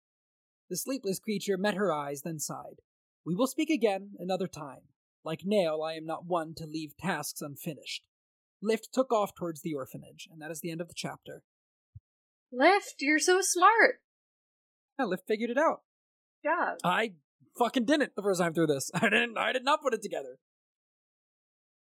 The 0.70 0.76
sleepless 0.76 1.18
creature 1.18 1.56
met 1.56 1.74
her 1.74 1.92
eyes, 1.92 2.22
then 2.22 2.38
sighed. 2.38 2.80
We 3.24 3.34
will 3.34 3.46
speak 3.46 3.70
again 3.70 4.10
another 4.18 4.46
time. 4.46 4.82
Like 5.24 5.40
Nale, 5.44 5.82
I 5.82 5.94
am 5.94 6.06
not 6.06 6.26
one 6.26 6.54
to 6.56 6.66
leave 6.66 6.96
tasks 6.96 7.40
unfinished. 7.42 8.02
Lift 8.62 8.88
took 8.92 9.12
off 9.12 9.34
towards 9.34 9.62
the 9.62 9.74
orphanage, 9.74 10.28
and 10.30 10.40
that 10.42 10.50
is 10.50 10.60
the 10.60 10.70
end 10.70 10.80
of 10.80 10.88
the 10.88 10.94
chapter. 10.96 11.42
Lift, 12.52 12.96
you're 13.00 13.18
so 13.18 13.40
smart. 13.40 13.96
Yeah, 14.98 15.06
Lift 15.06 15.26
figured 15.26 15.50
it 15.50 15.58
out. 15.58 15.82
Yeah. 16.44 16.74
I 16.84 17.12
fucking 17.58 17.84
didn't 17.84 18.14
the 18.16 18.22
first 18.22 18.40
time 18.40 18.54
through 18.54 18.68
this. 18.68 18.90
I 18.94 19.08
didn't. 19.08 19.36
I 19.38 19.52
did 19.52 19.64
not 19.64 19.82
put 19.82 19.94
it 19.94 20.02
together. 20.02 20.38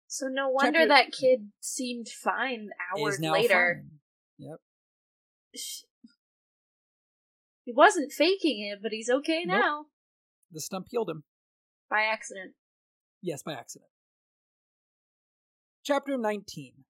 So 0.07 0.27
no 0.29 0.49
wonder 0.49 0.81
Chapter- 0.81 0.89
that 0.89 1.13
kid 1.13 1.51
seemed 1.61 2.09
fine 2.09 2.69
hours 2.97 3.15
Is 3.15 3.21
now 3.21 3.33
later. 3.33 3.83
fine. 3.83 3.99
Yep. 4.39 4.59
He 7.65 7.73
wasn't 7.73 8.13
faking 8.13 8.61
it, 8.61 8.81
but 8.83 8.93
he's 8.93 9.09
okay 9.11 9.45
Nope. 9.47 9.59
now. 9.61 9.85
The 10.53 10.61
stump 10.61 10.87
healed 10.91 11.11
him. 11.11 11.25
By 11.91 12.03
accident. 12.03 12.53
Yes, 13.23 13.43
by 13.43 13.53
accident. 13.55 13.91
Chapter 15.83 16.17
19. 16.17 16.85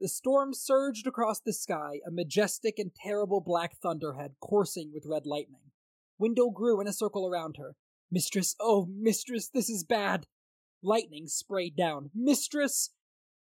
The 0.00 0.08
storm 0.08 0.52
surged 0.52 1.06
across 1.06 1.40
the 1.40 1.52
sky, 1.52 2.00
a 2.06 2.10
majestic 2.10 2.78
and 2.78 2.90
terrible 2.94 3.40
black 3.40 3.76
thunderhead 3.80 4.32
coursing 4.40 4.90
with 4.92 5.06
red 5.06 5.24
lightning. 5.24 5.70
Wyndle 6.18 6.50
grew 6.52 6.80
in 6.80 6.86
a 6.86 6.92
circle 6.92 7.26
around 7.26 7.56
her. 7.58 7.76
Mistress, 8.10 8.54
oh, 8.60 8.86
mistress, 8.90 9.48
this 9.48 9.68
is 9.70 9.84
bad. 9.84 10.26
Lightning 10.82 11.26
sprayed 11.26 11.76
down. 11.76 12.10
Mistress! 12.14 12.90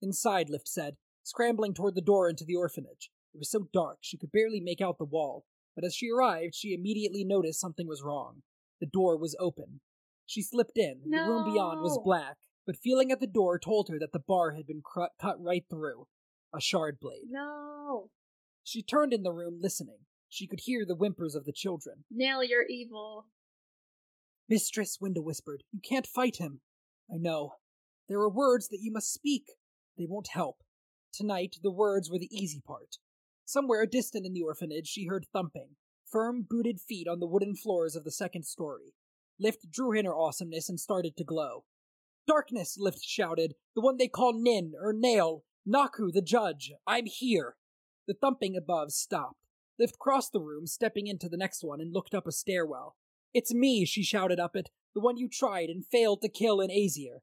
Inside, 0.00 0.48
Lift 0.48 0.68
said, 0.68 0.96
scrambling 1.22 1.74
toward 1.74 1.94
the 1.94 2.00
door 2.00 2.28
into 2.28 2.44
the 2.44 2.56
orphanage. 2.56 3.10
It 3.34 3.38
was 3.38 3.50
so 3.50 3.68
dark 3.72 3.98
she 4.00 4.16
could 4.18 4.32
barely 4.32 4.60
make 4.60 4.80
out 4.80 4.98
the 4.98 5.04
wall, 5.04 5.44
but 5.74 5.84
as 5.84 5.94
she 5.94 6.10
arrived, 6.10 6.54
she 6.54 6.74
immediately 6.74 7.24
noticed 7.24 7.60
something 7.60 7.86
was 7.86 8.02
wrong. 8.02 8.42
The 8.80 8.86
door 8.86 9.16
was 9.16 9.36
open. 9.38 9.80
She 10.26 10.42
slipped 10.42 10.76
in. 10.76 11.02
The 11.04 11.18
room 11.18 11.52
beyond 11.52 11.80
was 11.80 11.98
black, 12.04 12.36
but 12.66 12.76
feeling 12.76 13.10
at 13.10 13.20
the 13.20 13.26
door 13.26 13.58
told 13.58 13.88
her 13.88 13.98
that 13.98 14.12
the 14.12 14.18
bar 14.18 14.52
had 14.52 14.66
been 14.66 14.82
cru- 14.82 15.08
cut 15.20 15.36
right 15.40 15.64
through. 15.68 16.06
A 16.54 16.60
shard 16.60 16.98
blade. 17.00 17.28
No. 17.30 18.10
She 18.62 18.82
turned 18.82 19.12
in 19.12 19.22
the 19.22 19.32
room, 19.32 19.58
listening. 19.60 20.00
She 20.28 20.46
could 20.46 20.60
hear 20.60 20.84
the 20.86 20.94
whimpers 20.94 21.34
of 21.34 21.44
the 21.44 21.52
children. 21.52 22.04
Nale, 22.10 22.44
you're 22.44 22.66
evil. 22.68 23.26
Mistress, 24.48 24.98
Wyndle 25.00 25.24
whispered, 25.24 25.62
you 25.72 25.80
can't 25.80 26.06
fight 26.06 26.36
him. 26.36 26.60
I 27.12 27.16
know. 27.16 27.54
There 28.08 28.18
are 28.20 28.30
words 28.30 28.68
that 28.68 28.80
you 28.82 28.92
must 28.92 29.12
speak. 29.12 29.44
They 29.96 30.06
won't 30.08 30.28
help. 30.28 30.56
Tonight, 31.12 31.56
the 31.62 31.70
words 31.70 32.10
were 32.10 32.18
the 32.18 32.28
easy 32.30 32.60
part. 32.66 32.96
Somewhere 33.52 33.84
distant 33.84 34.24
in 34.24 34.32
the 34.32 34.40
orphanage, 34.40 34.88
she 34.88 35.04
heard 35.04 35.26
thumping, 35.30 35.76
firm, 36.10 36.46
booted 36.48 36.80
feet 36.80 37.06
on 37.06 37.20
the 37.20 37.26
wooden 37.26 37.54
floors 37.54 37.94
of 37.94 38.02
the 38.02 38.10
second 38.10 38.46
story. 38.46 38.94
Lift 39.38 39.70
drew 39.70 39.92
in 39.92 40.06
her 40.06 40.16
awesomeness 40.16 40.70
and 40.70 40.80
started 40.80 41.18
to 41.18 41.24
glow. 41.24 41.64
Darkness, 42.26 42.78
Lift 42.78 43.04
shouted, 43.04 43.52
the 43.74 43.82
one 43.82 43.98
they 43.98 44.08
call 44.08 44.32
Nin, 44.32 44.72
or 44.80 44.94
Nale, 44.94 45.44
Nakku, 45.68 46.10
the 46.10 46.22
judge, 46.22 46.72
I'm 46.86 47.04
here. 47.04 47.56
The 48.08 48.14
thumping 48.14 48.56
above 48.56 48.90
stopped. 48.90 49.44
Lift 49.78 49.98
crossed 49.98 50.32
the 50.32 50.40
room, 50.40 50.66
stepping 50.66 51.06
into 51.06 51.28
the 51.28 51.36
next 51.36 51.62
one, 51.62 51.82
and 51.82 51.92
looked 51.92 52.14
up 52.14 52.26
a 52.26 52.32
stairwell. 52.32 52.96
It's 53.34 53.52
me, 53.52 53.84
she 53.84 54.02
shouted 54.02 54.40
up 54.40 54.56
it, 54.56 54.70
the 54.94 55.00
one 55.02 55.18
you 55.18 55.28
tried 55.28 55.68
and 55.68 55.84
failed 55.84 56.22
to 56.22 56.30
kill 56.30 56.62
in 56.62 56.70
Azir. 56.70 57.18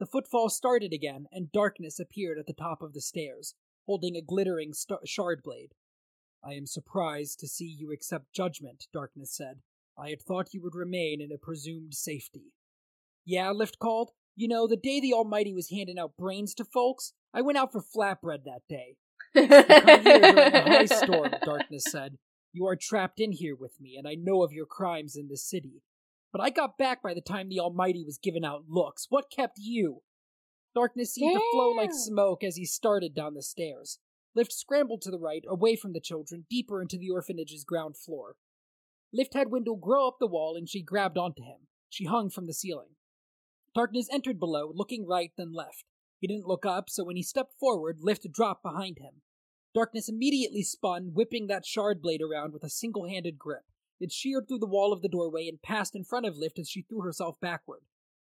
The 0.00 0.06
footfall 0.06 0.48
started 0.48 0.94
again, 0.94 1.26
and 1.30 1.52
darkness 1.52 2.00
appeared 2.00 2.38
at 2.38 2.46
the 2.46 2.54
top 2.54 2.80
of 2.80 2.94
the 2.94 3.02
stairs, 3.02 3.54
holding 3.88 4.16
a 4.16 4.20
glittering 4.22 4.74
st- 4.74 5.08
shard 5.08 5.42
blade. 5.42 5.72
I 6.44 6.52
am 6.52 6.66
surprised 6.66 7.40
to 7.40 7.48
see 7.48 7.64
you 7.64 7.90
accept 7.90 8.34
judgment, 8.34 8.86
Darkness 8.92 9.34
said. 9.34 9.62
I 9.98 10.10
had 10.10 10.20
thought 10.20 10.52
you 10.52 10.60
would 10.62 10.74
remain 10.74 11.22
in 11.22 11.32
a 11.32 11.38
presumed 11.38 11.94
safety. 11.94 12.52
Yeah, 13.24 13.50
Lift 13.50 13.78
called. 13.78 14.10
You 14.36 14.46
know, 14.46 14.68
the 14.68 14.76
day 14.76 15.00
the 15.00 15.14
Almighty 15.14 15.54
was 15.54 15.70
handing 15.70 15.98
out 15.98 16.18
brains 16.18 16.54
to 16.56 16.66
folks, 16.66 17.14
I 17.32 17.40
went 17.40 17.56
out 17.56 17.72
for 17.72 17.82
flatbread 17.82 18.44
that 18.44 18.60
day. 18.68 18.96
You 19.34 19.48
come 19.48 20.02
here 20.02 20.20
during 20.20 20.54
a 20.54 20.62
high 20.62 20.84
storm, 20.84 21.30
Darkness 21.42 21.84
said. 21.90 22.18
You 22.52 22.66
are 22.66 22.76
trapped 22.76 23.20
in 23.20 23.32
here 23.32 23.56
with 23.56 23.80
me, 23.80 23.96
and 23.96 24.06
I 24.06 24.14
know 24.14 24.42
of 24.42 24.52
your 24.52 24.66
crimes 24.66 25.16
in 25.16 25.28
this 25.28 25.48
city. 25.48 25.82
But 26.30 26.42
I 26.42 26.50
got 26.50 26.76
back 26.76 27.02
by 27.02 27.14
the 27.14 27.22
time 27.22 27.48
the 27.48 27.60
Almighty 27.60 28.04
was 28.04 28.18
giving 28.22 28.44
out 28.44 28.64
looks. 28.68 29.06
What 29.08 29.30
kept 29.34 29.58
you? 29.58 30.02
Darkness 30.74 31.14
seemed 31.14 31.34
to 31.34 31.50
flow 31.52 31.70
like 31.70 31.92
smoke 31.92 32.44
as 32.44 32.56
he 32.56 32.64
started 32.64 33.14
down 33.14 33.34
the 33.34 33.42
stairs. 33.42 33.98
Lift 34.34 34.52
scrambled 34.52 35.02
to 35.02 35.10
the 35.10 35.18
right, 35.18 35.44
away 35.48 35.74
from 35.74 35.92
the 35.92 36.00
children, 36.00 36.46
deeper 36.48 36.80
into 36.80 36.98
the 36.98 37.10
orphanage's 37.10 37.64
ground 37.64 37.96
floor. 37.96 38.36
Lift 39.12 39.34
had 39.34 39.50
Wyndle 39.50 39.76
grow 39.76 40.06
up 40.06 40.18
the 40.20 40.26
wall 40.26 40.54
and 40.54 40.68
she 40.68 40.82
grabbed 40.82 41.18
onto 41.18 41.42
him. 41.42 41.66
She 41.88 42.04
hung 42.04 42.30
from 42.30 42.46
the 42.46 42.52
ceiling. 42.52 42.96
Darkness 43.74 44.08
entered 44.12 44.38
below, 44.38 44.70
looking 44.74 45.06
right 45.06 45.32
then 45.36 45.52
left. 45.52 45.84
He 46.20 46.26
didn't 46.26 46.46
look 46.46 46.66
up, 46.66 46.90
so 46.90 47.04
when 47.04 47.16
he 47.16 47.22
stepped 47.22 47.54
forward, 47.58 47.98
Lift 48.00 48.30
dropped 48.30 48.62
behind 48.62 48.98
him. 48.98 49.22
Darkness 49.74 50.08
immediately 50.08 50.62
spun, 50.62 51.12
whipping 51.14 51.46
that 51.46 51.64
shard 51.64 52.02
blade 52.02 52.20
around 52.22 52.52
with 52.52 52.64
a 52.64 52.70
single 52.70 53.08
handed 53.08 53.38
grip. 53.38 53.64
It 54.00 54.12
sheared 54.12 54.48
through 54.48 54.58
the 54.58 54.66
wall 54.66 54.92
of 54.92 55.02
the 55.02 55.08
doorway 55.08 55.48
and 55.48 55.60
passed 55.62 55.94
in 55.94 56.04
front 56.04 56.26
of 56.26 56.36
Lift 56.36 56.58
as 56.58 56.68
she 56.68 56.82
threw 56.82 57.00
herself 57.00 57.40
backward. 57.40 57.82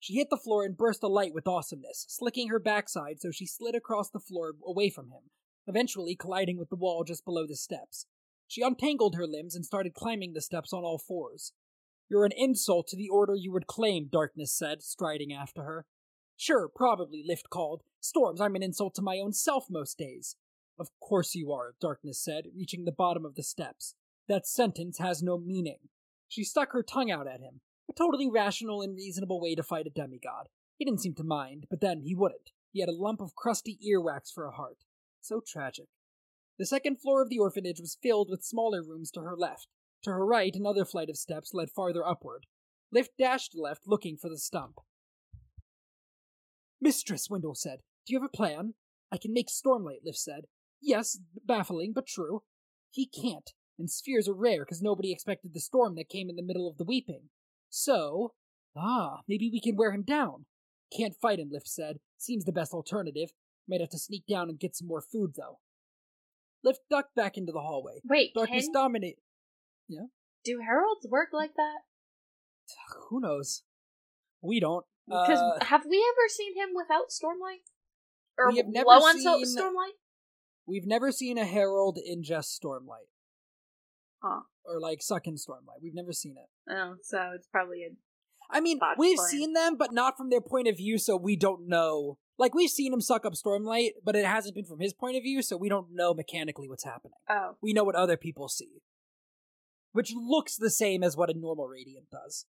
She 0.04 0.16
hit 0.16 0.30
the 0.30 0.36
floor 0.36 0.66
and 0.66 0.76
burst 0.76 1.02
alight 1.02 1.34
with 1.34 1.48
awesomeness, 1.48 2.06
slicking 2.10 2.50
her 2.50 2.60
backside 2.60 3.22
so 3.22 3.32
she 3.32 3.46
slid 3.46 3.74
across 3.74 4.10
the 4.10 4.20
floor 4.20 4.52
away 4.68 4.90
from 4.90 5.12
him, 5.12 5.30
eventually 5.66 6.14
colliding 6.14 6.58
with 6.58 6.68
the 6.68 6.76
wall 6.76 7.06
just 7.06 7.24
below 7.24 7.48
the 7.48 7.56
steps. 7.56 8.06
She 8.46 8.62
untangled 8.62 9.16
her 9.16 9.26
limbs 9.26 9.56
and 9.56 9.66
started 9.66 9.94
climbing 9.94 10.34
the 10.34 10.42
steps 10.42 10.74
on 10.74 10.84
all 10.84 10.98
fours. 10.98 11.54
You're 12.10 12.26
an 12.26 12.34
insult 12.36 12.88
to 12.90 12.98
the 12.98 13.08
order 13.08 13.34
you 13.34 13.54
would 13.54 13.66
claim, 13.66 14.10
Darkness 14.12 14.52
said, 14.52 14.84
striding 14.84 15.32
after 15.32 15.64
her. 15.64 15.86
Sure, 16.36 16.68
probably, 16.68 17.24
Lift 17.26 17.50
called. 17.50 17.84
Storms, 18.02 18.42
I'm 18.42 18.56
an 18.56 18.64
insult 18.64 18.96
to 18.96 19.02
my 19.02 19.20
own 19.20 19.32
self 19.32 19.68
most 19.70 19.98
days. 19.98 20.36
Of 20.78 20.90
course 21.02 21.34
you 21.34 21.54
are, 21.54 21.76
Darkness 21.80 22.22
said, 22.22 22.48
reaching 22.54 22.84
the 22.84 22.92
bottom 22.92 23.24
of 23.24 23.36
the 23.36 23.44
steps. 23.44 23.96
That 24.28 24.48
sentence 24.48 24.98
has 24.98 25.24
no 25.24 25.38
meaning. 25.38 25.80
She 26.28 26.44
stuck 26.44 26.74
her 26.74 26.84
tongue 26.84 27.10
out 27.10 27.26
at 27.26 27.40
him, 27.40 27.62
a 27.90 27.94
totally 27.94 28.30
rational 28.30 28.82
and 28.82 28.96
reasonable 28.96 29.42
way 29.42 29.56
to 29.56 29.64
fight 29.64 29.88
a 29.88 29.90
demigod. 29.90 30.48
He 30.78 30.86
didn't 30.86 31.02
seem 31.02 31.16
to 31.16 31.24
mind, 31.24 31.68
but 31.70 31.82
then 31.82 32.02
he 32.02 32.16
wouldn't. 32.16 32.52
He 32.72 32.80
had 32.80 32.90
a 32.90 32.96
lump 32.96 33.22
of 33.22 33.36
crusty 33.36 33.78
earwax 33.88 34.32
for 34.34 34.46
a 34.46 34.52
heart. 34.52 34.80
So 35.22 35.42
tragic. 35.46 35.88
The 36.58 36.66
second 36.66 37.02
floor 37.02 37.22
of 37.22 37.30
the 37.30 37.40
orphanage 37.40 37.80
was 37.80 37.98
filled 38.02 38.30
with 38.30 38.44
smaller 38.44 38.82
rooms 38.82 39.12
to 39.12 39.22
her 39.22 39.36
left. 39.36 39.68
To 40.04 40.12
her 40.12 40.26
right, 40.26 40.56
another 40.56 40.86
flight 40.86 41.10
of 41.10 41.18
steps 41.18 41.54
led 41.54 41.70
farther 41.70 42.06
upward. 42.06 42.46
Lift 42.92 43.18
dashed 43.18 43.54
left, 43.56 43.84
looking 43.88 44.18
for 44.18 44.30
the 44.30 44.38
stump. 44.38 44.80
Mistress, 46.82 47.30
Wyndle 47.30 47.56
said, 47.56 47.80
do 48.06 48.14
you 48.14 48.20
have 48.20 48.30
a 48.32 48.38
plan? 48.38 48.74
I 49.12 49.18
can 49.18 49.32
make 49.32 49.48
Stormlight, 49.48 50.04
Lift 50.04 50.18
said. 50.18 50.46
Yes, 50.82 51.20
baffling, 51.46 51.94
but 51.94 52.06
true. 52.06 52.44
He 52.92 53.06
can't, 53.08 53.52
and 53.80 53.90
spheres 53.90 54.28
are 54.28 54.34
rare 54.34 54.66
because 54.66 54.82
nobody 54.82 55.12
expected 55.12 55.54
the 55.54 55.62
storm 55.62 55.96
that 55.96 56.10
came 56.10 56.30
in 56.30 56.36
the 56.36 56.44
middle 56.44 56.68
of 56.68 56.78
the 56.78 56.84
weeping. 56.84 57.30
So, 57.76 58.34
ah, 58.78 59.22
maybe 59.28 59.50
we 59.52 59.60
can 59.60 59.76
wear 59.76 59.92
him 59.92 60.04
down. 60.04 60.46
Can't 60.96 61.16
fight 61.20 61.40
him, 61.40 61.50
Lift 61.52 61.68
said. 61.68 61.98
Seems 62.20 62.46
the 62.46 62.52
best 62.52 62.72
alternative. 62.72 63.32
Might 63.68 63.82
have 63.82 63.90
to 63.90 63.98
sneak 63.98 64.26
down 64.30 64.48
and 64.48 64.60
get 64.60 64.76
some 64.76 64.88
more 64.88 65.02
food, 65.02 65.34
though. 65.36 65.58
Lift 66.64 66.82
ducked 66.88 67.16
back 67.16 67.36
into 67.36 67.52
the 67.52 67.62
hallway. 67.62 68.00
Wait, 68.08 68.36
Darkness 68.36 68.66
can, 68.66 68.74
dominate. 68.74 69.18
Yeah? 69.88 70.06
do 70.46 70.60
heralds 70.64 71.08
work 71.10 71.30
like 71.34 71.56
that? 71.56 71.80
Who 73.10 73.20
knows? 73.20 73.64
We 74.44 74.60
don't. 74.60 74.86
Because 75.08 75.40
Uh, 75.40 75.66
have 75.66 75.86
we 75.90 75.98
ever 75.98 76.30
seen 76.30 76.56
him 76.56 76.70
without 76.76 77.10
Stormlight? 77.10 77.64
Or 78.38 78.50
We 78.52 78.58
have 78.58 78.68
never 78.68 78.86
low 78.88 78.98
on 79.00 79.20
seen- 79.20 79.58
Stormlight? 79.58 79.98
we've 80.68 80.86
never 80.86 81.12
seen 81.12 81.40
a 81.40 81.46
herald 81.46 81.98
ingest 81.98 82.60
Stormlight. 82.62 83.10
Huh. 84.22 84.42
Or 84.66 84.80
like 84.80 85.02
suck 85.02 85.28
in 85.28 85.36
Stormlight. 85.36 85.82
We've 85.82 85.94
never 85.94 86.14
seen 86.14 86.36
it. 86.38 86.72
Oh, 86.72 86.96
so 87.02 87.32
it's 87.36 87.48
probably 87.48 87.84
a 87.84 87.90
I 88.50 88.60
mean, 88.60 88.80
we've 88.98 89.18
plan. 89.18 89.30
seen 89.30 89.54
them, 89.54 89.78
but 89.78 89.94
not 89.94 90.16
from 90.18 90.30
their 90.30 90.42
point 90.42 90.68
of 90.68 90.78
view, 90.78 90.98
so 90.98 91.18
we 91.18 91.36
don't 91.36 91.68
know. 91.68 92.18
Like, 92.38 92.54
we've 92.54 92.70
seen 92.70 92.94
him 92.94 93.02
suck 93.02 93.26
up 93.26 93.34
Stormlight, 93.34 93.92
but 94.04 94.16
it 94.16 94.26
hasn't 94.26 94.56
been 94.56 94.66
from 94.66 94.80
his 94.80 94.94
point 94.94 95.16
of 95.18 95.24
view, 95.24 95.42
so 95.42 95.56
we 95.58 95.70
don't 95.70 95.88
know 95.94 96.14
mechanically 96.14 96.68
what's 96.68 96.84
happening. 96.84 97.18
oh. 97.30 97.58
We 97.62 97.74
know 97.74 97.84
what 97.84 97.96
other 97.96 98.18
people 98.18 98.50
see. 98.50 98.82
Which 99.92 100.14
looks 100.16 100.56
the 100.56 100.70
same 100.70 101.04
as 101.04 101.16
what 101.16 101.30
a 101.30 101.38
normal 101.38 101.68
Radiant 101.68 102.08
does. 102.12 102.46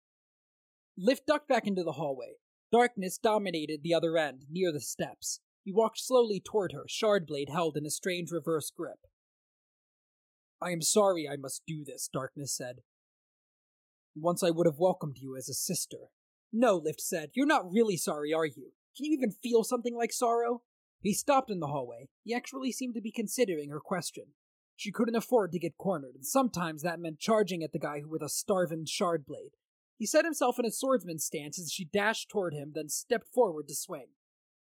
Lift 0.98 1.26
ducked 1.28 1.48
back 1.48 1.68
into 1.68 1.84
the 1.84 1.94
hallway. 1.94 2.36
Darkness 2.72 3.18
dominated 3.18 3.82
the 3.84 3.94
other 3.94 4.18
end, 4.18 4.46
near 4.50 4.72
the 4.72 4.80
steps. 4.80 5.40
He 5.64 5.74
walked 5.74 6.00
slowly 6.00 6.40
toward 6.44 6.72
her, 6.72 6.86
Shardblade 6.88 7.50
held 7.52 7.78
in 7.78 7.86
a 7.86 7.92
strange 7.92 8.32
reverse 8.32 8.72
grip. 8.76 9.00
I 10.62 10.72
am 10.72 10.82
sorry 10.82 11.28
I 11.28 11.38
must 11.38 11.64
do 11.66 11.84
this, 11.84 12.10
Darkness 12.12 12.56
said. 12.56 12.78
Once 14.16 14.44
I 14.44 14.52
would 14.52 14.68
have 14.68 14.78
welcomed 14.78 15.18
you 15.20 15.36
as 15.36 15.50
a 15.50 15.54
sister. 15.54 16.10
No, 16.54 16.76
Lift 16.76 17.02
said. 17.02 17.32
You're 17.34 17.46
not 17.46 17.72
really 17.72 17.98
sorry, 17.98 18.34
are 18.34 18.46
you? 18.46 18.74
Can 18.96 19.06
you 19.06 19.14
even 19.14 19.32
feel 19.32 19.64
something 19.64 19.96
like 19.96 20.12
sorrow? 20.12 20.62
He 21.02 21.14
stopped 21.14 21.50
in 21.50 21.60
the 21.60 21.68
hallway. 21.68 22.10
He 22.24 22.34
actually 22.34 22.72
seemed 22.72 22.94
to 22.96 23.02
be 23.02 23.12
considering 23.12 23.70
her 23.70 23.80
question. 23.80 24.26
She 24.76 24.92
couldn't 24.92 25.16
afford 25.16 25.52
to 25.52 25.60
get 25.60 25.78
cornered, 25.78 26.16
and 26.16 26.26
sometimes 26.26 26.82
that 26.82 27.00
meant 27.00 27.20
charging 27.20 27.64
at 27.64 27.72
the 27.72 27.80
guy 27.80 28.02
with 28.08 28.22
a 28.22 28.30
starving 28.30 28.86
shard 28.86 29.26
blade. 29.26 29.52
He 29.98 30.06
set 30.06 30.26
himself 30.26 30.60
in 30.60 30.66
a 30.66 30.72
swordsman's 30.72 31.24
stance 31.24 31.60
as 31.60 31.72
she 31.72 31.86
dashed 31.86 32.30
toward 32.30 32.54
him, 32.54 32.72
then 32.76 32.90
stepped 32.90 33.28
forward 33.34 33.68
to 33.68 33.76
swing. 33.76 34.08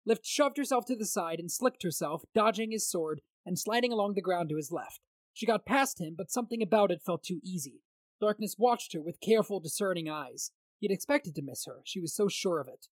Lift 0.04 0.24
shoved 0.24 0.56
herself 0.56 0.86
to 0.86 0.96
the 0.96 1.04
side 1.04 1.40
and 1.40 1.50
slicked 1.50 1.82
herself, 1.82 2.22
dodging 2.34 2.70
his 2.70 2.88
sword 2.88 3.20
and 3.44 3.58
sliding 3.58 3.92
along 3.92 4.14
the 4.14 4.22
ground 4.22 4.48
to 4.48 4.56
his 4.56 4.70
left. 4.70 5.00
She 5.36 5.44
got 5.44 5.66
past 5.66 6.00
him, 6.00 6.14
but 6.16 6.30
something 6.30 6.62
about 6.62 6.90
it 6.90 7.02
felt 7.04 7.22
too 7.22 7.40
easy. 7.44 7.82
Darkness 8.22 8.56
watched 8.56 8.94
her 8.94 9.02
with 9.02 9.20
careful, 9.20 9.60
discerning 9.60 10.08
eyes. 10.08 10.50
He 10.78 10.86
had 10.86 10.94
expected 10.94 11.34
to 11.34 11.42
miss 11.42 11.66
her, 11.66 11.82
she 11.84 12.00
was 12.00 12.14
so 12.14 12.26
sure 12.26 12.58
of 12.58 12.68
it. 12.68 12.86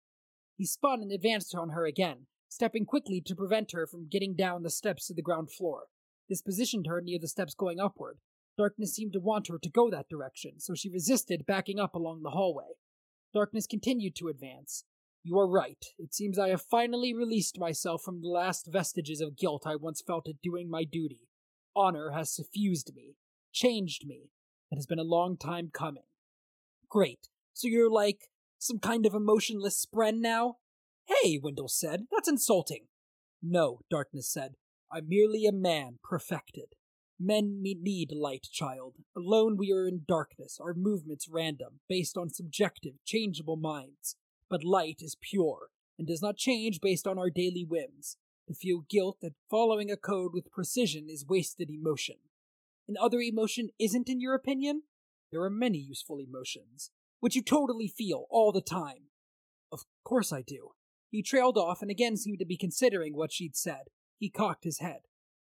He 0.55 0.67
spun 0.67 1.01
and 1.01 1.11
advanced 1.11 1.55
on 1.55 1.71
her 1.71 1.87
again, 1.87 2.27
stepping 2.51 2.85
quickly 2.85 3.23
to 3.23 3.35
prevent 3.35 3.73
her 3.73 3.87
from 3.87 4.11
getting 4.11 4.35
down 4.35 4.63
the 4.63 4.69
steps 4.69 5.07
to 5.07 5.15
the 5.15 5.23
ground 5.23 5.53
floor. 5.53 5.85
This 6.29 6.43
positioned 6.43 6.87
her 6.87 7.01
near 7.01 7.19
the 7.19 7.29
steps 7.29 7.55
going 7.55 7.81
upward. 7.81 8.19
Darkness 8.59 8.95
seemed 8.95 9.15
to 9.15 9.21
want 9.21 9.49
her 9.49 9.59
to 9.59 9.71
go 9.71 9.89
that 9.89 10.11
direction, 10.11 10.61
so 10.61 10.75
she 10.75 10.91
resisted, 10.91 11.47
backing 11.47 11.81
up 11.81 11.95
along 11.95 12.25
the 12.25 12.31
hallway. 12.33 12.75
Darkness 13.33 13.67
continued 13.67 14.15
to 14.17 14.29
advance. 14.29 14.85
You 15.23 15.39
are 15.39 15.49
right. 15.49 15.83
It 15.99 16.13
seems 16.13 16.39
I 16.39 16.51
have 16.51 16.61
finally 16.61 17.15
released 17.15 17.59
myself 17.59 18.03
from 18.03 18.21
the 18.21 18.29
last 18.29 18.67
vestiges 18.67 19.23
of 19.23 19.39
guilt 19.39 19.63
I 19.65 19.77
once 19.77 20.03
felt 20.07 20.29
at 20.29 20.43
doing 20.43 20.69
my 20.69 20.85
duty. 20.85 21.23
Honor 21.77 22.11
has 22.11 22.35
suffused 22.35 22.93
me, 22.95 23.17
changed 23.53 24.07
me. 24.07 24.31
It 24.71 24.77
has 24.77 24.87
been 24.87 24.99
a 24.99 25.05
long 25.05 25.37
time 25.37 25.71
coming. 25.73 26.05
Great. 26.89 27.29
So 27.53 27.69
you're 27.69 27.91
like 27.91 28.29
some 28.59 28.79
kind 28.79 29.07
of 29.07 29.15
emotionless 29.15 29.85
spren 29.85 30.21
now? 30.21 30.57
Hey, 31.07 31.39
Wyndle 31.39 31.69
said. 31.69 32.07
That's 32.11 32.29
insulting. 32.29 32.87
No, 33.43 33.81
Darkness 33.91 34.33
said. 34.33 34.55
I'm 34.91 35.09
merely 35.09 35.45
a 35.45 35.53
man 35.53 35.99
perfected. 36.03 36.75
Men 37.19 37.63
need 37.63 38.11
light, 38.13 38.49
child. 38.51 38.97
Alone 39.17 39.57
we 39.57 39.73
are 39.73 39.87
in 39.87 40.03
darkness, 40.07 40.59
our 40.61 40.75
movements 40.75 41.29
random, 41.29 41.81
based 41.89 42.17
on 42.17 42.31
subjective, 42.31 42.95
changeable 43.05 43.57
minds. 43.57 44.17
But 44.51 44.65
light 44.65 44.99
is 45.01 45.17
pure, 45.21 45.69
and 45.99 46.09
does 46.09 46.23
not 46.23 46.37
change 46.37 46.81
based 46.81 47.07
on 47.07 47.19
our 47.19 47.31
daily 47.31 47.65
whims. 47.65 48.17
To 48.49 48.55
feel 48.55 48.85
guilt 48.89 49.19
at 49.25 49.33
following 49.51 49.91
a 49.91 49.97
code 49.97 50.33
with 50.35 50.51
precision 50.51 51.09
is 51.09 51.27
wasted 51.27 51.71
emotion. 51.71 52.17
And 52.87 52.97
other 52.99 53.21
emotion 53.21 53.71
isn't, 53.79 54.09
in 54.09 54.21
your 54.21 54.35
opinion? 54.35 54.83
There 55.33 55.43
are 55.43 55.51
many 55.51 55.79
useful 55.79 56.19
emotions, 56.19 56.91
which 57.21 57.35
you 57.35 57.43
totally 57.43 57.89
feel 57.89 58.27
all 58.29 58.53
the 58.53 58.61
time. 58.61 59.09
Of 59.73 59.81
course 60.05 60.33
I 60.33 60.43
do. 60.43 60.73
He 61.11 61.23
trailed 61.23 61.57
off 61.57 61.81
and 61.81 61.91
again 61.91 62.17
seemed 62.17 62.39
to 62.41 62.45
be 62.45 62.57
considering 62.57 63.17
what 63.17 63.33
she'd 63.33 63.57
said. 63.57 63.85
He 64.19 64.29
cocked 64.29 64.65
his 64.65 64.81
head. 64.81 65.01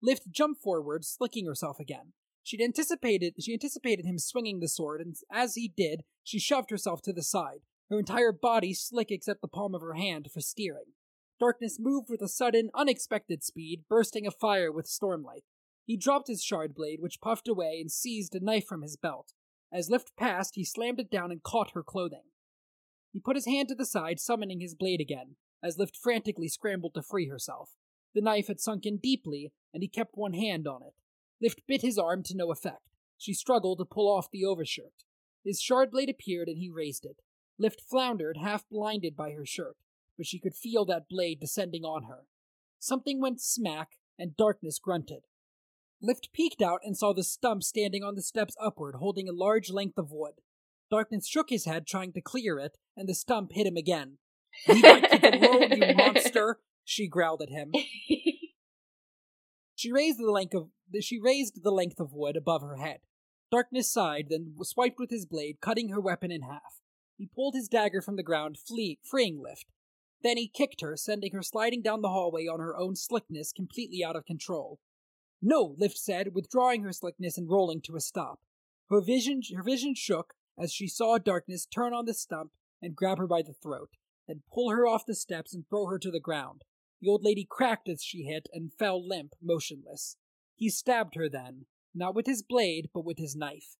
Lift 0.02 0.30
jumped 0.30 0.62
forward, 0.62 1.04
slicking 1.04 1.46
herself 1.46 1.78
again. 1.78 2.12
She'd 2.42 2.62
anticipated 2.62 3.34
she 3.40 3.52
anticipated 3.52 4.06
him 4.06 4.18
swinging 4.18 4.60
the 4.60 4.68
sword, 4.68 5.00
and 5.00 5.14
as 5.30 5.54
he 5.54 5.72
did, 5.76 6.02
she 6.24 6.38
shoved 6.38 6.70
herself 6.70 7.02
to 7.02 7.12
the 7.12 7.22
side, 7.22 7.60
her 7.90 7.98
entire 7.98 8.32
body 8.32 8.72
slick 8.72 9.10
except 9.10 9.42
the 9.42 9.48
palm 9.48 9.74
of 9.74 9.82
her 9.82 9.94
hand 9.94 10.30
for 10.32 10.40
steering. 10.40 10.94
Darkness 11.38 11.78
moved 11.78 12.10
with 12.10 12.20
a 12.20 12.28
sudden, 12.28 12.70
unexpected 12.74 13.44
speed, 13.44 13.84
bursting 13.88 14.26
afire 14.26 14.72
with 14.72 14.86
stormlight. 14.86 15.44
He 15.86 15.96
dropped 15.96 16.28
his 16.28 16.42
shard 16.42 16.74
blade, 16.74 17.00
which 17.00 17.20
puffed 17.20 17.48
away, 17.48 17.78
and 17.80 17.90
seized 17.90 18.34
a 18.34 18.40
knife 18.40 18.66
from 18.66 18.82
his 18.82 18.96
belt. 18.96 19.34
As 19.72 19.88
Lift 19.88 20.16
passed, 20.16 20.54
he 20.56 20.64
slammed 20.64 21.00
it 21.00 21.10
down 21.10 21.30
and 21.30 21.42
caught 21.42 21.72
her 21.72 21.82
clothing. 21.82 22.24
He 23.12 23.20
put 23.20 23.36
his 23.36 23.46
hand 23.46 23.68
to 23.68 23.74
the 23.74 23.86
side, 23.86 24.18
summoning 24.20 24.60
his 24.60 24.74
blade 24.74 25.00
again, 25.00 25.36
as 25.62 25.78
Lift 25.78 25.96
frantically 25.96 26.48
scrambled 26.48 26.94
to 26.94 27.02
free 27.02 27.28
herself. 27.28 27.76
The 28.14 28.20
knife 28.20 28.48
had 28.48 28.60
sunk 28.60 28.84
in 28.84 28.98
deeply, 28.98 29.52
and 29.72 29.82
he 29.82 29.88
kept 29.88 30.16
one 30.16 30.34
hand 30.34 30.66
on 30.66 30.82
it. 30.82 30.94
Lift 31.40 31.66
bit 31.66 31.82
his 31.82 31.98
arm 31.98 32.22
to 32.24 32.36
no 32.36 32.50
effect. 32.50 32.82
She 33.16 33.32
struggled 33.32 33.78
to 33.78 33.84
pull 33.84 34.10
off 34.10 34.30
the 34.30 34.44
overshirt. 34.44 35.04
His 35.44 35.60
shard 35.60 35.90
blade 35.90 36.10
appeared, 36.10 36.48
and 36.48 36.58
he 36.58 36.68
raised 36.68 37.04
it. 37.04 37.22
Lift 37.58 37.80
floundered, 37.80 38.36
half 38.36 38.68
blinded 38.68 39.16
by 39.16 39.32
her 39.32 39.46
shirt, 39.46 39.76
but 40.18 40.26
she 40.26 40.38
could 40.38 40.54
feel 40.54 40.84
that 40.84 41.08
blade 41.08 41.40
descending 41.40 41.84
on 41.84 42.04
her. 42.04 42.26
Something 42.78 43.20
went 43.20 43.40
smack, 43.40 43.92
and 44.18 44.36
darkness 44.36 44.78
grunted. 44.78 45.22
Lift 46.02 46.32
peeked 46.32 46.60
out 46.60 46.80
and 46.84 46.96
saw 46.96 47.14
the 47.14 47.24
stump 47.24 47.62
standing 47.62 48.04
on 48.04 48.14
the 48.14 48.22
steps 48.22 48.54
upward, 48.60 48.96
holding 48.96 49.28
a 49.28 49.32
large 49.32 49.70
length 49.70 49.96
of 49.96 50.10
wood. 50.10 50.34
Darkness 50.90 51.26
shook 51.26 51.50
his 51.50 51.64
head, 51.64 51.86
trying 51.86 52.12
to 52.12 52.20
clear 52.20 52.58
it, 52.58 52.76
and 52.96 53.08
the 53.08 53.14
stump 53.14 53.52
hit 53.52 53.66
him 53.66 53.76
again. 53.76 54.18
Leave 54.66 54.82
my 54.82 55.00
kids 55.00 55.46
alone, 55.46 55.72
you 55.72 55.94
monster! 55.94 56.58
She 56.84 57.06
growled 57.06 57.42
at 57.42 57.50
him. 57.50 57.72
She 59.78 59.92
raised 59.92 60.18
the 60.18 60.32
length 60.32 60.54
of 60.54 60.70
she 61.00 61.20
raised 61.20 61.62
the 61.62 61.70
length 61.70 62.00
of 62.00 62.12
wood 62.12 62.36
above 62.36 62.62
her 62.62 62.78
head. 62.78 62.98
Darkness 63.52 63.92
sighed, 63.92 64.26
then 64.28 64.56
swiped 64.62 64.98
with 64.98 65.10
his 65.10 65.24
blade, 65.24 65.58
cutting 65.60 65.90
her 65.90 66.00
weapon 66.00 66.32
in 66.32 66.42
half. 66.42 66.80
He 67.16 67.30
pulled 67.32 67.54
his 67.54 67.68
dagger 67.68 68.02
from 68.02 68.16
the 68.16 68.24
ground, 68.24 68.58
flee, 68.58 68.98
freeing 69.08 69.40
Lift. 69.40 69.66
Then 70.22 70.36
he 70.36 70.48
kicked 70.48 70.80
her, 70.80 70.96
sending 70.96 71.32
her 71.32 71.42
sliding 71.42 71.82
down 71.82 72.02
the 72.02 72.08
hallway 72.08 72.46
on 72.46 72.60
her 72.60 72.76
own 72.76 72.96
slickness, 72.96 73.52
completely 73.52 74.02
out 74.02 74.16
of 74.16 74.24
control. 74.24 74.80
No, 75.40 75.76
Lift 75.78 75.96
said, 75.96 76.34
withdrawing 76.34 76.82
her 76.82 76.92
slickness 76.92 77.38
and 77.38 77.48
rolling 77.48 77.80
to 77.82 77.96
a 77.96 78.00
stop. 78.00 78.40
Her 78.90 79.00
vision, 79.00 79.42
her 79.54 79.62
vision 79.62 79.94
shook 79.94 80.34
as 80.58 80.72
she 80.72 80.88
saw 80.88 81.18
Darkness 81.18 81.66
turn 81.66 81.92
on 81.92 82.06
the 82.06 82.14
stump 82.14 82.50
and 82.82 82.96
grab 82.96 83.18
her 83.18 83.26
by 83.26 83.42
the 83.42 83.52
throat, 83.52 83.90
then 84.26 84.42
pull 84.52 84.70
her 84.70 84.86
off 84.86 85.06
the 85.06 85.14
steps 85.14 85.54
and 85.54 85.64
throw 85.68 85.86
her 85.86 85.98
to 85.98 86.10
the 86.10 86.20
ground. 86.20 86.62
The 87.00 87.08
old 87.08 87.22
lady 87.22 87.46
cracked 87.48 87.88
as 87.88 88.02
she 88.02 88.24
hit 88.24 88.48
and 88.52 88.72
fell 88.72 89.06
limp, 89.06 89.34
motionless. 89.40 90.16
He 90.56 90.68
stabbed 90.68 91.14
her 91.14 91.28
then, 91.28 91.66
not 91.94 92.14
with 92.14 92.26
his 92.26 92.42
blade, 92.42 92.88
but 92.92 93.04
with 93.04 93.18
his 93.18 93.36
knife. 93.36 93.76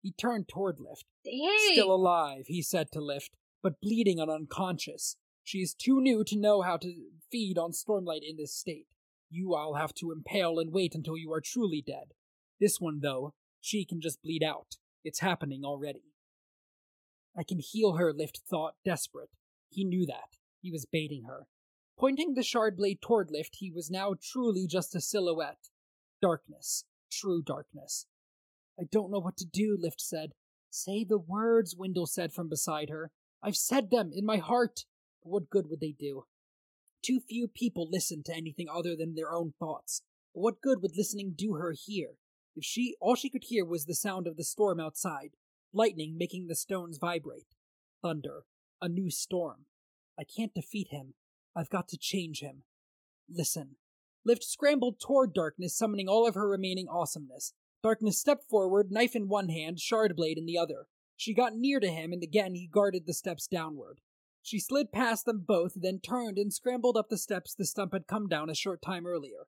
He 0.00 0.12
turned 0.12 0.48
toward 0.48 0.78
Lift. 0.78 1.04
Dang. 1.24 1.72
Still 1.72 1.92
alive, 1.92 2.44
he 2.46 2.62
said 2.62 2.90
to 2.92 3.00
Lift, 3.00 3.36
but 3.62 3.80
bleeding 3.80 4.20
and 4.20 4.30
unconscious. 4.30 5.16
She 5.44 5.58
is 5.58 5.74
too 5.74 6.00
new 6.00 6.24
to 6.24 6.38
know 6.38 6.62
how 6.62 6.76
to 6.78 6.94
feed 7.30 7.58
on 7.58 7.72
Stormlight 7.72 8.22
in 8.28 8.36
this 8.36 8.54
state. 8.54 8.86
You 9.30 9.54
I'll 9.54 9.74
have 9.74 9.94
to 9.94 10.12
impale 10.12 10.58
and 10.58 10.72
wait 10.72 10.94
until 10.94 11.16
you 11.16 11.32
are 11.32 11.40
truly 11.40 11.82
dead. 11.84 12.14
This 12.60 12.80
one, 12.80 13.00
though, 13.00 13.34
she 13.60 13.84
can 13.84 14.00
just 14.00 14.22
bleed 14.22 14.42
out. 14.42 14.76
It's 15.04 15.20
happening 15.20 15.64
already. 15.64 16.04
I 17.36 17.42
can 17.42 17.58
heal 17.58 17.94
her, 17.94 18.12
Lift 18.12 18.40
thought, 18.48 18.74
desperate. 18.84 19.30
He 19.68 19.84
knew 19.84 20.04
that. 20.06 20.36
He 20.60 20.70
was 20.70 20.84
baiting 20.84 21.24
her. 21.24 21.46
Pointing 21.98 22.34
the 22.34 22.42
shard 22.42 22.76
blade 22.76 23.00
toward 23.00 23.30
Lift, 23.30 23.56
he 23.60 23.70
was 23.70 23.90
now 23.90 24.14
truly 24.20 24.66
just 24.66 24.94
a 24.94 25.00
silhouette. 25.00 25.68
Darkness. 26.20 26.84
True 27.10 27.42
darkness. 27.42 28.06
I 28.78 28.84
don't 28.90 29.10
know 29.10 29.20
what 29.20 29.36
to 29.38 29.46
do, 29.46 29.76
Lift 29.78 30.00
said. 30.00 30.32
Say 30.70 31.04
the 31.04 31.18
words, 31.18 31.76
Wyndle 31.76 32.06
said 32.06 32.32
from 32.32 32.48
beside 32.48 32.90
her. 32.90 33.10
I've 33.42 33.56
said 33.56 33.90
them 33.90 34.10
in 34.12 34.24
my 34.24 34.38
heart. 34.38 34.84
But 35.22 35.30
what 35.30 35.50
good 35.50 35.68
would 35.68 35.80
they 35.80 35.94
do? 35.98 36.24
Too 37.02 37.20
few 37.20 37.48
people 37.48 37.88
listen 37.90 38.22
to 38.24 38.34
anything 38.34 38.68
other 38.68 38.94
than 38.96 39.14
their 39.14 39.32
own 39.32 39.54
thoughts. 39.58 40.02
But 40.34 40.40
what 40.40 40.60
good 40.60 40.82
would 40.82 40.96
listening 40.96 41.34
do 41.36 41.54
her 41.54 41.74
here? 41.76 42.14
If 42.56 42.64
she 42.64 42.96
all 43.00 43.14
she 43.14 43.30
could 43.30 43.44
hear 43.44 43.64
was 43.64 43.86
the 43.86 43.94
sound 43.94 44.26
of 44.26 44.36
the 44.36 44.44
storm 44.44 44.80
outside, 44.80 45.30
lightning 45.72 46.16
making 46.18 46.46
the 46.46 46.54
stones 46.54 46.98
vibrate, 46.98 47.54
thunder, 48.02 48.44
a 48.80 48.88
new 48.88 49.10
storm. 49.10 49.66
I 50.18 50.24
can't 50.24 50.54
defeat 50.54 50.88
him. 50.90 51.14
I've 51.56 51.70
got 51.70 51.88
to 51.88 51.98
change 51.98 52.40
him. 52.40 52.64
Listen. 53.28 53.76
Lift 54.24 54.44
scrambled 54.44 55.00
toward 55.00 55.32
Darkness, 55.32 55.76
summoning 55.76 56.08
all 56.08 56.26
of 56.26 56.34
her 56.34 56.46
remaining 56.46 56.86
awesomeness. 56.88 57.54
Darkness 57.82 58.18
stepped 58.18 58.44
forward, 58.44 58.90
knife 58.90 59.16
in 59.16 59.28
one 59.28 59.48
hand, 59.48 59.80
shard 59.80 60.14
blade 60.14 60.36
in 60.36 60.44
the 60.44 60.58
other. 60.58 60.86
She 61.16 61.32
got 61.32 61.54
near 61.54 61.80
to 61.80 61.88
him, 61.88 62.12
and 62.12 62.22
again 62.22 62.54
he 62.54 62.66
guarded 62.66 63.06
the 63.06 63.14
steps 63.14 63.46
downward. 63.46 64.00
She 64.50 64.58
slid 64.58 64.90
past 64.90 65.26
them 65.26 65.44
both, 65.46 65.74
then 65.76 66.00
turned 66.00 66.36
and 66.36 66.52
scrambled 66.52 66.96
up 66.96 67.08
the 67.08 67.16
steps 67.16 67.54
the 67.54 67.64
stump 67.64 67.92
had 67.92 68.08
come 68.08 68.26
down 68.26 68.50
a 68.50 68.54
short 68.56 68.82
time 68.82 69.06
earlier. 69.06 69.46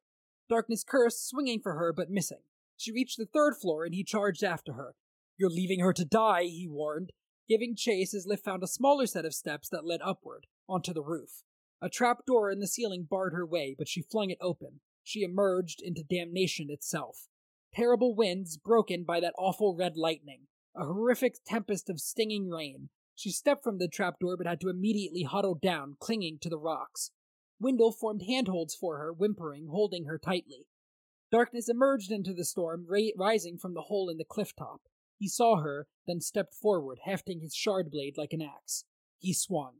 Darkness 0.48 0.84
cursed, 0.84 1.28
swinging 1.28 1.58
for 1.60 1.72
her, 1.74 1.92
but 1.92 2.08
missing. 2.08 2.44
She 2.76 2.92
reached 2.92 3.18
the 3.18 3.26
third 3.26 3.56
floor, 3.56 3.84
and 3.84 3.96
he 3.96 4.04
charged 4.04 4.44
after 4.44 4.74
her. 4.74 4.94
You're 5.36 5.50
leaving 5.50 5.80
her 5.80 5.92
to 5.92 6.04
die, 6.04 6.44
he 6.44 6.68
warned, 6.68 7.10
giving 7.48 7.74
chase 7.74 8.14
as 8.14 8.28
Lift 8.28 8.44
found 8.44 8.62
a 8.62 8.68
smaller 8.68 9.06
set 9.06 9.24
of 9.24 9.34
steps 9.34 9.68
that 9.70 9.84
led 9.84 10.00
upward, 10.04 10.46
onto 10.68 10.92
the 10.92 11.02
roof. 11.02 11.42
A 11.80 11.88
trap 11.88 12.24
door 12.24 12.48
in 12.48 12.60
the 12.60 12.68
ceiling 12.68 13.02
barred 13.02 13.32
her 13.32 13.44
way, 13.44 13.74
but 13.76 13.88
she 13.88 14.02
flung 14.02 14.30
it 14.30 14.38
open. 14.40 14.82
She 15.02 15.24
emerged 15.24 15.82
into 15.82 16.04
damnation 16.04 16.70
itself. 16.70 17.26
Terrible 17.74 18.14
winds 18.14 18.56
broken 18.56 19.02
by 19.02 19.18
that 19.18 19.34
awful 19.36 19.74
red 19.74 19.96
lightning. 19.96 20.42
A 20.76 20.84
horrific 20.84 21.38
tempest 21.44 21.90
of 21.90 21.98
stinging 21.98 22.48
rain. 22.48 22.90
She 23.14 23.30
stepped 23.30 23.62
from 23.62 23.78
the 23.78 23.88
trapdoor 23.88 24.36
but 24.36 24.46
had 24.46 24.60
to 24.62 24.68
immediately 24.68 25.22
huddle 25.22 25.54
down, 25.54 25.96
clinging 26.00 26.38
to 26.40 26.48
the 26.48 26.58
rocks. 26.58 27.10
Wyndle 27.60 27.92
formed 27.92 28.22
handholds 28.22 28.74
for 28.74 28.98
her, 28.98 29.12
whimpering, 29.12 29.68
holding 29.68 30.06
her 30.06 30.18
tightly. 30.18 30.66
Darkness 31.30 31.68
emerged 31.68 32.10
into 32.10 32.34
the 32.34 32.44
storm, 32.44 32.86
ra- 32.88 33.10
rising 33.16 33.56
from 33.56 33.74
the 33.74 33.82
hole 33.82 34.08
in 34.08 34.18
the 34.18 34.24
cliff 34.24 34.54
top. 34.56 34.82
He 35.18 35.28
saw 35.28 35.56
her, 35.62 35.86
then 36.06 36.20
stepped 36.20 36.54
forward, 36.54 37.00
hefting 37.04 37.40
his 37.40 37.54
shard 37.54 37.90
blade 37.90 38.18
like 38.18 38.32
an 38.32 38.42
axe. 38.42 38.84
He 39.18 39.32
swung. 39.32 39.74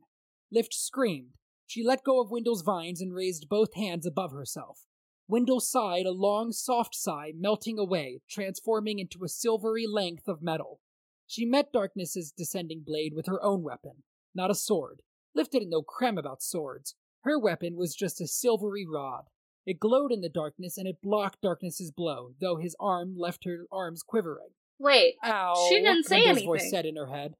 Lift 0.51 0.73
screamed. 0.73 1.33
She 1.67 1.83
let 1.83 2.03
go 2.03 2.21
of 2.21 2.31
Wyndle's 2.31 2.61
vines 2.61 3.01
and 3.01 3.13
raised 3.13 3.49
both 3.49 3.73
hands 3.73 4.05
above 4.05 4.31
herself. 4.31 4.85
Wyndle 5.27 5.59
sighed 5.59 6.05
a 6.05 6.11
long, 6.11 6.51
soft 6.51 6.95
sigh, 6.95 7.33
melting 7.35 7.77
away, 7.79 8.21
transforming 8.29 8.99
into 8.99 9.23
a 9.23 9.29
silvery 9.29 9.85
length 9.87 10.27
of 10.27 10.41
metal. 10.41 10.79
She 11.27 11.45
met 11.45 11.71
Darkness's 11.73 12.31
descending 12.31 12.83
blade 12.85 13.13
with 13.15 13.25
her 13.27 13.43
own 13.43 13.63
weapon, 13.63 14.03
not 14.35 14.51
a 14.51 14.55
sword. 14.55 15.01
Lift 15.35 15.51
didn't 15.51 15.69
know 15.69 15.83
about 16.17 16.43
swords. 16.43 16.95
Her 17.23 17.39
weapon 17.39 17.75
was 17.75 17.95
just 17.95 18.21
a 18.21 18.27
silvery 18.27 18.85
rod. 18.85 19.23
It 19.65 19.79
glowed 19.79 20.11
in 20.11 20.21
the 20.21 20.29
darkness 20.29 20.77
and 20.77 20.87
it 20.87 21.01
blocked 21.01 21.41
Darkness's 21.41 21.91
blow, 21.91 22.33
though 22.41 22.57
his 22.57 22.75
arm 22.79 23.15
left 23.17 23.45
her 23.45 23.65
arms 23.71 24.03
quivering. 24.03 24.49
Wait, 24.77 25.15
Ow! 25.23 25.67
She 25.69 25.75
didn't 25.79 26.03
say 26.03 26.25
anything. 26.25 26.45
voice 26.45 26.69
said 26.69 26.85
in 26.85 26.97
her 26.97 27.07
head. 27.07 27.35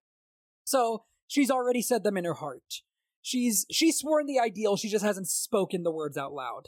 So 0.64 1.04
she's 1.28 1.52
already 1.52 1.82
said 1.82 2.04
them 2.04 2.16
in 2.16 2.24
her 2.24 2.36
heart. 2.36 2.82
She's 3.22 3.66
she's 3.70 3.98
sworn 3.98 4.26
the 4.26 4.40
ideal. 4.40 4.78
She 4.78 4.88
just 4.90 5.04
hasn't 5.04 5.28
spoken 5.28 5.84
the 5.84 5.92
words 5.92 6.18
out 6.18 6.32
loud. 6.34 6.68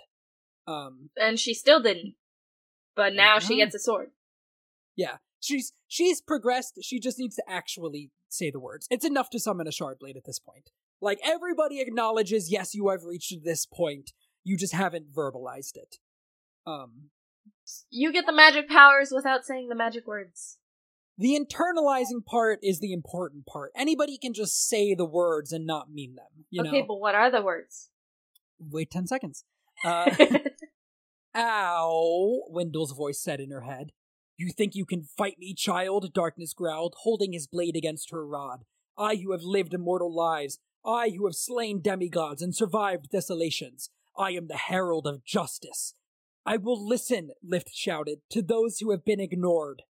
Um, 0.67 1.09
and 1.15 1.39
she 1.39 1.53
still 1.53 1.81
didn't. 1.81 2.15
But 2.95 3.13
now 3.13 3.39
she 3.39 3.53
Uh-huh. 3.55 3.65
gets 3.65 3.75
a 3.75 3.79
sword. 3.79 4.11
yeah, 4.95 5.17
she's 5.45 5.71
she's 5.87 6.21
progressed. 6.21 6.79
She 6.81 6.99
just 6.99 7.17
needs 7.19 7.35
to 7.35 7.43
actually 7.47 8.11
say 8.29 8.51
the 8.51 8.59
words. 8.59 8.87
It's 8.89 9.05
enough 9.05 9.29
to 9.31 9.39
summon 9.39 9.67
a 9.67 9.71
shard 9.71 9.99
blade 9.99 10.17
at 10.17 10.25
this 10.25 10.39
point. 10.39 10.71
Like 11.01 11.19
everybody 11.23 11.79
acknowledges, 11.81 12.51
yes, 12.51 12.73
you 12.73 12.89
have 12.89 13.03
reached 13.03 13.33
this 13.43 13.65
point. 13.65 14.11
You 14.43 14.57
just 14.57 14.73
haven't 14.73 15.13
verbalized 15.13 15.75
it. 15.75 15.97
Um, 16.65 17.09
You 17.89 18.11
get 18.11 18.25
the 18.25 18.33
magic 18.33 18.67
powers 18.69 19.11
without 19.15 19.45
saying 19.45 19.69
the 19.69 19.75
magic 19.75 20.07
words. 20.07 20.57
the 21.17 21.37
internalizing 21.39 22.25
part 22.25 22.59
is 22.63 22.79
the 22.79 22.91
important 22.93 23.45
part. 23.45 23.71
Anybody 23.75 24.17
can 24.17 24.33
just 24.33 24.67
say 24.67 24.93
the 24.95 25.05
words 25.05 25.51
and 25.51 25.65
not 25.65 25.91
mean 25.91 26.15
them. 26.15 26.45
You 26.49 26.61
okay, 26.63 26.81
know. 26.81 26.87
but 26.87 26.99
what 26.99 27.15
are 27.15 27.29
the 27.31 27.41
words? 27.41 27.89
Wait 28.59 28.89
ten 28.91 29.07
seconds. 29.07 29.43
Uh, 29.85 30.09
Ow, 31.35 32.43
Wyndle's 32.47 32.93
voice 32.93 33.21
said 33.21 33.39
in 33.41 33.51
her 33.51 33.61
head. 33.61 33.91
You 34.37 34.51
think 34.51 34.75
you 34.75 34.85
can 34.85 35.03
fight 35.03 35.39
me, 35.39 35.53
child? 35.53 36.13
Darkness 36.13 36.53
growled, 36.53 36.95
holding 36.99 37.33
his 37.33 37.47
blade 37.47 37.75
against 37.75 38.11
her 38.11 38.25
rod. 38.25 38.65
I 38.97 39.15
who 39.15 39.31
have 39.31 39.43
lived 39.43 39.73
immortal 39.73 40.13
lives, 40.13 40.59
I 40.85 41.09
who 41.09 41.25
have 41.25 41.35
slain 41.35 41.81
demigods 41.81 42.41
and 42.41 42.53
survived 42.53 43.09
desolations. 43.11 43.89
I 44.17 44.31
am 44.31 44.47
the 44.47 44.57
herald 44.57 45.07
of 45.07 45.25
justice. 45.25 45.93
I 46.45 46.57
will 46.57 46.85
listen, 46.85 47.31
Lift 47.43 47.71
shouted, 47.73 48.19
to 48.29 48.41
those 48.41 48.79
who 48.79 48.91
have 48.91 49.03
been 49.03 49.19
ignored. 49.19 49.83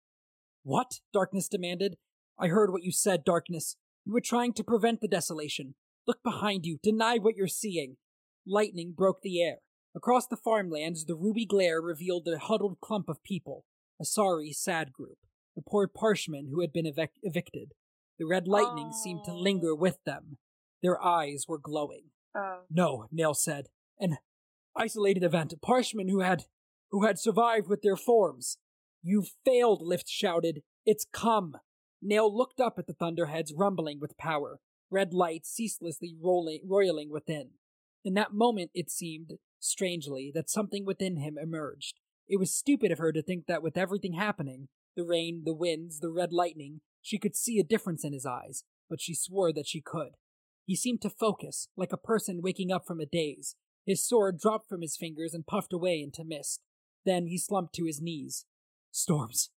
What? 0.62 1.00
Darkness 1.12 1.48
demanded. 1.48 1.96
I 2.38 2.48
heard 2.48 2.70
what 2.70 2.84
you 2.84 2.92
said, 2.92 3.24
Darkness. 3.24 3.76
You 4.04 4.12
were 4.12 4.20
trying 4.20 4.52
to 4.54 4.64
prevent 4.64 5.00
the 5.00 5.08
desolation. 5.08 5.74
Look 6.06 6.22
behind 6.22 6.64
you. 6.64 6.78
Deny 6.82 7.18
what 7.18 7.36
you're 7.36 7.48
seeing. 7.48 7.96
Lightning 8.46 8.92
broke 8.96 9.22
the 9.22 9.42
air. 9.42 9.56
Across 9.96 10.26
the 10.26 10.36
farmlands, 10.36 11.06
the 11.06 11.14
ruby 11.14 11.46
glare 11.46 11.80
revealed 11.80 12.28
a 12.28 12.38
huddled 12.38 12.78
clump 12.80 13.08
of 13.08 13.22
people. 13.22 13.64
A 14.00 14.04
sorry, 14.04 14.52
sad 14.52 14.92
group. 14.92 15.18
The 15.56 15.62
poor 15.62 15.86
parshmen 15.88 16.48
who 16.48 16.60
had 16.60 16.72
been 16.72 16.86
evic- 16.86 17.18
evicted. 17.22 17.72
The 18.18 18.26
red 18.26 18.46
lightning 18.48 18.92
seemed 18.92 19.24
to 19.24 19.32
Oh. 19.32 19.38
linger 19.38 19.74
with 19.74 20.02
them. 20.04 20.38
Their 20.82 21.00
eyes 21.02 21.46
were 21.48 21.58
glowing. 21.58 22.10
oh. 22.34 22.62
No, 22.68 23.06
Nale 23.12 23.34
said. 23.34 23.68
An 23.98 24.18
isolated 24.76 25.22
event. 25.22 25.54
Parshmen 25.62 26.08
who 26.08 26.20
had 26.20 26.46
who 26.90 27.04
had 27.04 27.18
survived 27.18 27.68
with 27.68 27.82
their 27.82 27.96
forms. 27.96 28.58
You 29.02 29.24
failed, 29.44 29.82
Lift 29.82 30.08
shouted. 30.08 30.62
It's 30.86 31.04
come. 31.04 31.56
Nale 32.02 32.32
looked 32.34 32.60
up 32.60 32.78
at 32.78 32.86
the 32.86 32.92
thunderheads 32.92 33.52
rumbling 33.52 33.98
with 34.00 34.16
power, 34.16 34.60
red 34.90 35.12
light 35.12 35.44
ceaselessly 35.46 36.14
rolling, 36.20 36.60
roiling 36.68 37.10
within. 37.10 37.52
In 38.04 38.14
that 38.14 38.32
moment, 38.32 38.70
it 38.74 38.90
seemed, 38.90 39.38
strangely, 39.58 40.30
that 40.34 40.50
something 40.50 40.84
within 40.84 41.16
him 41.16 41.36
emerged. 41.38 42.00
It 42.28 42.38
was 42.38 42.54
stupid 42.54 42.90
of 42.90 42.98
her 42.98 43.12
to 43.12 43.22
think 43.22 43.46
that 43.46 43.62
with 43.62 43.76
everything 43.76 44.14
happening 44.14 44.68
the 44.96 45.04
rain, 45.04 45.42
the 45.44 45.54
winds, 45.54 46.00
the 46.00 46.10
red 46.10 46.32
lightning 46.32 46.80
she 47.02 47.18
could 47.18 47.36
see 47.36 47.58
a 47.58 47.64
difference 47.64 48.02
in 48.02 48.14
his 48.14 48.24
eyes, 48.24 48.64
but 48.88 49.00
she 49.00 49.14
swore 49.14 49.52
that 49.52 49.66
she 49.66 49.82
could. 49.82 50.12
He 50.64 50.74
seemed 50.74 51.02
to 51.02 51.10
focus, 51.10 51.68
like 51.76 51.92
a 51.92 51.98
person 51.98 52.40
waking 52.42 52.72
up 52.72 52.86
from 52.86 52.98
a 52.98 53.06
daze. 53.06 53.56
His 53.84 54.06
sword 54.06 54.38
dropped 54.38 54.68
from 54.68 54.80
his 54.80 54.96
fingers 54.96 55.34
and 55.34 55.46
puffed 55.46 55.74
away 55.74 56.00
into 56.00 56.24
mist. 56.24 56.62
Then 57.04 57.26
he 57.26 57.36
slumped 57.36 57.74
to 57.74 57.84
his 57.84 58.00
knees. 58.00 58.46
Storms. 58.90 59.50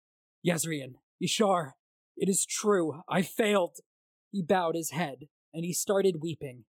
Jezrien. 0.44 0.96
Ishar. 1.24 1.74
It 2.18 2.30
is 2.30 2.46
true. 2.46 3.02
I 3.08 3.22
failed. 3.22 3.78
He 4.32 4.42
bowed 4.42 4.74
his 4.74 4.90
head, 4.90 5.28
and 5.54 5.64
he 5.64 5.74
started 5.74 6.22
weeping. 6.22 6.66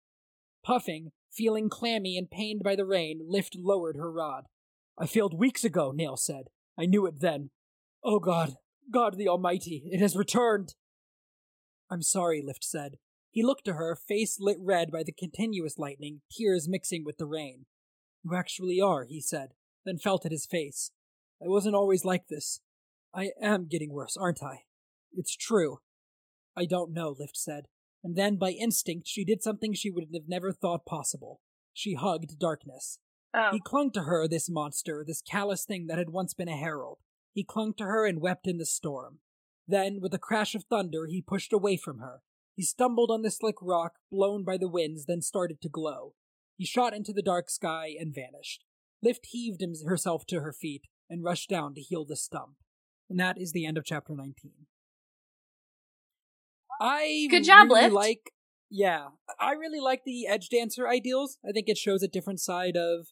Puffing, 0.64 1.12
feeling 1.30 1.68
clammy 1.68 2.18
and 2.18 2.32
pained 2.32 2.64
by 2.64 2.78
the 2.78 2.86
rain, 2.86 3.26
Lift 3.28 3.58
lowered 3.58 3.98
her 3.98 4.12
rod. 4.12 4.46
I 4.98 5.06
failed 5.08 5.38
weeks 5.38 5.64
ago, 5.64 5.92
Nale 5.92 6.18
said. 6.18 6.46
I 6.78 6.86
knew 6.86 7.06
it 7.06 7.20
then. 7.20 7.50
Oh 8.04 8.20
God, 8.20 8.56
God 8.92 9.18
the 9.18 9.28
Almighty, 9.28 9.84
it 9.92 10.00
has 10.00 10.16
returned. 10.16 10.76
I'm 11.90 12.02
sorry, 12.02 12.42
Lift 12.42 12.64
said. 12.64 12.98
He 13.32 13.44
looked 13.44 13.66
to 13.66 13.74
her, 13.74 13.96
face 13.96 14.38
lit 14.40 14.58
red 14.60 14.92
by 14.92 15.04
the 15.04 15.14
continuous 15.14 15.78
lightning, 15.78 16.22
tears 16.32 16.68
mixing 16.68 17.06
with 17.06 17.18
the 17.18 17.26
rain. 17.26 17.66
You 18.24 18.36
actually 18.36 18.80
are, 18.82 19.06
he 19.06 19.22
said, 19.22 19.50
then 19.86 19.98
felt 19.98 20.26
at 20.26 20.32
his 20.32 20.46
face. 20.46 20.92
I 21.42 21.48
wasn't 21.48 21.76
always 21.76 22.06
like 22.06 22.28
this. 22.28 22.62
I 23.14 23.32
am 23.42 23.68
getting 23.68 23.92
worse, 23.92 24.18
aren't 24.18 24.44
I? 24.44 24.64
It's 25.14 25.36
true. 25.36 25.80
I 26.56 26.66
don't 26.66 26.94
know, 26.94 27.16
Lift 27.18 27.38
said, 27.38 27.66
and 28.04 28.16
then 28.16 28.36
by 28.36 28.52
instinct 28.52 29.08
she 29.08 29.24
did 29.24 29.42
something 29.42 29.74
she 29.74 29.90
would 29.90 30.08
have 30.14 30.28
never 30.28 30.52
thought 30.52 30.86
possible. 30.86 31.40
She 31.74 31.96
hugged 31.96 32.38
darkness. 32.40 33.00
Oh. 33.34 33.50
He 33.52 33.60
clung 33.60 33.92
to 33.92 34.04
her, 34.04 34.28
this 34.28 34.50
monster, 34.50 35.04
this 35.06 35.22
callous 35.22 35.66
thing 35.66 35.88
that 35.88 35.98
had 35.98 36.10
once 36.10 36.34
been 36.34 36.50
a 36.50 36.58
herald. 36.58 37.00
He 37.34 37.44
clung 37.44 37.74
to 37.76 37.86
her 37.86 38.06
and 38.06 38.22
wept 38.22 38.48
in 38.48 38.58
the 38.58 38.66
storm. 38.66 39.20
Then, 39.68 40.00
with 40.02 40.14
a 40.14 40.20
crash 40.20 40.54
of 40.54 40.66
thunder, 40.66 41.06
he 41.06 41.22
pushed 41.22 41.54
away 41.54 41.78
from 41.78 42.00
her. 42.00 42.22
He 42.56 42.64
stumbled 42.64 43.10
on 43.10 43.22
the 43.22 43.32
slick 43.32 43.56
rock, 43.62 43.94
blown 44.12 44.44
by 44.44 44.58
the 44.58 44.68
winds, 44.68 45.06
then 45.06 45.22
started 45.22 45.62
to 45.62 45.70
glow. 45.70 46.14
He 46.58 46.66
shot 46.66 46.94
into 46.94 47.14
the 47.14 47.22
dark 47.22 47.50
sky 47.50 47.96
and 47.98 48.14
vanished. 48.14 48.66
Lift 49.02 49.28
heaved 49.28 49.64
herself 49.86 50.26
to 50.28 50.42
her 50.42 50.52
feet 50.52 50.84
and 51.10 51.24
rushed 51.24 51.50
down 51.50 51.74
to 51.76 51.82
heal 51.82 52.06
the 52.06 52.16
stump. 52.16 52.56
And 53.10 53.20
that 53.20 53.38
is 53.40 53.52
the 53.52 53.66
end 53.66 53.78
of 53.78 53.86
chapter 53.86 54.14
19. 54.16 54.52
I 56.80 57.28
Good 57.30 57.44
job, 57.44 57.70
really 57.70 57.84
Lift. 57.84 57.94
like 57.94 58.32
yeah, 58.70 59.10
I 59.40 59.52
really 59.52 59.82
like 59.82 60.04
the 60.06 60.28
Edgedancer 60.30 60.90
ideals. 60.90 61.38
I 61.48 61.52
think 61.52 61.68
it 61.68 61.78
shows 61.78 62.02
a 62.02 62.08
different 62.08 62.40
side 62.40 62.78
of 62.78 63.08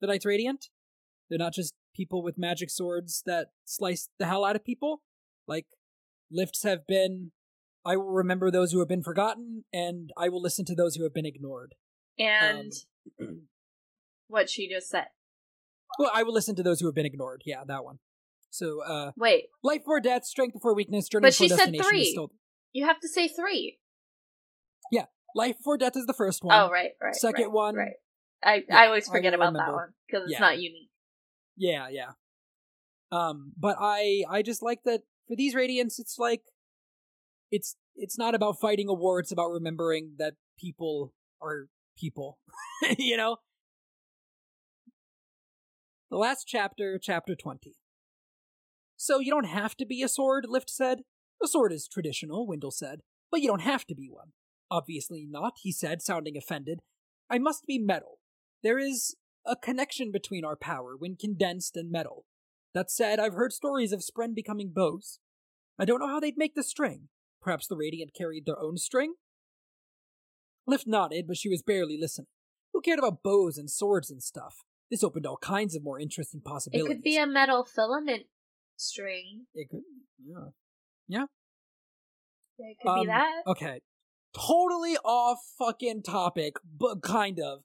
the 0.00 0.06
Knights 0.06 0.26
Radiant. 0.26 0.66
They're 1.28 1.38
not 1.38 1.52
just 1.54 1.74
people 1.94 2.22
with 2.22 2.38
magic 2.38 2.70
swords 2.70 3.22
that 3.26 3.48
slice 3.64 4.08
the 4.18 4.26
hell 4.26 4.44
out 4.44 4.56
of 4.56 4.64
people. 4.64 5.02
Like 5.48 5.66
lifts 6.30 6.62
have 6.64 6.86
been 6.86 7.32
I 7.84 7.96
will 7.96 8.10
remember 8.10 8.50
those 8.50 8.72
who 8.72 8.80
have 8.80 8.88
been 8.88 9.02
forgotten 9.02 9.64
and 9.72 10.10
I 10.16 10.28
will 10.28 10.42
listen 10.42 10.64
to 10.66 10.74
those 10.74 10.96
who 10.96 11.04
have 11.04 11.14
been 11.14 11.26
ignored. 11.26 11.74
and 12.18 12.72
Um, 13.20 13.42
what 14.28 14.50
she 14.50 14.68
just 14.68 14.88
said. 14.88 15.06
well, 15.98 16.10
I 16.12 16.22
will 16.24 16.32
listen 16.34 16.56
to 16.56 16.62
those 16.64 16.80
who 16.80 16.86
have 16.86 16.94
been 16.94 17.06
ignored. 17.06 17.42
Yeah, 17.46 17.62
that 17.66 17.84
one. 17.84 17.98
So, 18.50 18.82
uh, 18.82 19.12
Wait, 19.16 19.46
life 19.62 19.80
before 19.82 20.00
death, 20.00 20.24
strength 20.24 20.54
before 20.54 20.74
weakness, 20.74 21.08
journey 21.08 21.22
But 21.26 21.32
before 21.32 21.44
she 21.44 21.48
said 21.48 21.56
destination 21.58 21.88
three. 21.90 22.10
still. 22.10 22.30
you 22.72 22.86
have 22.86 22.98
to 23.00 23.08
say 23.08 23.28
three. 23.28 23.78
Yeah. 24.90 25.04
Life 25.34 25.58
before 25.58 25.76
death 25.76 25.96
is 25.96 26.06
the 26.06 26.14
first 26.14 26.42
one. 26.42 26.58
oh, 26.58 26.70
right, 26.70 26.92
right. 27.02 27.14
Second 27.14 27.44
right, 27.46 27.52
one- 27.52 27.74
Right. 27.76 27.92
I, 28.42 28.64
Yeah, 28.68 28.78
I 28.78 28.86
always 28.86 29.08
forget 29.08 29.32
will 29.32 29.42
about 29.42 29.54
that 29.54 29.72
one 29.72 29.92
because 30.06 30.24
it's 30.24 30.32
Yeah. 30.32 30.40
not 30.40 30.58
unique. 30.58 30.90
Yeah, 31.56 31.88
yeah. 31.88 32.12
Um, 33.10 33.52
but 33.56 33.76
I 33.80 34.24
I 34.28 34.42
just 34.42 34.62
like 34.62 34.82
that 34.84 35.02
for 35.26 35.36
these 35.36 35.54
radiants, 35.54 35.98
it's 35.98 36.16
like 36.18 36.42
it's 37.50 37.76
it's 37.94 38.18
not 38.18 38.34
about 38.34 38.60
fighting 38.60 38.88
a 38.88 38.94
war, 38.94 39.20
it's 39.20 39.32
about 39.32 39.48
remembering 39.50 40.14
that 40.18 40.34
people 40.58 41.14
are 41.40 41.68
people. 41.98 42.38
you 42.98 43.16
know? 43.16 43.38
The 46.10 46.16
last 46.16 46.44
chapter, 46.46 46.98
chapter 47.02 47.34
twenty. 47.34 47.76
So 48.96 49.18
you 49.20 49.30
don't 49.30 49.44
have 49.44 49.76
to 49.76 49.86
be 49.86 50.02
a 50.02 50.08
sword, 50.08 50.46
Lift 50.48 50.70
said. 50.70 51.00
A 51.42 51.46
sword 51.48 51.72
is 51.72 51.86
traditional, 51.86 52.46
Wyndle 52.46 52.72
said, 52.72 53.00
but 53.30 53.40
you 53.42 53.48
don't 53.48 53.60
have 53.60 53.84
to 53.86 53.94
be 53.94 54.08
one. 54.10 54.32
Obviously 54.70 55.26
not, 55.28 55.54
he 55.62 55.70
said, 55.70 56.00
sounding 56.00 56.36
offended. 56.36 56.80
I 57.28 57.38
must 57.38 57.66
be 57.66 57.78
metal. 57.78 58.18
There 58.66 58.80
is 58.80 59.14
a 59.46 59.54
connection 59.54 60.10
between 60.10 60.44
our 60.44 60.56
power 60.56 60.96
when 60.98 61.14
condensed 61.14 61.76
and 61.76 61.88
metal. 61.88 62.24
That 62.74 62.90
said, 62.90 63.20
I've 63.20 63.34
heard 63.34 63.52
stories 63.52 63.92
of 63.92 64.00
Spren 64.00 64.34
becoming 64.34 64.72
bows. 64.74 65.20
I 65.78 65.84
don't 65.84 66.00
know 66.00 66.08
how 66.08 66.18
they'd 66.18 66.36
make 66.36 66.56
the 66.56 66.64
string. 66.64 67.02
Perhaps 67.40 67.68
the 67.68 67.76
Radiant 67.76 68.12
carried 68.12 68.44
their 68.44 68.58
own 68.58 68.76
string? 68.76 69.14
Lift 70.66 70.84
nodded, 70.84 71.28
but 71.28 71.36
she 71.36 71.48
was 71.48 71.62
barely 71.62 71.96
listening. 71.96 72.26
Who 72.72 72.80
cared 72.80 72.98
about 72.98 73.22
bows 73.22 73.56
and 73.56 73.70
swords 73.70 74.10
and 74.10 74.20
stuff? 74.20 74.64
This 74.90 75.04
opened 75.04 75.26
all 75.26 75.36
kinds 75.36 75.76
of 75.76 75.84
more 75.84 76.00
interesting 76.00 76.40
possibilities. 76.40 76.90
It 76.90 76.94
could 76.96 77.02
be 77.04 77.18
a 77.18 77.24
metal 77.24 77.64
filament 77.64 78.24
string. 78.76 79.46
It 79.54 79.68
could. 79.70 79.82
Yeah. 80.26 80.48
Yeah. 81.06 81.26
It 82.58 82.78
could 82.82 82.90
Um, 82.90 83.00
be 83.02 83.06
that. 83.06 83.42
Okay. 83.46 83.80
Totally 84.34 84.96
off 85.04 85.38
fucking 85.56 86.02
topic, 86.02 86.56
but 86.64 87.00
kind 87.00 87.38
of. 87.38 87.62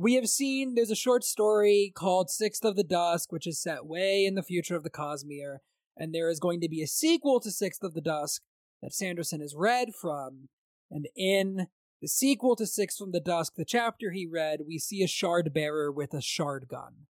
We 0.00 0.14
have 0.14 0.28
seen 0.28 0.74
there's 0.74 0.90
a 0.90 0.96
short 0.96 1.24
story 1.24 1.92
called 1.94 2.30
Sixth 2.30 2.64
of 2.64 2.74
the 2.74 2.84
Dusk, 2.84 3.30
which 3.30 3.46
is 3.46 3.60
set 3.60 3.84
way 3.84 4.24
in 4.24 4.34
the 4.34 4.42
future 4.42 4.74
of 4.74 4.82
the 4.82 4.88
Cosmere, 4.88 5.58
and 5.94 6.14
there 6.14 6.30
is 6.30 6.40
going 6.40 6.62
to 6.62 6.70
be 6.70 6.82
a 6.82 6.86
sequel 6.86 7.38
to 7.40 7.50
Sixth 7.50 7.82
of 7.82 7.92
the 7.92 8.00
Dusk 8.00 8.40
that 8.82 8.94
Sanderson 8.94 9.42
has 9.42 9.54
read 9.54 9.88
from. 9.94 10.48
And 10.90 11.06
in 11.14 11.66
the 12.00 12.08
sequel 12.08 12.56
to 12.56 12.66
Sixth 12.66 12.96
from 12.96 13.12
the 13.12 13.20
Dusk, 13.20 13.56
the 13.56 13.64
chapter 13.66 14.10
he 14.10 14.26
read, 14.26 14.60
we 14.66 14.78
see 14.78 15.02
a 15.02 15.06
shard 15.06 15.52
bearer 15.52 15.92
with 15.92 16.14
a 16.14 16.22
shard 16.22 16.66
gun. 16.66 17.06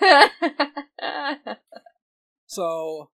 So, 2.50 3.10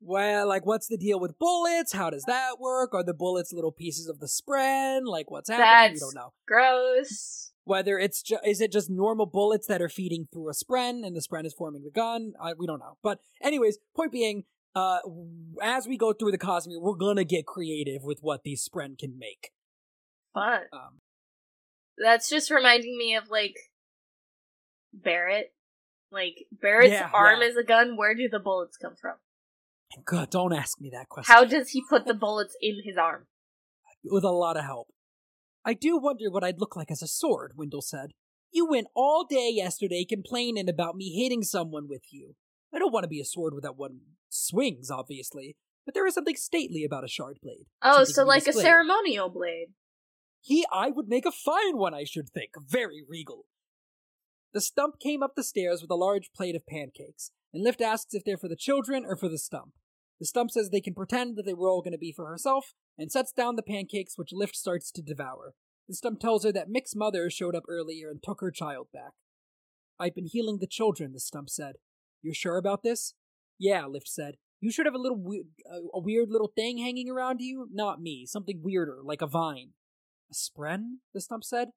well, 0.00 0.48
like, 0.48 0.64
what's 0.64 0.86
the 0.86 0.96
deal 0.96 1.18
with 1.18 1.36
bullets? 1.36 1.92
How 1.92 2.10
does 2.10 2.22
that 2.28 2.60
work? 2.60 2.94
Are 2.94 3.02
the 3.02 3.12
bullets 3.12 3.52
little 3.52 3.72
pieces 3.72 4.06
of 4.08 4.20
the 4.20 4.28
spren? 4.28 5.00
Like, 5.04 5.32
what's 5.32 5.50
happening? 5.50 5.94
We 5.94 5.98
don't 5.98 6.14
know. 6.14 6.32
Gross. 6.46 7.50
Whether 7.66 7.98
it's 7.98 8.22
ju- 8.22 8.38
is 8.44 8.60
it 8.60 8.70
just 8.70 8.88
normal 8.88 9.26
bullets 9.26 9.66
that 9.66 9.82
are 9.82 9.88
feeding 9.88 10.28
through 10.32 10.48
a 10.50 10.52
spren 10.52 11.04
and 11.04 11.16
the 11.16 11.20
spren 11.20 11.44
is 11.44 11.52
forming 11.52 11.82
the 11.82 11.90
gun? 11.90 12.32
I, 12.40 12.52
we 12.52 12.64
don't 12.64 12.78
know. 12.78 12.96
But 13.02 13.18
anyways, 13.42 13.78
point 13.94 14.12
being, 14.12 14.44
uh, 14.76 14.98
as 15.60 15.88
we 15.88 15.96
go 15.96 16.12
through 16.12 16.30
the 16.30 16.38
Cosmere, 16.38 16.80
we're 16.80 16.94
gonna 16.94 17.24
get 17.24 17.44
creative 17.44 18.04
with 18.04 18.20
what 18.20 18.44
these 18.44 18.66
spren 18.66 18.96
can 18.96 19.18
make. 19.18 19.50
Fun. 20.32 20.60
Um, 20.72 21.00
That's 21.98 22.30
just 22.30 22.52
reminding 22.52 22.96
me 22.96 23.16
of 23.16 23.30
like 23.30 23.56
Barrett. 24.92 25.52
Like 26.12 26.46
Barrett's 26.52 26.92
Yeah, 26.92 27.10
arm 27.12 27.40
yeah. 27.40 27.48
is 27.48 27.56
a 27.56 27.64
gun. 27.64 27.96
Where 27.96 28.14
do 28.14 28.28
the 28.28 28.38
bullets 28.38 28.76
come 28.76 28.94
from? 28.94 29.16
God, 30.04 30.30
don't 30.30 30.52
ask 30.52 30.80
me 30.80 30.88
that 30.92 31.08
question. 31.08 31.34
How 31.34 31.44
does 31.44 31.70
he 31.70 31.82
put 31.90 32.06
the 32.06 32.14
bullets 32.14 32.56
in 32.60 32.76
his 32.84 32.96
arm? 32.96 33.26
with 34.08 34.22
a 34.22 34.30
lot 34.30 34.56
of 34.56 34.62
help. 34.64 34.86
I 35.66 35.74
do 35.74 35.98
wonder 35.98 36.30
what 36.30 36.44
I'd 36.44 36.60
look 36.60 36.76
like 36.76 36.92
as 36.92 37.02
a 37.02 37.08
sword, 37.08 37.54
Wyndle 37.56 37.82
said. 37.82 38.12
You 38.52 38.68
went 38.68 38.86
all 38.94 39.26
day 39.28 39.50
yesterday 39.52 40.06
complaining 40.08 40.68
about 40.68 40.94
me 40.94 41.20
hitting 41.20 41.42
someone 41.42 41.88
with 41.88 42.04
you. 42.12 42.36
I 42.72 42.78
don't 42.78 42.92
want 42.92 43.02
to 43.02 43.08
be 43.08 43.20
a 43.20 43.24
sword 43.24 43.52
without 43.52 43.76
one 43.76 43.98
swings, 44.28 44.92
obviously, 44.92 45.56
but 45.84 45.92
there 45.92 46.06
is 46.06 46.14
something 46.14 46.36
stately 46.36 46.84
about 46.84 47.04
a 47.04 47.08
shard 47.08 47.38
blade. 47.42 47.66
Oh, 47.82 48.04
so 48.04 48.24
like 48.24 48.46
a 48.46 48.52
ceremonial 48.52 49.28
blade. 49.28 49.68
He, 50.40 50.64
I 50.72 50.90
would 50.90 51.08
make 51.08 51.26
a 51.26 51.32
fine 51.32 51.76
one, 51.76 51.94
I 51.94 52.04
should 52.04 52.28
think. 52.28 52.50
Very 52.64 53.02
regal. 53.06 53.46
The 54.54 54.60
stump 54.60 55.00
came 55.00 55.20
up 55.20 55.34
the 55.34 55.42
stairs 55.42 55.82
with 55.82 55.90
a 55.90 55.96
large 55.96 56.30
plate 56.34 56.54
of 56.54 56.66
pancakes, 56.66 57.32
and 57.52 57.64
Lift 57.64 57.80
asks 57.80 58.14
if 58.14 58.22
they're 58.24 58.38
for 58.38 58.48
the 58.48 58.54
children 58.54 59.04
or 59.04 59.16
for 59.16 59.28
the 59.28 59.38
stump. 59.38 59.72
The 60.20 60.26
stump 60.26 60.52
says 60.52 60.70
they 60.70 60.80
can 60.80 60.94
pretend 60.94 61.36
that 61.36 61.44
they 61.44 61.54
were 61.54 61.68
all 61.68 61.82
going 61.82 61.92
to 61.92 61.98
be 61.98 62.12
for 62.12 62.28
herself, 62.28 62.72
and 62.98 63.10
sets 63.12 63.32
down 63.32 63.56
the 63.56 63.62
pancakes, 63.62 64.16
which 64.16 64.32
Lift 64.32 64.56
starts 64.56 64.90
to 64.92 65.02
devour. 65.02 65.54
The 65.88 65.94
stump 65.94 66.20
tells 66.20 66.44
her 66.44 66.52
that 66.52 66.68
Mik's 66.68 66.96
mother 66.96 67.30
showed 67.30 67.54
up 67.54 67.64
earlier 67.68 68.10
and 68.10 68.22
took 68.22 68.40
her 68.40 68.50
child 68.50 68.88
back. 68.92 69.12
I've 69.98 70.14
been 70.14 70.26
healing 70.26 70.58
the 70.60 70.66
children, 70.66 71.12
the 71.12 71.20
stump 71.20 71.48
said. 71.48 71.76
You're 72.22 72.34
sure 72.34 72.56
about 72.56 72.82
this? 72.82 73.14
Yeah, 73.58 73.86
Lift 73.86 74.08
said. 74.08 74.34
You 74.60 74.70
should 74.70 74.86
have 74.86 74.94
a 74.94 74.98
little 74.98 75.18
we- 75.18 75.44
a, 75.70 76.00
weird 76.00 76.30
little 76.30 76.50
thing 76.54 76.78
hanging 76.78 77.08
around 77.10 77.40
you. 77.40 77.68
Not 77.72 78.00
me. 78.00 78.26
Something 78.26 78.62
weirder, 78.62 78.98
like 79.02 79.22
a 79.22 79.26
vine. 79.26 79.70
A 80.30 80.34
spren? 80.34 80.96
The 81.14 81.20
stump 81.20 81.44
said. 81.44 81.68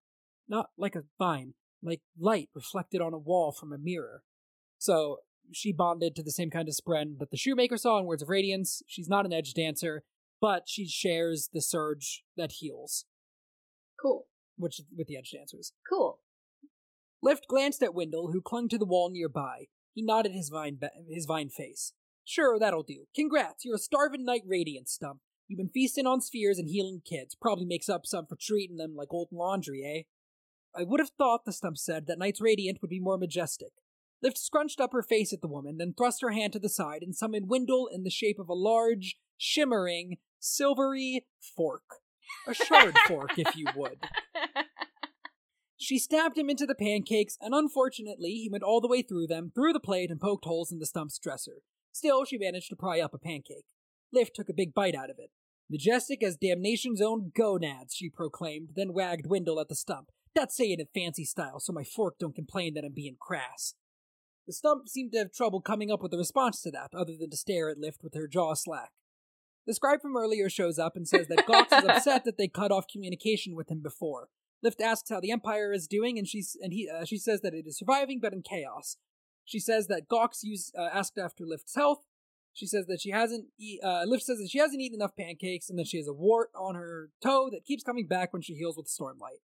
Not 0.48 0.70
like 0.78 0.96
a 0.96 1.04
vine, 1.20 1.54
like 1.84 2.02
light 2.18 2.50
reflected 2.56 3.02
on 3.02 3.14
a 3.14 3.20
wall 3.20 3.52
from 3.52 3.72
a 3.72 3.78
mirror. 3.78 4.24
So 4.80 5.18
she 5.52 5.72
bonded 5.72 6.16
to 6.16 6.24
the 6.24 6.32
same 6.32 6.50
kind 6.50 6.68
of 6.68 6.76
spren 6.76 7.20
that 7.20 7.32
the 7.32 7.38
shoemaker 7.38 7.78
saw 7.78 8.00
in 8.00 8.06
Words 8.06 8.24
of 8.24 8.30
Radiance. 8.30 8.82
She's 8.88 9.10
not 9.10 9.26
an 9.26 9.32
Edgedancer, 9.32 10.00
but 10.42 10.64
she 10.68 10.88
shares 10.88 11.50
the 11.54 11.62
surge 11.62 12.24
that 12.38 12.54
heals, 12.60 13.06
Cool. 14.02 14.28
which 14.58 14.82
with 14.96 15.08
the 15.08 15.16
Edgedancers. 15.16 15.72
Cool. 15.90 16.20
Lift 17.22 17.48
glanced 17.48 17.84
at 17.84 17.94
Wyndle, 17.94 18.32
who 18.32 18.42
clung 18.42 18.70
to 18.70 18.78
the 18.78 18.86
wall 18.86 19.10
nearby. 19.10 19.66
He 19.94 20.02
nodded 20.02 20.32
his 20.32 20.50
vine 20.50 20.78
ba- 20.80 20.92
his 21.10 21.26
vine 21.26 21.50
face. 21.50 21.94
Sure, 22.24 22.58
that'll 22.60 22.84
do. 22.84 23.08
Congrats, 23.16 23.66
you're 23.66 23.76
a 23.76 23.80
starving 23.80 24.24
knight 24.24 24.44
radiant 24.46 24.88
stump. 24.88 25.20
You've 25.48 25.58
been 25.58 25.70
feasting 25.70 26.06
on 26.06 26.22
spheres 26.22 26.60
and 26.60 26.70
healing 26.70 27.02
kids. 27.04 27.36
Probably 27.36 27.66
makes 27.66 27.90
up 27.90 28.06
some 28.06 28.28
for 28.28 28.38
treating 28.40 28.78
them 28.78 28.96
like 28.96 29.12
old 29.12 29.30
laundry, 29.32 29.84
eh? 29.84 30.04
I 30.80 30.84
would 30.84 31.00
have 31.00 31.10
thought, 31.18 31.44
the 31.46 31.52
stump 31.52 31.78
said, 31.80 32.06
that 32.06 32.20
Knights 32.20 32.40
Radiant 32.40 32.82
would 32.82 32.92
be 32.92 33.00
more 33.00 33.18
majestic. 33.18 33.72
Lift 34.22 34.38
scrunched 34.38 34.80
up 34.80 34.94
her 34.94 35.02
face 35.02 35.34
at 35.34 35.42
the 35.42 35.48
woman, 35.48 35.78
then 35.78 35.96
thrust 35.98 36.22
her 36.22 36.30
hand 36.30 36.54
to 36.54 36.60
the 36.60 36.70
side 36.70 37.02
and 37.02 37.16
summoned 37.16 37.48
Wyndle 37.50 37.90
in 37.92 38.04
the 38.04 38.12
shape 38.12 38.38
of 38.38 38.48
a 38.48 38.54
large, 38.54 39.16
shimmering, 39.38 40.18
silvery 40.40 41.26
fork. 41.56 41.84
A 42.48 42.54
shard 42.54 42.96
fork, 43.08 43.38
if 43.38 43.56
you 43.56 43.68
would. 43.76 44.00
She 45.82 45.98
stabbed 45.98 46.38
him 46.38 46.50
into 46.50 46.66
the 46.66 46.76
pancakes, 46.76 47.38
and 47.40 47.56
unfortunately, 47.56 48.32
he 48.32 48.50
went 48.52 48.64
all 48.64 48.82
the 48.82 48.88
way 48.90 49.02
through 49.02 49.28
them, 49.28 49.50
through 49.56 49.72
the 49.72 49.80
plate, 49.80 50.12
and 50.12 50.20
poked 50.20 50.44
holes 50.44 50.74
in 50.74 50.80
the 50.80 50.86
stump's 50.86 51.18
dresser. 51.18 51.62
Still, 51.94 52.26
she 52.26 52.38
managed 52.38 52.70
to 52.70 52.76
pry 52.76 53.00
up 53.00 53.14
a 53.14 53.18
pancake. 53.18 53.66
Lift 54.12 54.36
took 54.36 54.50
a 54.50 54.54
big 54.54 54.74
bite 54.74 54.94
out 54.94 55.10
of 55.10 55.16
it. 55.20 55.32
Majestic 55.70 56.22
as 56.22 56.36
damnation's 56.36 57.02
own 57.02 57.32
gonads, 57.34 57.96
she 57.96 58.10
proclaimed, 58.10 58.72
then 58.76 58.92
wagged 58.92 59.26
Wyndle 59.26 59.62
at 59.62 59.70
the 59.70 59.76
stump. 59.76 60.10
That's 60.36 60.56
saying 60.56 60.82
it 60.82 60.90
fancy 60.94 61.24
style, 61.24 61.62
so 61.62 61.72
my 61.72 61.86
fork 61.86 62.16
don't 62.20 62.36
complain 62.36 62.74
that 62.74 62.84
I'm 62.84 62.94
being 62.94 63.16
crass. 63.18 63.74
The 64.48 64.54
stump 64.54 64.90
seemed 64.90 65.14
to 65.14 65.20
have 65.20 65.32
trouble 65.32 65.62
coming 65.62 65.92
up 65.92 66.02
with 66.02 66.14
a 66.14 66.18
response 66.18 66.62
to 66.64 66.72
that, 66.72 66.90
other 66.94 67.16
than 67.18 67.30
to 67.30 67.38
stare 67.38 67.70
at 67.70 67.78
Lift 67.78 68.04
with 68.04 68.16
her 68.16 68.28
jaw 68.28 68.54
slack. 68.54 68.92
The 69.70 69.76
scribe 69.76 70.02
from 70.02 70.18
earlier 70.18 70.50
shows 70.50 70.80
up 70.80 70.96
and 70.96 71.08
says 71.08 71.28
that 71.28 71.46
Gawx 71.46 71.66
is 71.78 71.88
upset 71.88 72.26
that 72.26 72.40
they 72.40 72.48
cut 72.48 72.72
off 72.72 72.88
communication 72.92 73.56
with 73.56 73.70
him 73.70 73.82
before. 73.84 74.30
Lift 74.64 74.82
asks 74.82 75.12
how 75.12 75.20
the 75.20 75.30
Empire 75.30 75.72
is 75.72 75.86
doing, 75.86 76.18
and 76.18 76.28
she's 76.28 76.58
and 76.60 76.74
he 76.74 76.90
uh, 76.90 77.06
she 77.06 77.20
says 77.20 77.42
that 77.42 77.54
it 77.54 77.68
is 77.68 77.78
surviving 77.78 78.20
but 78.20 78.34
in 78.34 78.42
chaos. 78.42 78.98
She 79.46 79.60
says 79.60 79.86
that 79.86 80.10
Gawx 80.10 80.44
uh, 80.76 80.82
asked 80.92 81.20
after 81.20 81.46
Lift's 81.46 81.76
health. 81.76 82.00
She 82.52 82.66
says 82.66 82.88
that 82.88 83.00
she 83.00 83.12
hasn't. 83.12 83.50
E- 83.60 83.80
uh, 83.84 84.06
Lift 84.08 84.24
says 84.24 84.40
that 84.40 84.50
she 84.50 84.58
hasn't 84.58 84.82
eaten 84.82 85.00
enough 85.00 85.16
pancakes, 85.16 85.70
and 85.70 85.78
that 85.78 85.86
she 85.86 85.98
has 85.98 86.08
a 86.08 86.14
wart 86.14 86.50
on 86.60 86.74
her 86.74 87.12
toe 87.22 87.52
that 87.52 87.64
keeps 87.64 87.84
coming 87.84 88.08
back 88.08 88.34
when 88.34 88.42
she 88.42 88.56
heals 88.56 88.76
with 88.76 88.88
Stormlight. 88.88 89.44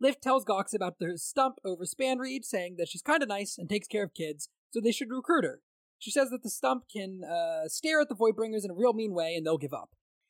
Lift 0.00 0.22
tells 0.22 0.44
Gawx 0.44 0.72
about 0.72 1.00
the 1.00 1.18
stump 1.18 1.56
over 1.64 1.84
Spanreed, 1.84 2.44
saying 2.44 2.76
that 2.78 2.86
she's 2.88 3.02
kind 3.02 3.20
of 3.20 3.28
nice 3.28 3.58
and 3.58 3.68
takes 3.68 3.88
care 3.88 4.04
of 4.04 4.14
kids, 4.14 4.48
so 4.70 4.80
they 4.80 4.92
should 4.92 5.10
recruit 5.10 5.42
her. 5.42 5.60
She 6.04 6.10
says 6.10 6.28
that 6.28 6.42
the 6.42 6.50
stump 6.50 6.84
can 6.94 7.22
uh, 7.24 7.66
stare 7.66 8.02
at 8.02 8.10
the 8.10 8.14
Voidbringers 8.14 8.62
in 8.62 8.70
a 8.70 8.74
real 8.74 8.92
mean 8.92 9.14
way, 9.14 9.34
and 9.34 9.46
they'll 9.46 9.56
give 9.56 9.72
up. 9.72 9.88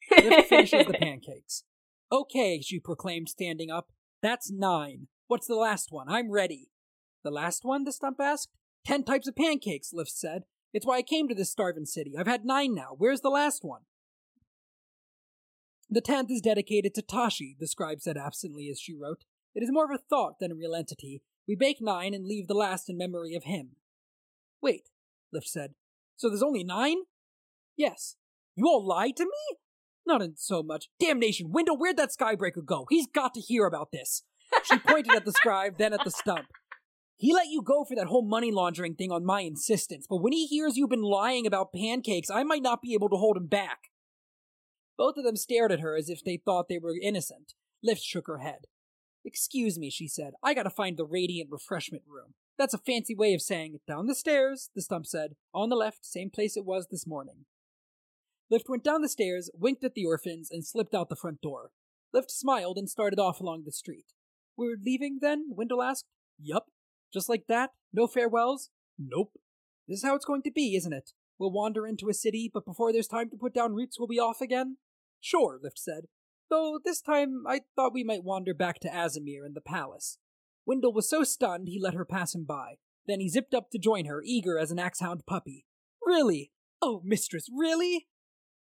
Lift 0.09 0.49
finishes 0.49 0.87
the 0.87 0.93
pancakes. 1.01 1.65
Okay, 2.13 2.61
she 2.61 2.79
proclaimed, 2.79 3.29
standing 3.29 3.73
up. 3.73 3.89
That's 4.23 4.53
nine. 4.53 5.09
What's 5.27 5.49
the 5.49 5.57
last 5.57 5.91
one? 5.91 6.09
I'm 6.09 6.31
ready. 6.31 6.69
The 7.25 7.33
last 7.33 7.65
one? 7.65 7.83
the 7.83 7.91
stump 7.91 8.21
asked. 8.21 8.51
Ten 8.87 9.03
types 9.03 9.27
of 9.27 9.35
pancakes, 9.35 9.93
Lift 9.93 10.13
said. 10.13 10.45
It's 10.73 10.87
why 10.87 10.99
I 10.99 11.03
came 11.03 11.27
to 11.27 11.35
this 11.35 11.51
starving 11.51 11.87
city. 11.87 12.13
I've 12.17 12.29
had 12.29 12.45
nine 12.45 12.73
now. 12.73 12.91
Where's 12.97 13.23
the 13.23 13.29
last 13.29 13.65
one? 13.65 13.81
The 15.91 16.01
tenth 16.01 16.31
is 16.31 16.41
dedicated 16.41 16.95
to 16.95 17.03
Tashi, 17.03 17.57
the 17.59 17.67
scribe 17.67 18.01
said 18.01 18.17
absently 18.17 18.69
as 18.71 18.79
she 18.79 18.95
wrote. 18.95 19.25
It 19.57 19.65
is 19.65 19.73
more 19.73 19.87
of 19.87 19.91
a 19.91 19.99
thought 19.99 20.39
than 20.39 20.53
a 20.53 20.55
real 20.55 20.77
entity. 20.77 21.23
We 21.49 21.57
bake 21.57 21.79
nine 21.81 22.15
and 22.15 22.25
leave 22.25 22.47
the 22.47 22.55
last 22.55 22.89
in 22.89 22.97
memory 22.97 23.35
of 23.35 23.43
him. 23.43 23.71
Wait, 24.63 24.89
Lift 25.35 25.49
said. 25.49 25.75
So 26.17 26.29
there's 26.29 26.43
only 26.43 26.65
nine? 26.65 26.99
Yes. 27.77 28.17
You 28.57 28.67
all 28.67 28.87
lied 28.87 29.17
to 29.17 29.25
me? 29.25 29.59
Not 30.07 30.23
in 30.23 30.37
so 30.37 30.63
much. 30.63 30.89
Damnation, 31.01 31.51
Wyndle, 31.53 31.79
where'd 31.79 31.97
that 31.97 32.11
Skybreaker 32.19 32.65
go? 32.65 32.87
He's 32.89 33.07
got 33.07 33.35
to 33.35 33.41
hear 33.41 33.67
about 33.67 33.91
this. 33.93 34.23
She 34.65 34.79
pointed 34.79 35.15
at 35.15 35.25
the 35.25 35.33
scribe, 35.37 35.79
then 35.79 35.93
at 35.93 36.05
the 36.05 36.11
stump. 36.11 36.47
He 37.17 37.33
let 37.33 37.49
you 37.49 37.63
go 37.63 37.85
for 37.85 37.95
that 37.97 38.09
whole 38.09 38.27
money 38.27 38.51
laundering 38.51 38.95
thing 38.95 39.11
on 39.11 39.25
my 39.25 39.41
insistence, 39.41 40.07
but 40.09 40.19
when 40.19 40.33
he 40.33 40.47
hears 40.47 40.77
you've 40.77 40.91
been 40.91 41.03
lying 41.03 41.47
about 41.47 41.73
pancakes, 41.73 42.31
I 42.31 42.43
might 42.43 42.63
not 42.63 42.83
be 42.83 42.93
able 42.95 43.09
to 43.09 43.17
hold 43.17 43.37
him 43.37 43.47
back. 43.47 43.91
Both 44.99 45.17
of 45.17 45.25
them 45.25 45.37
stared 45.37 45.73
at 45.73 45.81
her 45.81 45.97
as 45.97 46.09
if 46.09 46.23
they 46.23 46.37
thought 46.37 46.69
they 46.69 46.79
were 46.79 46.95
innocent. 47.01 47.55
Lift 47.83 48.03
shook 48.03 48.27
her 48.27 48.39
head. 48.39 48.67
Excuse 49.25 49.79
me, 49.79 49.91
she 49.91 50.07
said. 50.07 50.33
I 50.43 50.55
gotta 50.55 50.71
find 50.71 50.97
the 50.97 51.05
Radiant 51.05 51.51
Refreshment 51.51 52.03
Room. 52.07 52.35
That's 52.59 52.75
a 52.75 52.79
fancy 52.79 53.15
way 53.15 53.35
of 53.35 53.43
saying 53.43 53.81
down 53.87 54.07
the 54.07 54.15
stairs, 54.15 54.71
the 54.75 54.83
stump 54.83 55.07
said. 55.07 55.35
On 55.53 55.69
the 55.69 55.77
left, 55.77 56.05
same 56.05 56.31
place 56.31 56.57
it 56.57 56.65
was 56.65 56.89
this 56.91 57.07
morning. 57.07 57.47
Lift 58.51 58.69
went 58.69 58.85
down 58.85 59.03
the 59.03 59.09
stairs, 59.09 59.51
winked 59.55 59.83
at 59.85 59.95
the 59.95 60.05
orphans, 60.05 60.51
and 60.51 60.65
slipped 60.65 60.95
out 60.95 61.09
the 61.09 61.17
front 61.17 61.41
door. 61.41 61.71
Lift 62.13 62.31
smiled 62.31 62.79
and 62.79 62.89
started 62.89 63.19
off 63.19 63.41
along 63.41 63.65
the 63.65 63.73
street. 63.73 64.13
We're 64.57 64.77
leaving 64.81 65.19
then? 65.21 65.47
Wyndle 65.51 65.83
asked. 65.83 66.07
Yup. 66.41 66.67
Just 67.13 67.29
like 67.29 67.47
that? 67.49 67.71
No 67.93 68.07
farewells? 68.07 68.71
Nope. 68.99 69.33
This 69.89 69.99
is 69.99 70.05
how 70.05 70.15
it's 70.15 70.25
going 70.25 70.43
to 70.43 70.53
be, 70.53 70.77
isn't 70.77 70.93
it? 70.93 71.11
We'll 71.39 71.51
wander 71.51 71.87
into 71.87 72.09
a 72.09 72.15
city, 72.15 72.51
but 72.53 72.65
before 72.65 72.93
there's 72.93 73.09
time 73.09 73.31
to 73.31 73.37
put 73.37 73.53
down 73.55 73.75
roots, 73.75 73.99
we'll 73.99 74.07
be 74.07 74.21
off 74.21 74.41
again? 74.41 74.77
Sure, 75.21 75.59
Lift 75.61 75.79
said. 75.79 76.05
Though 76.51 76.79
this 76.85 77.01
time 77.01 77.45
I 77.49 77.63
thought 77.75 77.95
we 77.95 78.05
might 78.05 78.23
wander 78.23 78.55
back 78.55 78.79
to 78.81 78.89
Azimir 78.89 79.45
and 79.45 79.57
the 79.57 79.61
palace. 79.61 80.19
Wyndle 80.67 80.93
was 80.93 81.09
so 81.09 81.23
stunned 81.25 81.69
he 81.69 81.81
let 81.81 81.95
her 81.95 82.05
pass 82.05 82.35
him 82.35 82.45
by. 82.45 82.77
Then 83.07 83.21
he 83.21 83.29
zipped 83.29 83.55
up 83.55 83.71
to 83.71 83.79
join 83.79 84.07
her, 84.07 84.23
eager 84.25 84.59
as 84.59 84.71
an 84.71 84.79
axhound 84.79 85.27
puppy. 85.27 85.67
Really? 86.05 86.51
Oh, 86.81 87.03
mistress, 87.05 87.49
really? 87.55 88.07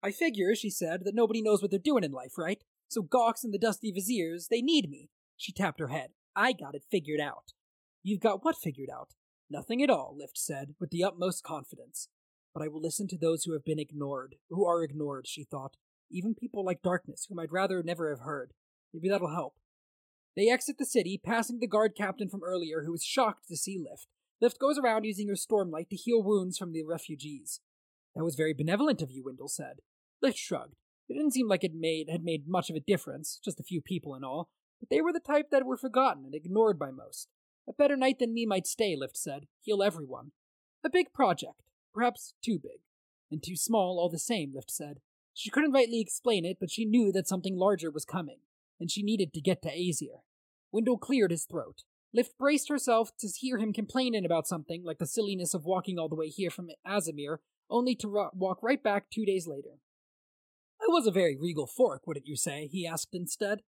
I 0.04 0.12
figure, 0.12 0.56
she 0.56 0.70
said, 0.70 1.02
that 1.06 1.16
nobody 1.16 1.42
knows 1.42 1.62
what 1.62 1.70
they're 1.70 1.80
doing 1.80 2.04
in 2.04 2.12
life, 2.12 2.38
right? 2.38 2.64
So 2.88 3.04
Gawx 3.04 3.44
and 3.44 3.54
the 3.54 3.60
Dusty 3.60 3.92
Viziers, 3.92 4.48
they 4.50 4.62
need 4.62 4.90
me. 4.90 5.10
She 5.38 5.52
tapped 5.52 5.80
her 5.80 5.90
head. 5.90 6.10
I 6.36 6.54
got 6.54 6.76
it 6.76 6.84
figured 6.90 7.20
out. 7.20 7.54
You've 8.04 8.20
got 8.20 8.44
what 8.44 8.58
figured 8.58 8.90
out? 8.94 9.10
Nothing 9.50 9.84
at 9.84 9.90
all, 9.90 10.16
Lift 10.18 10.38
said, 10.38 10.76
with 10.80 10.90
the 10.90 11.04
utmost 11.04 11.44
confidence. 11.44 12.08
But 12.54 12.64
I 12.64 12.68
will 12.68 12.82
listen 12.82 13.08
to 13.10 13.18
those 13.18 13.44
who 13.44 13.54
have 13.54 13.64
been 13.64 13.80
ignored, 13.80 14.36
who 14.50 14.66
are 14.66 14.84
ignored, 14.84 15.28
she 15.28 15.44
thought. 15.44 15.78
Even 16.10 16.36
people 16.36 16.66
like 16.66 16.82
Darkness, 16.82 17.28
whom 17.30 17.40
I'd 17.40 17.52
rather 17.52 17.84
never 17.84 18.10
have 18.10 18.26
heard. 18.26 18.54
Maybe 18.94 19.08
that'll 19.08 19.34
help. 19.34 19.56
They 20.36 20.50
exit 20.50 20.78
the 20.78 20.86
city, 20.86 21.20
passing 21.22 21.60
the 21.60 21.68
guard 21.68 21.94
captain 21.96 22.30
from 22.30 22.44
earlier, 22.44 22.84
who 22.84 22.92
was 22.92 23.04
shocked 23.04 23.48
to 23.50 23.58
see 23.58 23.78
Lift. 23.78 24.08
Lift 24.40 24.60
goes 24.60 24.80
around 24.80 25.04
using 25.04 25.28
her 25.28 25.36
stormlight 25.36 25.90
to 25.90 25.96
heal 25.96 26.24
wounds 26.24 26.58
from 26.58 26.72
the 26.72 26.84
refugees. 26.84 27.60
That 28.16 28.24
was 28.24 28.36
very 28.36 28.54
benevolent 28.54 29.02
of 29.02 29.12
you, 29.12 29.24
Wyndle 29.24 29.50
said. 29.50 29.80
Lift 30.22 30.38
shrugged. 30.38 30.76
It 31.10 31.16
didn't 31.16 31.34
seem 31.34 31.48
like 31.48 31.64
it 31.64 31.74
made 31.76 32.10
had 32.10 32.24
made 32.24 32.48
much 32.48 32.70
of 32.70 32.76
a 32.76 32.82
difference, 32.82 33.40
just 33.44 33.60
a 33.60 33.64
few 33.64 33.82
people 33.82 34.16
and 34.16 34.24
all, 34.24 34.50
but 34.80 34.90
they 34.90 35.02
were 35.02 35.12
the 35.12 35.20
type 35.20 35.50
that 35.52 35.66
were 35.66 35.78
forgotten 35.78 36.26
and 36.26 36.34
ignored 36.34 36.80
by 36.80 36.92
most. 36.92 37.28
A 37.68 37.74
better 37.74 37.98
knight 37.98 38.20
than 38.20 38.34
me 38.34 38.46
might 38.46 38.66
stay, 38.66 38.96
Lift 38.96 39.18
said. 39.18 39.48
Heal 39.60 39.84
everyone. 39.84 40.32
A 40.84 40.90
big 40.90 41.14
project. 41.14 41.62
Perhaps 41.94 42.34
too 42.44 42.58
big. 42.58 42.80
And 43.30 43.44
too 43.44 43.58
small 43.58 44.00
all 44.00 44.10
the 44.10 44.18
same, 44.18 44.54
Lift 44.56 44.72
said. 44.72 45.02
She 45.34 45.50
couldn't 45.50 45.74
rightly 45.74 46.00
explain 46.00 46.46
it, 46.46 46.58
but 46.60 46.72
she 46.72 46.86
knew 46.86 47.12
that 47.12 47.28
something 47.28 47.58
larger 47.58 47.92
was 47.92 48.06
coming 48.06 48.40
and 48.82 48.92
she 48.92 49.04
needed 49.04 49.32
to 49.34 49.40
get 49.40 49.62
to 49.62 49.70
Azir. 49.70 50.22
Wyndle 50.74 51.00
cleared 51.00 51.32
his 51.32 51.46
throat. 51.46 51.84
Lift 52.14 52.38
braced 52.38 52.68
herself 52.68 53.12
to 53.20 53.28
hear 53.28 53.58
him 53.58 53.72
complaining 53.72 54.26
about 54.26 54.48
something, 54.48 54.84
like 54.84 54.98
the 54.98 55.06
silliness 55.06 55.54
of 55.54 55.64
walking 55.64 55.98
all 55.98 56.10
the 56.10 56.16
way 56.16 56.28
here 56.28 56.50
from 56.50 56.70
Azimir, 56.86 57.38
only 57.70 57.96
to 57.96 58.10
ro- 58.10 58.32
walk 58.34 58.62
right 58.62 58.82
back 58.84 59.06
two 59.10 59.24
days 59.24 59.48
later. 59.48 59.80
I 60.82 60.86
was 60.90 61.06
a 61.06 61.12
very 61.12 61.38
regal 61.40 61.68
fork, 61.68 62.08
wouldn't 62.08 62.28
you 62.28 62.36
say? 62.36 62.68
he 62.68 62.88
asked 62.88 63.14
instead. 63.14 63.62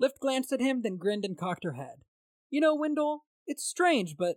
Lift 0.00 0.18
glanced 0.18 0.52
at 0.52 0.60
him, 0.60 0.82
then 0.82 0.96
grinned 0.96 1.24
and 1.24 1.38
cocked 1.38 1.64
her 1.64 1.74
head. 1.74 2.02
You 2.50 2.60
know, 2.60 2.74
Wyndle, 2.74 3.20
it's 3.46 3.64
strange, 3.64 4.16
but 4.18 4.36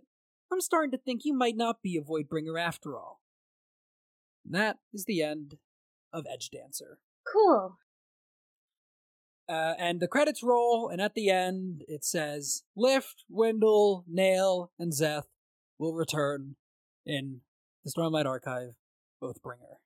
I'm 0.52 0.60
starting 0.60 0.92
to 0.92 0.98
think 0.98 1.22
you 1.24 1.34
might 1.34 1.56
not 1.56 1.82
be 1.82 1.96
a 1.96 2.02
Voidbringer 2.02 2.60
after 2.60 2.96
all. 2.96 3.20
And 4.44 4.54
that 4.54 4.76
is 4.92 5.06
the 5.06 5.22
end 5.22 5.56
of 6.12 6.24
Edgedancer. 6.24 6.96
Cool. 7.30 7.78
Uh, 9.48 9.74
and 9.78 10.00
the 10.00 10.08
credits 10.08 10.42
roll, 10.42 10.88
and 10.88 11.00
at 11.02 11.14
the 11.14 11.28
end 11.28 11.82
it 11.86 12.04
says 12.04 12.62
Lift, 12.76 13.24
Wyndle, 13.30 14.04
Nale, 14.08 14.70
and 14.78 14.92
Szeth 14.92 15.24
will 15.78 15.92
return 15.94 16.56
in 17.04 17.40
the 17.84 17.92
Stormlight 17.94 18.24
Archive, 18.24 18.70
Oathbringer. 19.22 19.76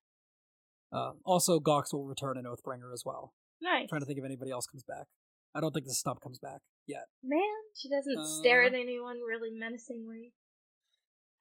Uh, 0.93 1.13
also, 1.25 1.59
Gawx 1.59 1.93
will 1.93 2.05
return 2.05 2.39
in 2.39 2.45
Oathbringer 2.45 2.93
as 2.93 3.03
well. 3.05 3.35
Nice. 3.61 3.83
I'm 3.83 3.89
trying 3.89 4.01
to 4.03 4.07
think 4.07 4.19
if 4.21 4.25
anybody 4.25 4.51
else 4.53 4.67
comes 4.67 4.85
back. 4.85 5.07
I 5.55 5.61
don't 5.61 5.73
think 5.73 5.87
the 5.87 5.95
stump 5.95 6.21
comes 6.23 6.39
back 6.39 6.61
yet. 6.87 7.07
Man, 7.25 7.41
she 7.75 7.89
doesn't 7.89 8.25
stare 8.41 8.63
Uh, 8.63 8.67
at 8.67 8.75
anyone 8.75 9.17
really 9.27 9.51
menacingly. 9.51 10.33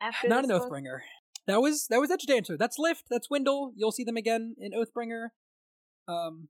After 0.01 0.28
Not 0.28 0.47
book? 0.47 0.63
Oathbringer. 0.70 1.01
That 1.45 1.61
was 1.61 1.88
that 1.89 1.99
was 1.99 2.09
Edgedancer. 2.09 2.57
That's 2.57 2.78
Lift. 2.80 3.05
That's 3.09 3.30
Wyndle. 3.30 3.74
You'll 3.76 3.91
see 3.91 4.03
them 4.03 4.18
again 4.18 4.55
in 4.57 4.72
Oathbringer. 4.72 5.30
Um, 6.07 6.49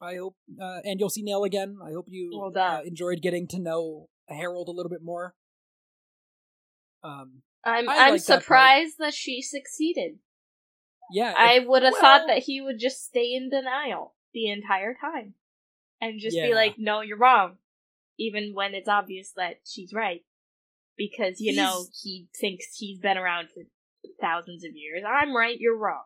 I 0.00 0.16
hope, 0.16 0.36
uh, 0.60 0.80
and 0.84 0.98
you'll 1.00 1.10
see 1.10 1.22
Nale 1.22 1.44
again. 1.44 1.76
I 1.82 1.92
hope 1.92 2.06
you 2.08 2.30
Well 2.32 2.52
uh, 2.56 2.80
enjoyed 2.84 3.22
getting 3.22 3.46
to 3.48 3.60
know 3.60 4.08
Herald 4.28 4.68
a 4.68 4.72
little 4.72 4.90
bit 4.90 5.02
more. 5.02 5.34
Um, 7.02 7.42
I'm 7.64 7.88
I'm 7.88 8.12
like 8.12 8.24
that 8.24 8.42
surprised 8.42 8.96
that 8.98 9.14
she 9.14 9.42
succeeded. 9.42 10.18
yeah, 11.12 11.34
I 11.36 11.60
would 11.60 11.82
have 11.82 11.92
well- 11.92 12.00
thought 12.00 12.26
that 12.26 12.42
he 12.44 12.60
would 12.60 12.78
just 12.78 13.04
stay 13.04 13.34
in 13.34 13.50
denial 13.50 14.14
the 14.32 14.50
entire 14.50 14.94
time. 14.94 15.34
And 16.00 16.20
just 16.20 16.36
be 16.36 16.54
like, 16.54 16.74
no, 16.76 17.00
you're 17.00 17.16
wrong. 17.16 17.56
Even 18.18 18.52
when 18.52 18.74
it's 18.74 18.88
obvious 18.88 19.32
that 19.36 19.60
she's 19.64 19.94
right. 19.94 20.20
Because, 20.98 21.40
you 21.40 21.56
know, 21.56 21.86
he 22.02 22.28
thinks 22.38 22.76
he's 22.76 22.98
been 23.00 23.16
around 23.16 23.48
for 23.54 23.62
thousands 24.20 24.64
of 24.64 24.72
years. 24.74 25.02
I'm 25.08 25.34
right, 25.34 25.56
you're 25.58 25.78
wrong. 25.78 26.02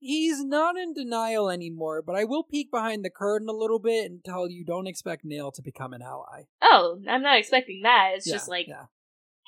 He's 0.00 0.42
not 0.42 0.76
in 0.78 0.94
denial 0.94 1.50
anymore. 1.50 2.02
But 2.02 2.16
I 2.16 2.24
will 2.24 2.42
peek 2.42 2.70
behind 2.70 3.04
the 3.04 3.10
curtain 3.10 3.48
a 3.48 3.52
little 3.52 3.78
bit 3.78 4.10
and 4.10 4.24
tell 4.24 4.48
you 4.50 4.64
don't 4.64 4.86
expect 4.86 5.24
Nale 5.24 5.52
to 5.52 5.62
become 5.62 5.92
an 5.92 6.02
ally. 6.02 6.44
Oh, 6.62 6.98
I'm 7.08 7.22
not 7.22 7.38
expecting 7.38 7.82
that. 7.82 8.12
It's 8.16 8.26
Yeah, 8.26 8.34
just 8.34 8.48
like, 8.48 8.66
yeah, 8.66 8.86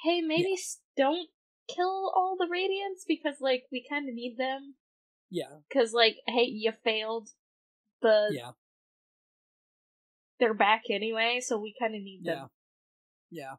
hey, 0.04 0.20
maybe 0.20 0.52
s- 0.52 0.78
don't 0.96 1.28
kill 1.74 2.12
all 2.14 2.36
the 2.38 2.46
Radiants 2.46 3.04
because, 3.08 3.36
like, 3.40 3.64
we 3.72 3.84
kind 3.88 4.08
of 4.08 4.14
need 4.14 4.36
them. 4.36 4.74
yeah, 5.30 5.60
Because, 5.68 5.92
like, 5.94 6.16
hey, 6.26 6.44
you 6.44 6.72
failed 6.84 7.30
the 8.02 8.28
yeah. 8.32 8.50
they're 10.38 10.54
back 10.54 10.82
anyway, 10.90 11.40
so 11.40 11.58
we 11.58 11.74
kind 11.80 11.94
of 11.94 12.02
need 12.02 12.24
them. 12.24 12.48
Yeah. 13.30 13.44
Yeah. 13.44 13.54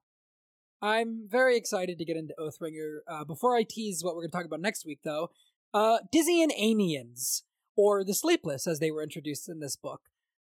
I'm 0.82 1.28
very 1.30 1.56
excited 1.56 1.98
to 1.98 2.06
get 2.06 2.18
into 2.18 2.34
Oathbringer. 2.38 2.98
Uh, 3.08 3.24
before 3.24 3.56
I 3.56 3.64
tease 3.68 4.04
what 4.04 4.16
we're 4.16 4.24
going 4.24 4.32
to 4.32 4.38
talk 4.38 4.46
about 4.46 4.60
next 4.60 4.86
week, 4.86 5.00
though, 5.04 5.30
uh, 5.74 6.00
Dysian 6.14 6.50
Aimians, 6.60 7.44
or 7.76 8.04
the 8.04 8.14
Sleepless, 8.14 8.68
as 8.68 8.80
they 8.80 8.92
were 8.92 9.04
introduced 9.04 9.50
in 9.50 9.60
this 9.60 9.76
book. 9.76 10.02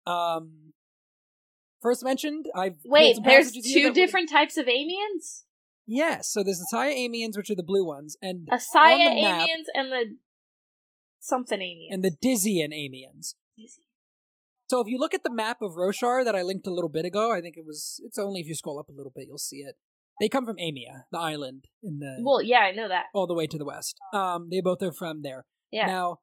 Um, 0.06 0.74
first 1.82 2.04
mentioned, 2.04 2.48
I've 2.56 2.78
wait. 2.86 3.20
There's 3.24 3.52
two 3.52 3.94
different 3.94 4.30
types 4.30 4.58
of 4.58 4.66
Aimians. 4.66 5.44
Yes, 5.86 6.30
so 6.30 6.44
there's 6.44 6.60
the 6.60 6.68
Siah 6.72 6.94
Aimians, 6.94 7.36
which 7.36 7.50
are 7.50 7.56
the 7.56 7.64
blue 7.64 7.86
ones, 7.86 8.16
and 8.22 8.48
Asaya 8.48 9.12
Amiens 9.12 9.68
and 9.74 9.92
the 9.92 10.16
something 11.20 11.60
Aimians 11.60 11.94
and 11.94 12.04
the 12.04 12.12
Dysian 12.12 12.74
Aimians. 12.74 13.36
Dizzy. 13.58 13.84
So 14.70 14.80
if 14.80 14.88
you 14.88 14.98
look 14.98 15.14
at 15.14 15.24
the 15.24 15.32
map 15.32 15.62
of 15.62 15.74
Roshar 15.74 16.24
that 16.24 16.36
I 16.36 16.42
linked 16.42 16.68
a 16.68 16.74
little 16.74 16.90
bit 16.90 17.06
ago, 17.06 17.32
I 17.34 17.42
think 17.42 17.58
it 17.58 17.66
was 17.66 18.02
it's 18.06 18.18
only 18.18 18.40
if 18.42 18.48
you 18.48 18.56
scroll 18.56 18.80
up 18.80 18.90
a 18.90 18.94
little 18.94 19.12
bit 19.14 19.28
you'll 19.28 19.38
see 19.38 19.58
it. 19.58 19.76
They 20.24 20.30
come 20.30 20.46
from 20.46 20.56
Aimia, 20.56 21.04
the 21.12 21.20
island 21.20 21.66
in 21.84 22.00
the 22.00 22.16
Well, 22.22 22.42
yeah, 22.42 22.60
I 22.60 22.72
know 22.72 22.88
that. 22.88 23.08
All 23.14 23.28
the 23.28 23.34
way 23.34 23.46
to 23.46 23.58
the 23.58 23.66
west. 23.66 24.00
Um 24.14 24.48
they 24.50 24.62
both 24.62 24.82
are 24.82 24.94
from 24.94 25.22
there. 25.22 25.44
Yeah. 25.70 25.86
Now, 25.86 26.20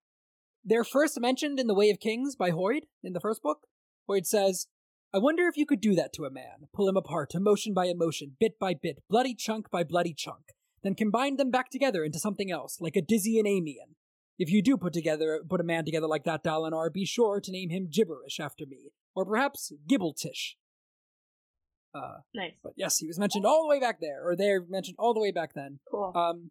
they're 0.64 0.84
first 0.84 1.20
mentioned 1.20 1.60
in 1.60 1.66
The 1.66 1.74
Way 1.74 1.90
of 1.90 2.00
Kings 2.00 2.34
by 2.34 2.50
Hoid 2.50 2.84
in 3.04 3.12
the 3.12 3.20
first 3.20 3.42
book. 3.42 3.66
Hoid 4.08 4.24
says, 4.24 4.68
I 5.12 5.18
wonder 5.18 5.48
if 5.48 5.58
you 5.58 5.66
could 5.66 5.82
do 5.82 5.94
that 5.96 6.14
to 6.14 6.24
a 6.24 6.30
man, 6.30 6.68
pull 6.72 6.88
him 6.88 6.96
apart, 6.96 7.34
emotion 7.34 7.74
by 7.74 7.88
emotion, 7.88 8.36
bit 8.40 8.58
by 8.58 8.72
bit, 8.72 9.02
bloody 9.10 9.34
chunk 9.34 9.70
by 9.70 9.84
bloody 9.84 10.14
chunk, 10.14 10.54
then 10.82 10.94
combine 10.94 11.36
them 11.36 11.50
back 11.50 11.68
together 11.68 12.02
into 12.02 12.18
something 12.18 12.50
else, 12.50 12.80
like 12.80 12.96
a 12.96 13.02
Dysian 13.02 13.44
Aimian. 13.44 13.96
If 14.38 14.50
you 14.50 14.62
do 14.62 14.78
put 14.78 14.94
together 14.94 15.40
put 15.46 15.60
a 15.60 15.64
man 15.64 15.84
together 15.84 16.06
like 16.06 16.24
that, 16.24 16.42
Dalinar, 16.42 16.90
be 16.90 17.04
sure 17.04 17.38
to 17.38 17.52
name 17.52 17.68
him 17.68 17.90
Gibberish 17.92 18.40
after 18.40 18.64
me, 18.64 18.92
or 19.14 19.26
perhaps 19.26 19.74
Gibbletish. 19.86 20.54
Uh, 21.94 22.18
nice. 22.34 22.52
But 22.62 22.72
yes, 22.76 22.98
he 22.98 23.06
was 23.06 23.18
mentioned 23.18 23.44
all 23.46 23.62
the 23.62 23.68
way 23.68 23.80
back 23.80 24.00
there, 24.00 24.26
or 24.26 24.36
they're 24.36 24.64
mentioned 24.68 24.96
all 24.98 25.14
the 25.14 25.20
way 25.20 25.32
back 25.32 25.54
then. 25.54 25.80
Cool. 25.90 26.12
Um, 26.14 26.50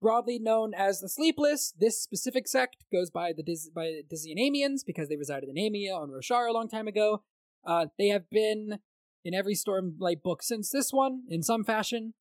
broadly 0.00 0.38
known 0.38 0.72
as 0.74 1.00
the 1.00 1.08
Sleepless, 1.08 1.74
this 1.78 2.00
specific 2.00 2.48
sect 2.48 2.84
goes 2.92 3.10
by 3.10 3.32
the 3.32 3.42
Diz- 3.42 3.70
by 3.74 4.02
Amians 4.10 4.84
because 4.86 5.08
they 5.08 5.16
resided 5.16 5.48
in 5.48 5.56
Aimia 5.56 5.94
on 5.94 6.10
Roshar 6.10 6.48
a 6.48 6.52
long 6.52 6.68
time 6.68 6.88
ago. 6.88 7.22
Uh, 7.66 7.86
they 7.98 8.08
have 8.08 8.28
been 8.30 8.78
in 9.24 9.34
every 9.34 9.54
Stormlight 9.54 10.22
book 10.22 10.42
since 10.42 10.70
this 10.70 10.92
one, 10.92 11.22
in 11.28 11.42
some 11.42 11.64
fashion. 11.64 12.14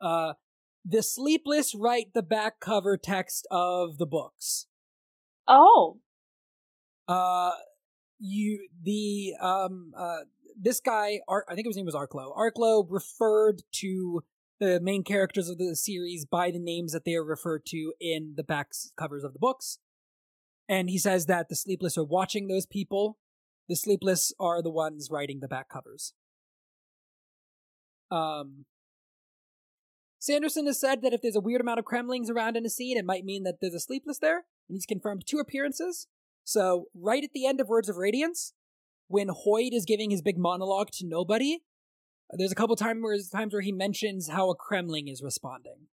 Uh, 0.00 0.34
the 0.84 1.02
sleepless 1.02 1.74
write 1.74 2.14
the 2.14 2.22
back 2.22 2.60
cover 2.60 2.96
text 2.96 3.46
of 3.50 3.98
the 3.98 4.06
books. 4.06 4.66
Oh. 5.46 5.98
Uh 7.06 7.52
you 8.18 8.68
the 8.82 9.34
um 9.40 9.92
uh 9.96 10.20
this 10.60 10.80
guy 10.80 11.20
Ar- 11.26 11.46
I 11.48 11.54
think 11.54 11.66
his 11.66 11.76
name 11.76 11.86
was 11.86 11.94
Arclo. 11.94 12.36
Arclo 12.36 12.86
referred 12.88 13.62
to 13.76 14.22
the 14.60 14.78
main 14.80 15.02
characters 15.02 15.48
of 15.48 15.58
the 15.58 15.74
series 15.74 16.26
by 16.26 16.50
the 16.50 16.58
names 16.58 16.92
that 16.92 17.04
they 17.04 17.14
are 17.14 17.24
referred 17.24 17.64
to 17.66 17.94
in 17.98 18.34
the 18.36 18.44
back 18.44 18.68
covers 18.96 19.24
of 19.24 19.32
the 19.32 19.38
books. 19.38 19.78
And 20.68 20.90
he 20.90 20.98
says 20.98 21.26
that 21.26 21.48
the 21.48 21.56
sleepless 21.56 21.96
are 21.96 22.04
watching 22.04 22.46
those 22.46 22.66
people. 22.66 23.18
The 23.68 23.76
sleepless 23.76 24.32
are 24.38 24.62
the 24.62 24.70
ones 24.70 25.08
writing 25.10 25.40
the 25.40 25.48
back 25.48 25.68
covers. 25.68 26.12
Um 28.10 28.66
Sanderson 30.18 30.66
has 30.66 30.78
said 30.78 31.00
that 31.00 31.14
if 31.14 31.22
there's 31.22 31.36
a 31.36 31.40
weird 31.40 31.62
amount 31.62 31.78
of 31.78 31.86
Cremlings 31.86 32.28
around 32.28 32.54
in 32.54 32.66
a 32.66 32.70
scene, 32.70 32.98
it 32.98 33.06
might 33.06 33.24
mean 33.24 33.42
that 33.44 33.56
there's 33.62 33.72
a 33.72 33.80
Sleepless 33.80 34.18
there, 34.18 34.44
and 34.68 34.76
he's 34.76 34.84
confirmed 34.84 35.22
two 35.26 35.38
appearances. 35.38 36.08
So, 36.44 36.88
right 36.94 37.24
at 37.24 37.30
the 37.32 37.46
end 37.46 37.58
of 37.58 37.68
Words 37.68 37.88
of 37.88 37.96
Radiance, 37.96 38.52
when 39.10 39.26
Hoid 39.28 39.72
is 39.72 39.84
giving 39.84 40.10
his 40.10 40.22
big 40.22 40.38
monologue 40.38 40.90
to 40.92 41.06
nobody, 41.06 41.58
there's 42.30 42.52
a 42.52 42.54
couple 42.54 42.76
times 42.76 43.02
where, 43.02 43.16
times 43.32 43.52
where 43.52 43.60
he 43.60 43.72
mentions 43.72 44.28
how 44.28 44.50
a 44.50 44.56
Cremling 44.56 45.10
is 45.12 45.20
responding. 45.20 45.88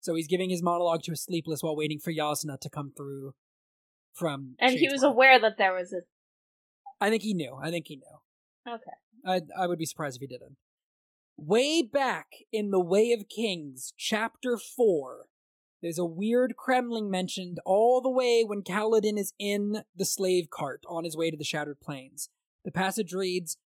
So 0.00 0.14
he's 0.14 0.28
giving 0.28 0.50
his 0.50 0.62
monologue 0.62 1.02
to 1.02 1.12
a 1.12 1.16
Sleepless 1.16 1.60
while 1.60 1.74
waiting 1.74 1.98
for 1.98 2.12
Jasnah 2.12 2.60
to 2.60 2.70
come 2.70 2.92
through 2.96 3.34
from. 4.14 4.54
And 4.60 4.78
he 4.78 4.88
was 4.88 5.02
aware 5.02 5.40
that 5.40 5.58
there 5.58 5.74
was 5.74 5.92
a. 5.92 6.02
I 7.04 7.10
think 7.10 7.24
he 7.24 7.34
knew. 7.34 7.58
I 7.60 7.70
think 7.70 7.86
he 7.88 7.96
knew. 7.96 8.72
Okay. 8.74 8.92
I 9.26 9.40
I 9.60 9.66
would 9.66 9.80
be 9.80 9.84
surprised 9.84 10.16
if 10.16 10.20
he 10.20 10.28
didn't. 10.28 10.56
Way 11.36 11.82
back 11.82 12.28
in 12.52 12.70
The 12.70 12.80
Way 12.80 13.10
of 13.10 13.28
Kings, 13.28 13.92
chapter 13.96 14.56
4, 14.56 15.26
there's 15.82 15.98
a 15.98 16.04
weird 16.04 16.54
Cremling 16.56 17.08
mentioned 17.08 17.58
all 17.64 18.00
the 18.00 18.10
way 18.10 18.42
when 18.44 18.62
Kaladin 18.62 19.18
is 19.18 19.32
in 19.38 19.82
the 19.94 20.04
slave 20.04 20.48
cart 20.50 20.82
on 20.88 21.04
his 21.04 21.16
way 21.16 21.30
to 21.30 21.36
the 21.36 21.44
Shattered 21.44 21.80
Plains. 21.80 22.28
The 22.64 22.72
passage 22.72 23.12
reads 23.12 23.58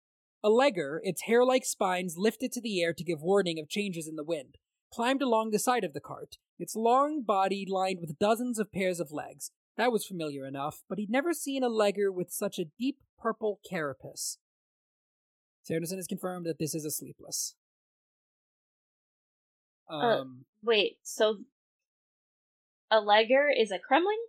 A 0.44 0.50
legger, 0.50 0.98
its 1.02 1.22
hair 1.22 1.44
like 1.44 1.64
spines 1.64 2.16
lifted 2.18 2.52
to 2.52 2.60
the 2.60 2.82
air 2.82 2.92
to 2.92 3.04
give 3.04 3.22
warning 3.22 3.58
of 3.58 3.68
changes 3.68 4.06
in 4.06 4.16
the 4.16 4.24
wind, 4.24 4.56
climbed 4.92 5.22
along 5.22 5.50
the 5.50 5.58
side 5.58 5.84
of 5.84 5.94
the 5.94 6.00
cart, 6.00 6.36
its 6.58 6.76
long 6.76 7.22
body 7.22 7.66
lined 7.68 7.98
with 8.00 8.18
dozens 8.18 8.58
of 8.58 8.72
pairs 8.72 9.00
of 9.00 9.10
legs. 9.10 9.50
That 9.78 9.92
was 9.92 10.06
familiar 10.06 10.46
enough, 10.46 10.82
but 10.88 10.98
he'd 10.98 11.10
never 11.10 11.32
seen 11.32 11.62
a 11.62 11.70
legger 11.70 12.12
with 12.12 12.30
such 12.30 12.58
a 12.58 12.66
deep 12.78 12.98
purple 13.18 13.58
carapace. 13.68 14.36
Sanderson 15.62 15.96
has 15.96 16.06
confirmed 16.06 16.44
that 16.44 16.58
this 16.58 16.74
is 16.74 16.84
a 16.84 16.90
sleepless. 16.90 17.54
Uh, 19.90 19.96
um, 19.96 20.40
uh, 20.40 20.44
wait, 20.62 20.98
so 21.02 21.38
a 22.92 23.00
legger 23.00 23.48
is 23.56 23.70
a 23.70 23.78
Cremling? 23.78 24.22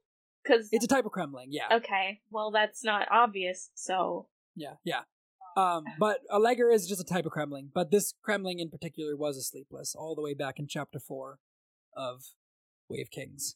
Because 0.43 0.69
it's 0.71 0.85
a 0.85 0.87
type 0.87 1.05
of 1.05 1.11
Cremling, 1.11 1.47
yeah. 1.49 1.67
Okay, 1.71 2.21
well 2.31 2.51
that's 2.51 2.83
not 2.83 3.07
obvious, 3.11 3.69
so 3.75 4.27
yeah, 4.55 4.75
yeah. 4.83 5.01
Um, 5.55 5.83
but 5.99 6.19
a 6.31 6.39
legger 6.39 6.73
is 6.73 6.87
just 6.87 6.99
a 6.99 7.05
type 7.05 7.25
of 7.25 7.31
Cremling, 7.31 7.69
but 7.73 7.91
this 7.91 8.13
Cremling 8.27 8.55
in 8.57 8.69
particular 8.69 9.15
was 9.15 9.37
a 9.37 9.41
sleepless, 9.41 9.93
all 9.95 10.15
the 10.15 10.21
way 10.21 10.33
back 10.33 10.57
in 10.57 10.67
chapter 10.67 10.99
four 10.99 11.39
of 11.95 12.23
of 12.91 13.11
Kings. 13.11 13.55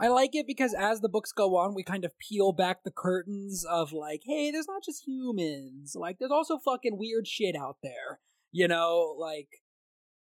I 0.00 0.08
like 0.08 0.34
it 0.34 0.46
because 0.46 0.74
as 0.74 1.00
the 1.00 1.08
books 1.08 1.30
go 1.30 1.56
on, 1.56 1.74
we 1.74 1.84
kind 1.84 2.04
of 2.04 2.18
peel 2.18 2.52
back 2.52 2.84
the 2.84 2.90
curtains 2.90 3.66
of 3.68 3.92
like, 3.92 4.22
hey, 4.24 4.50
there's 4.50 4.66
not 4.66 4.82
just 4.82 5.06
humans. 5.06 5.94
Like, 5.94 6.18
there's 6.18 6.30
also 6.30 6.58
fucking 6.58 6.96
weird 6.96 7.28
shit 7.28 7.54
out 7.54 7.76
there. 7.82 8.20
You 8.50 8.66
know, 8.66 9.14
like 9.18 9.48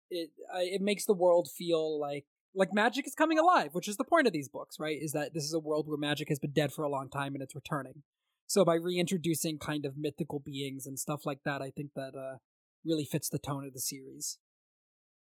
it 0.10 0.32
uh, 0.54 0.60
it 0.60 0.82
makes 0.82 1.06
the 1.06 1.14
world 1.14 1.50
feel 1.56 2.00
like 2.00 2.26
like 2.58 2.74
magic 2.74 3.08
is 3.08 3.14
coming 3.14 3.38
alive, 3.38 3.70
which 3.74 3.88
is 3.88 3.98
the 3.98 4.04
point 4.04 4.28
of 4.28 4.34
these 4.34 4.50
books, 4.50 4.78
right? 4.80 4.98
Is 5.00 5.12
that 5.12 5.34
this 5.34 5.44
is 5.44 5.54
a 5.54 5.60
world 5.60 5.88
where 5.88 5.98
magic 5.98 6.28
has 6.30 6.40
been 6.40 6.52
dead 6.52 6.74
for 6.74 6.84
a 6.84 6.90
long 6.90 7.10
time 7.10 7.34
and 7.34 7.44
it's 7.44 7.56
returning. 7.56 8.04
So 8.48 8.66
by 8.66 8.76
reintroducing 8.76 9.60
kind 9.60 9.86
of 9.86 9.98
mythical 9.98 10.40
beings 10.40 10.88
and 10.88 10.98
stuff 10.98 11.26
like 11.26 11.40
that, 11.46 11.62
I 11.62 11.70
think 11.70 11.92
that 11.96 12.14
uh 12.16 12.38
really 12.84 13.06
fits 13.06 13.30
the 13.30 13.40
tone 13.40 13.66
of 13.66 13.74
the 13.74 13.80
series. 13.80 14.40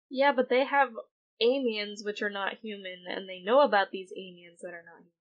Yeah, 0.10 0.32
but 0.36 0.50
they 0.50 0.66
have 0.66 0.90
Aimians 1.42 2.04
which 2.04 2.22
are 2.22 2.30
not 2.30 2.56
human, 2.62 3.04
and 3.08 3.28
they 3.28 3.42
know 3.44 3.62
about 3.62 3.92
these 3.92 4.12
Aimians 4.18 4.60
that 4.62 4.74
are 4.74 4.84
not 4.86 5.00
human. 5.00 5.12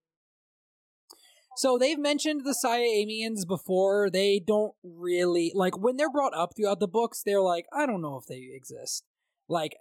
So 1.56 1.78
they've 1.78 1.98
mentioned 1.98 2.42
the 2.44 2.56
Siah 2.64 3.04
Aimians 3.04 3.46
before. 3.46 4.08
They 4.08 4.40
don't 4.44 4.74
really 4.82 5.52
like 5.54 5.78
when 5.78 5.96
they're 5.96 6.10
brought 6.10 6.34
up 6.34 6.52
throughout 6.56 6.80
the 6.80 6.88
books. 6.88 7.22
They're 7.24 7.42
like, 7.42 7.66
I 7.72 7.86
don't 7.86 8.02
know 8.02 8.16
if 8.16 8.26
they 8.26 8.48
exist. 8.52 9.04
Like 9.48 9.76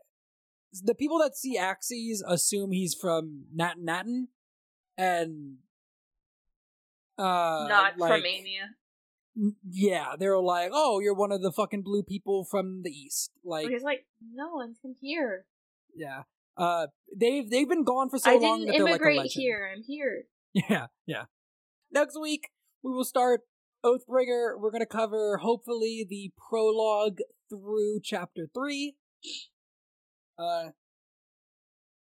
the 0.71 0.95
people 0.95 1.19
that 1.19 1.35
see 1.35 1.57
Axies 1.57 2.19
assume 2.27 2.71
he's 2.71 2.93
from 2.93 3.45
Nat 3.53 3.75
Natten, 3.79 4.27
and 4.97 5.57
uh, 7.17 7.67
not 7.67 7.97
like, 7.97 8.11
from 8.11 8.21
Aimia. 8.21 9.51
Yeah, 9.69 10.15
they're 10.17 10.39
like, 10.39 10.71
"Oh, 10.73 10.99
you're 10.99 11.15
one 11.15 11.31
of 11.31 11.41
the 11.41 11.51
fucking 11.51 11.81
blue 11.81 12.03
people 12.03 12.45
from 12.45 12.81
the 12.83 12.91
east." 12.91 13.31
Like 13.43 13.69
he's 13.69 13.83
like, 13.83 14.05
"No, 14.33 14.61
I'm 14.61 14.75
from 14.81 14.95
here." 14.99 15.45
Yeah, 15.95 16.23
uh, 16.57 16.87
they've 17.15 17.49
they've 17.49 17.69
been 17.69 17.83
gone 17.83 18.09
for 18.09 18.19
so 18.19 18.31
I 18.31 18.35
long 18.35 18.65
that 18.65 18.73
they're 18.73 18.83
like 18.83 19.01
a 19.01 19.05
legend. 19.05 19.31
here. 19.31 19.71
I'm 19.75 19.83
here. 19.83 20.23
Yeah, 20.51 20.87
yeah. 21.05 21.25
Next 21.91 22.19
week 22.19 22.49
we 22.81 22.91
will 22.91 23.05
start 23.05 23.41
Oathbringer. 23.85 24.59
We're 24.59 24.71
gonna 24.71 24.87
cover 24.87 25.37
hopefully 25.37 26.03
the 26.09 26.31
prologue 26.49 27.19
through 27.51 27.99
chapter 28.03 28.47
three. 28.51 28.95
Uh, 30.39 30.69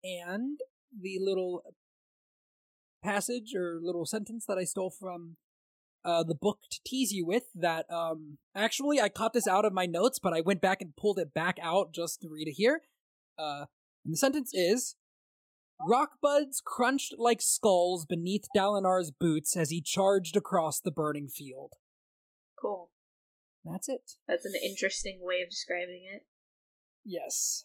and 0.02 0.58
the 0.98 1.18
little 1.20 1.62
passage 3.02 3.54
or 3.54 3.78
little 3.82 4.06
sentence 4.06 4.44
that 4.46 4.58
I 4.58 4.64
stole 4.64 4.90
from 4.90 5.36
uh, 6.04 6.22
the 6.22 6.34
book 6.34 6.58
to 6.70 6.80
tease 6.84 7.12
you 7.12 7.24
with 7.24 7.44
that 7.54 7.86
um 7.90 8.38
actually 8.56 9.00
I 9.00 9.08
caught 9.08 9.32
this 9.32 9.46
out 9.46 9.64
of 9.64 9.72
my 9.72 9.86
notes, 9.86 10.18
but 10.18 10.32
I 10.32 10.40
went 10.40 10.60
back 10.60 10.80
and 10.80 10.96
pulled 10.96 11.18
it 11.18 11.34
back 11.34 11.58
out 11.62 11.92
just 11.92 12.20
to 12.22 12.28
read 12.28 12.48
it 12.48 12.54
here. 12.54 12.82
Uh, 13.38 13.66
and 14.04 14.14
the 14.14 14.16
sentence 14.16 14.50
is 14.52 14.96
Rock 15.88 16.12
buds 16.20 16.62
crunched 16.64 17.14
like 17.18 17.40
skulls 17.42 18.06
beneath 18.06 18.44
Dalinar's 18.56 19.10
boots 19.10 19.56
as 19.56 19.70
he 19.70 19.80
charged 19.80 20.36
across 20.36 20.80
the 20.80 20.92
burning 20.92 21.28
field. 21.28 21.74
Cool. 22.60 22.90
That's 23.64 23.88
it. 23.88 24.12
That's 24.28 24.44
an 24.44 24.54
interesting 24.64 25.20
way 25.22 25.40
of 25.42 25.50
describing 25.50 26.02
it. 26.12 26.22
Yes 27.04 27.64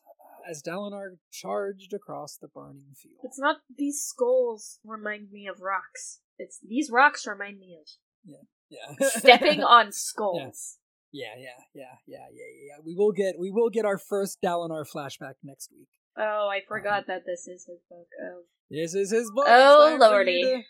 as 0.49 0.61
Dalinar 0.63 1.17
charged 1.31 1.93
across 1.93 2.37
the 2.37 2.47
burning 2.47 2.93
field. 2.95 3.19
It's 3.23 3.39
not 3.39 3.57
these 3.77 4.01
skulls 4.01 4.79
remind 4.85 5.31
me 5.31 5.47
of 5.47 5.61
rocks. 5.61 6.19
It's 6.37 6.59
these 6.67 6.89
rocks 6.91 7.25
remind 7.27 7.59
me 7.59 7.77
of 7.81 7.87
Yeah. 8.25 8.37
yeah, 8.69 9.07
stepping 9.09 9.63
on 9.77 9.91
skulls. 9.91 10.77
Yeah, 11.11 11.35
yeah, 11.37 11.49
yeah, 11.73 11.83
yeah, 12.05 12.25
yeah, 12.31 12.43
yeah. 12.67 12.83
We 12.85 12.95
will 12.95 13.11
get 13.11 13.39
we 13.39 13.49
will 13.49 13.69
get 13.69 13.85
our 13.85 13.97
first 13.97 14.39
Dalinar 14.43 14.85
flashback 14.87 15.35
next 15.43 15.71
week. 15.71 15.87
Oh, 16.17 16.49
I 16.51 16.61
forgot 16.67 16.99
um, 16.99 17.05
that 17.07 17.21
this 17.25 17.47
is 17.47 17.65
his 17.65 17.79
book. 17.89 18.07
Oh, 18.21 18.41
This 18.69 18.93
is 18.93 19.11
his 19.11 19.31
book. 19.31 19.45
Oh, 19.47 19.83
It's 19.83 19.91
time 19.91 19.99
for 19.99 20.05
lordy. 20.15 20.31
You, 20.33 20.57
to- 20.57 20.63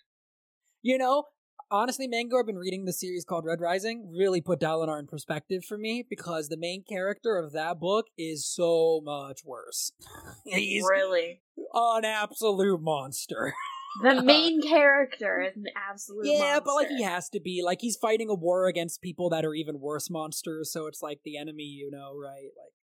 you 0.84 0.98
know, 0.98 1.24
honestly, 1.72 2.08
Mango, 2.08 2.40
I've 2.40 2.46
been 2.46 2.58
reading 2.58 2.86
the 2.86 2.94
series 2.94 3.26
called 3.26 3.46
Red 3.46 3.62
Rising. 3.62 4.14
Really 4.18 4.42
put 4.42 4.60
Dalinar 4.60 5.00
in 5.00 5.08
perspective 5.08 5.64
for 5.66 5.78
me 5.78 6.06
because 6.08 6.50
the 6.50 6.58
main 6.58 6.84
character 6.84 7.38
of 7.38 7.54
that 7.54 7.80
book 7.80 8.08
is 8.18 8.46
so 8.46 9.02
much 9.04 9.42
worse. 9.46 9.92
He's 10.46 10.84
really? 10.90 11.42
an 11.74 12.06
absolute 12.06 12.82
monster. 12.82 13.54
The 14.04 14.22
main 14.22 14.62
character 14.68 15.42
is 15.42 15.56
an 15.56 15.66
absolute 15.76 16.26
yeah, 16.26 16.60
but 16.64 16.76
like 16.76 16.90
he 16.90 17.02
has 17.02 17.30
to 17.30 17.40
be. 17.40 17.64
Like 17.64 17.82
he's 17.82 17.96
fighting 17.96 18.30
a 18.30 18.36
war 18.36 18.68
against 18.68 19.02
people 19.02 19.30
that 19.32 19.44
are 19.44 19.56
even 19.56 19.80
worse 19.80 20.10
monsters. 20.10 20.72
So 20.72 20.86
it's 20.86 21.02
like 21.02 21.22
the 21.24 21.38
enemy, 21.38 21.64
you 21.64 21.90
know, 21.90 22.14
right? 22.16 22.52
Like 22.56 22.74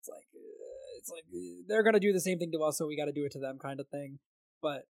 it's 0.00 0.08
like 0.08 0.24
uh, 0.34 0.98
it's 0.98 1.10
like 1.10 1.24
uh, 1.34 1.64
they're 1.68 1.82
gonna 1.82 2.00
do 2.00 2.14
the 2.14 2.20
same 2.20 2.38
thing 2.38 2.52
to 2.52 2.60
us, 2.60 2.78
so 2.78 2.86
we 2.86 2.96
got 2.96 3.06
to 3.06 3.12
do 3.12 3.26
it 3.26 3.32
to 3.32 3.40
them, 3.40 3.58
kind 3.58 3.78
of 3.78 3.88
thing. 3.88 4.20
But 4.62 4.84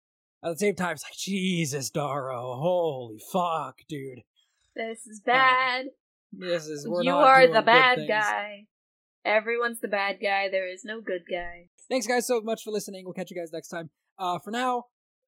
at 0.45 0.51
the 0.53 0.57
same 0.59 0.75
time, 0.75 0.93
it's 0.93 1.05
like 1.05 1.17
Jesus, 1.17 1.91
Darrow, 1.91 2.55
holy 2.57 3.19
fuck, 3.33 3.77
dude, 3.89 4.21
This 4.77 5.07
is 5.07 5.21
bad. 5.25 5.87
this 6.33 6.67
is 6.67 6.87
you 7.03 7.15
are 7.15 7.47
the 7.47 7.63
bad 7.63 8.07
guy. 8.07 8.67
Everyone's 9.25 9.81
the 9.81 9.89
bad 9.89 10.19
guy. 10.23 10.49
There 10.51 10.69
is 10.73 10.85
no 10.85 11.01
good 11.01 11.23
guy. 11.31 11.69
Thanks, 11.91 12.07
guys, 12.07 12.27
so 12.27 12.41
much 12.41 12.63
for 12.63 12.71
listening. 12.71 13.05
We'll 13.05 13.15
catch 13.15 13.31
you 13.31 13.37
guys 13.37 13.51
next 13.53 13.69
time. 13.69 13.91
Uh, 14.19 14.39
for 14.39 14.51
now, 14.51 14.85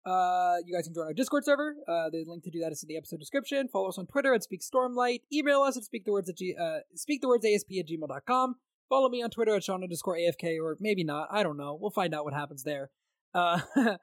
uh, 0.06 0.56
you 0.64 0.74
guys 0.74 0.84
can 0.84 0.94
join 0.94 1.06
our 1.06 1.12
Discord 1.12 1.44
server. 1.44 1.74
Uh, 1.88 2.08
the 2.10 2.24
link 2.26 2.44
to 2.44 2.50
do 2.50 2.60
that 2.60 2.72
is 2.72 2.82
in 2.82 2.88
the 2.88 2.96
episode 2.96 3.18
description. 3.18 3.68
Follow 3.68 3.88
us 3.88 3.98
on 3.98 4.06
Twitter 4.06 4.32
at 4.34 4.42
SpeakStormlight. 4.42 5.20
Email 5.32 5.60
us 5.62 5.76
at 5.76 5.82
speakthewords 5.84 6.28
at 6.28 6.36
g- 6.36 6.54
uh, 6.58 6.78
speakthewordsasp 6.96 7.78
at 7.78 7.86
gmail.com. 7.88 8.54
Follow 8.88 9.08
me 9.08 9.22
on 9.22 9.30
Twitter 9.30 9.54
at 9.54 9.64
Sean 9.64 9.82
underscore 9.82 10.16
AFK, 10.16 10.58
or 10.62 10.76
maybe 10.80 11.04
not. 11.04 11.28
I 11.30 11.42
don't 11.42 11.56
know. 11.56 11.76
We'll 11.80 11.90
find 11.90 12.14
out 12.14 12.24
what 12.24 12.34
happens 12.34 12.62
there. 12.62 12.90
Uh, 13.34 13.60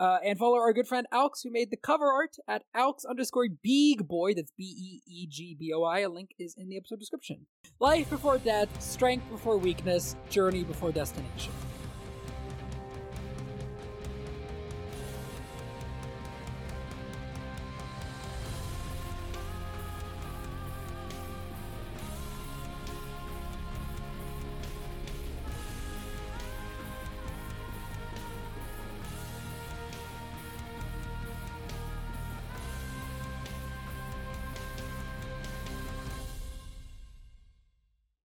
uh, 0.00 0.18
and 0.24 0.38
follow 0.38 0.56
our 0.56 0.72
good 0.72 0.86
friend 0.86 1.06
Alex, 1.12 1.42
who 1.42 1.50
made 1.50 1.70
the 1.70 1.76
cover 1.76 2.06
art 2.06 2.36
at 2.48 2.62
Alex 2.74 3.04
underscore 3.04 3.48
Beeg 3.66 4.06
Boi. 4.06 4.34
That's 4.34 4.52
B 4.56 4.64
E 4.64 5.02
E 5.06 5.26
G 5.28 5.56
B 5.58 5.72
O 5.72 5.82
I. 5.82 6.00
A 6.00 6.08
link 6.08 6.30
is 6.38 6.54
in 6.56 6.68
the 6.68 6.76
episode 6.76 6.98
description. 6.98 7.46
Life 7.80 8.10
before 8.10 8.38
death, 8.38 8.68
strength 8.82 9.28
before 9.30 9.56
weakness, 9.56 10.16
journey 10.28 10.64
before 10.64 10.92
destination. 10.92 11.52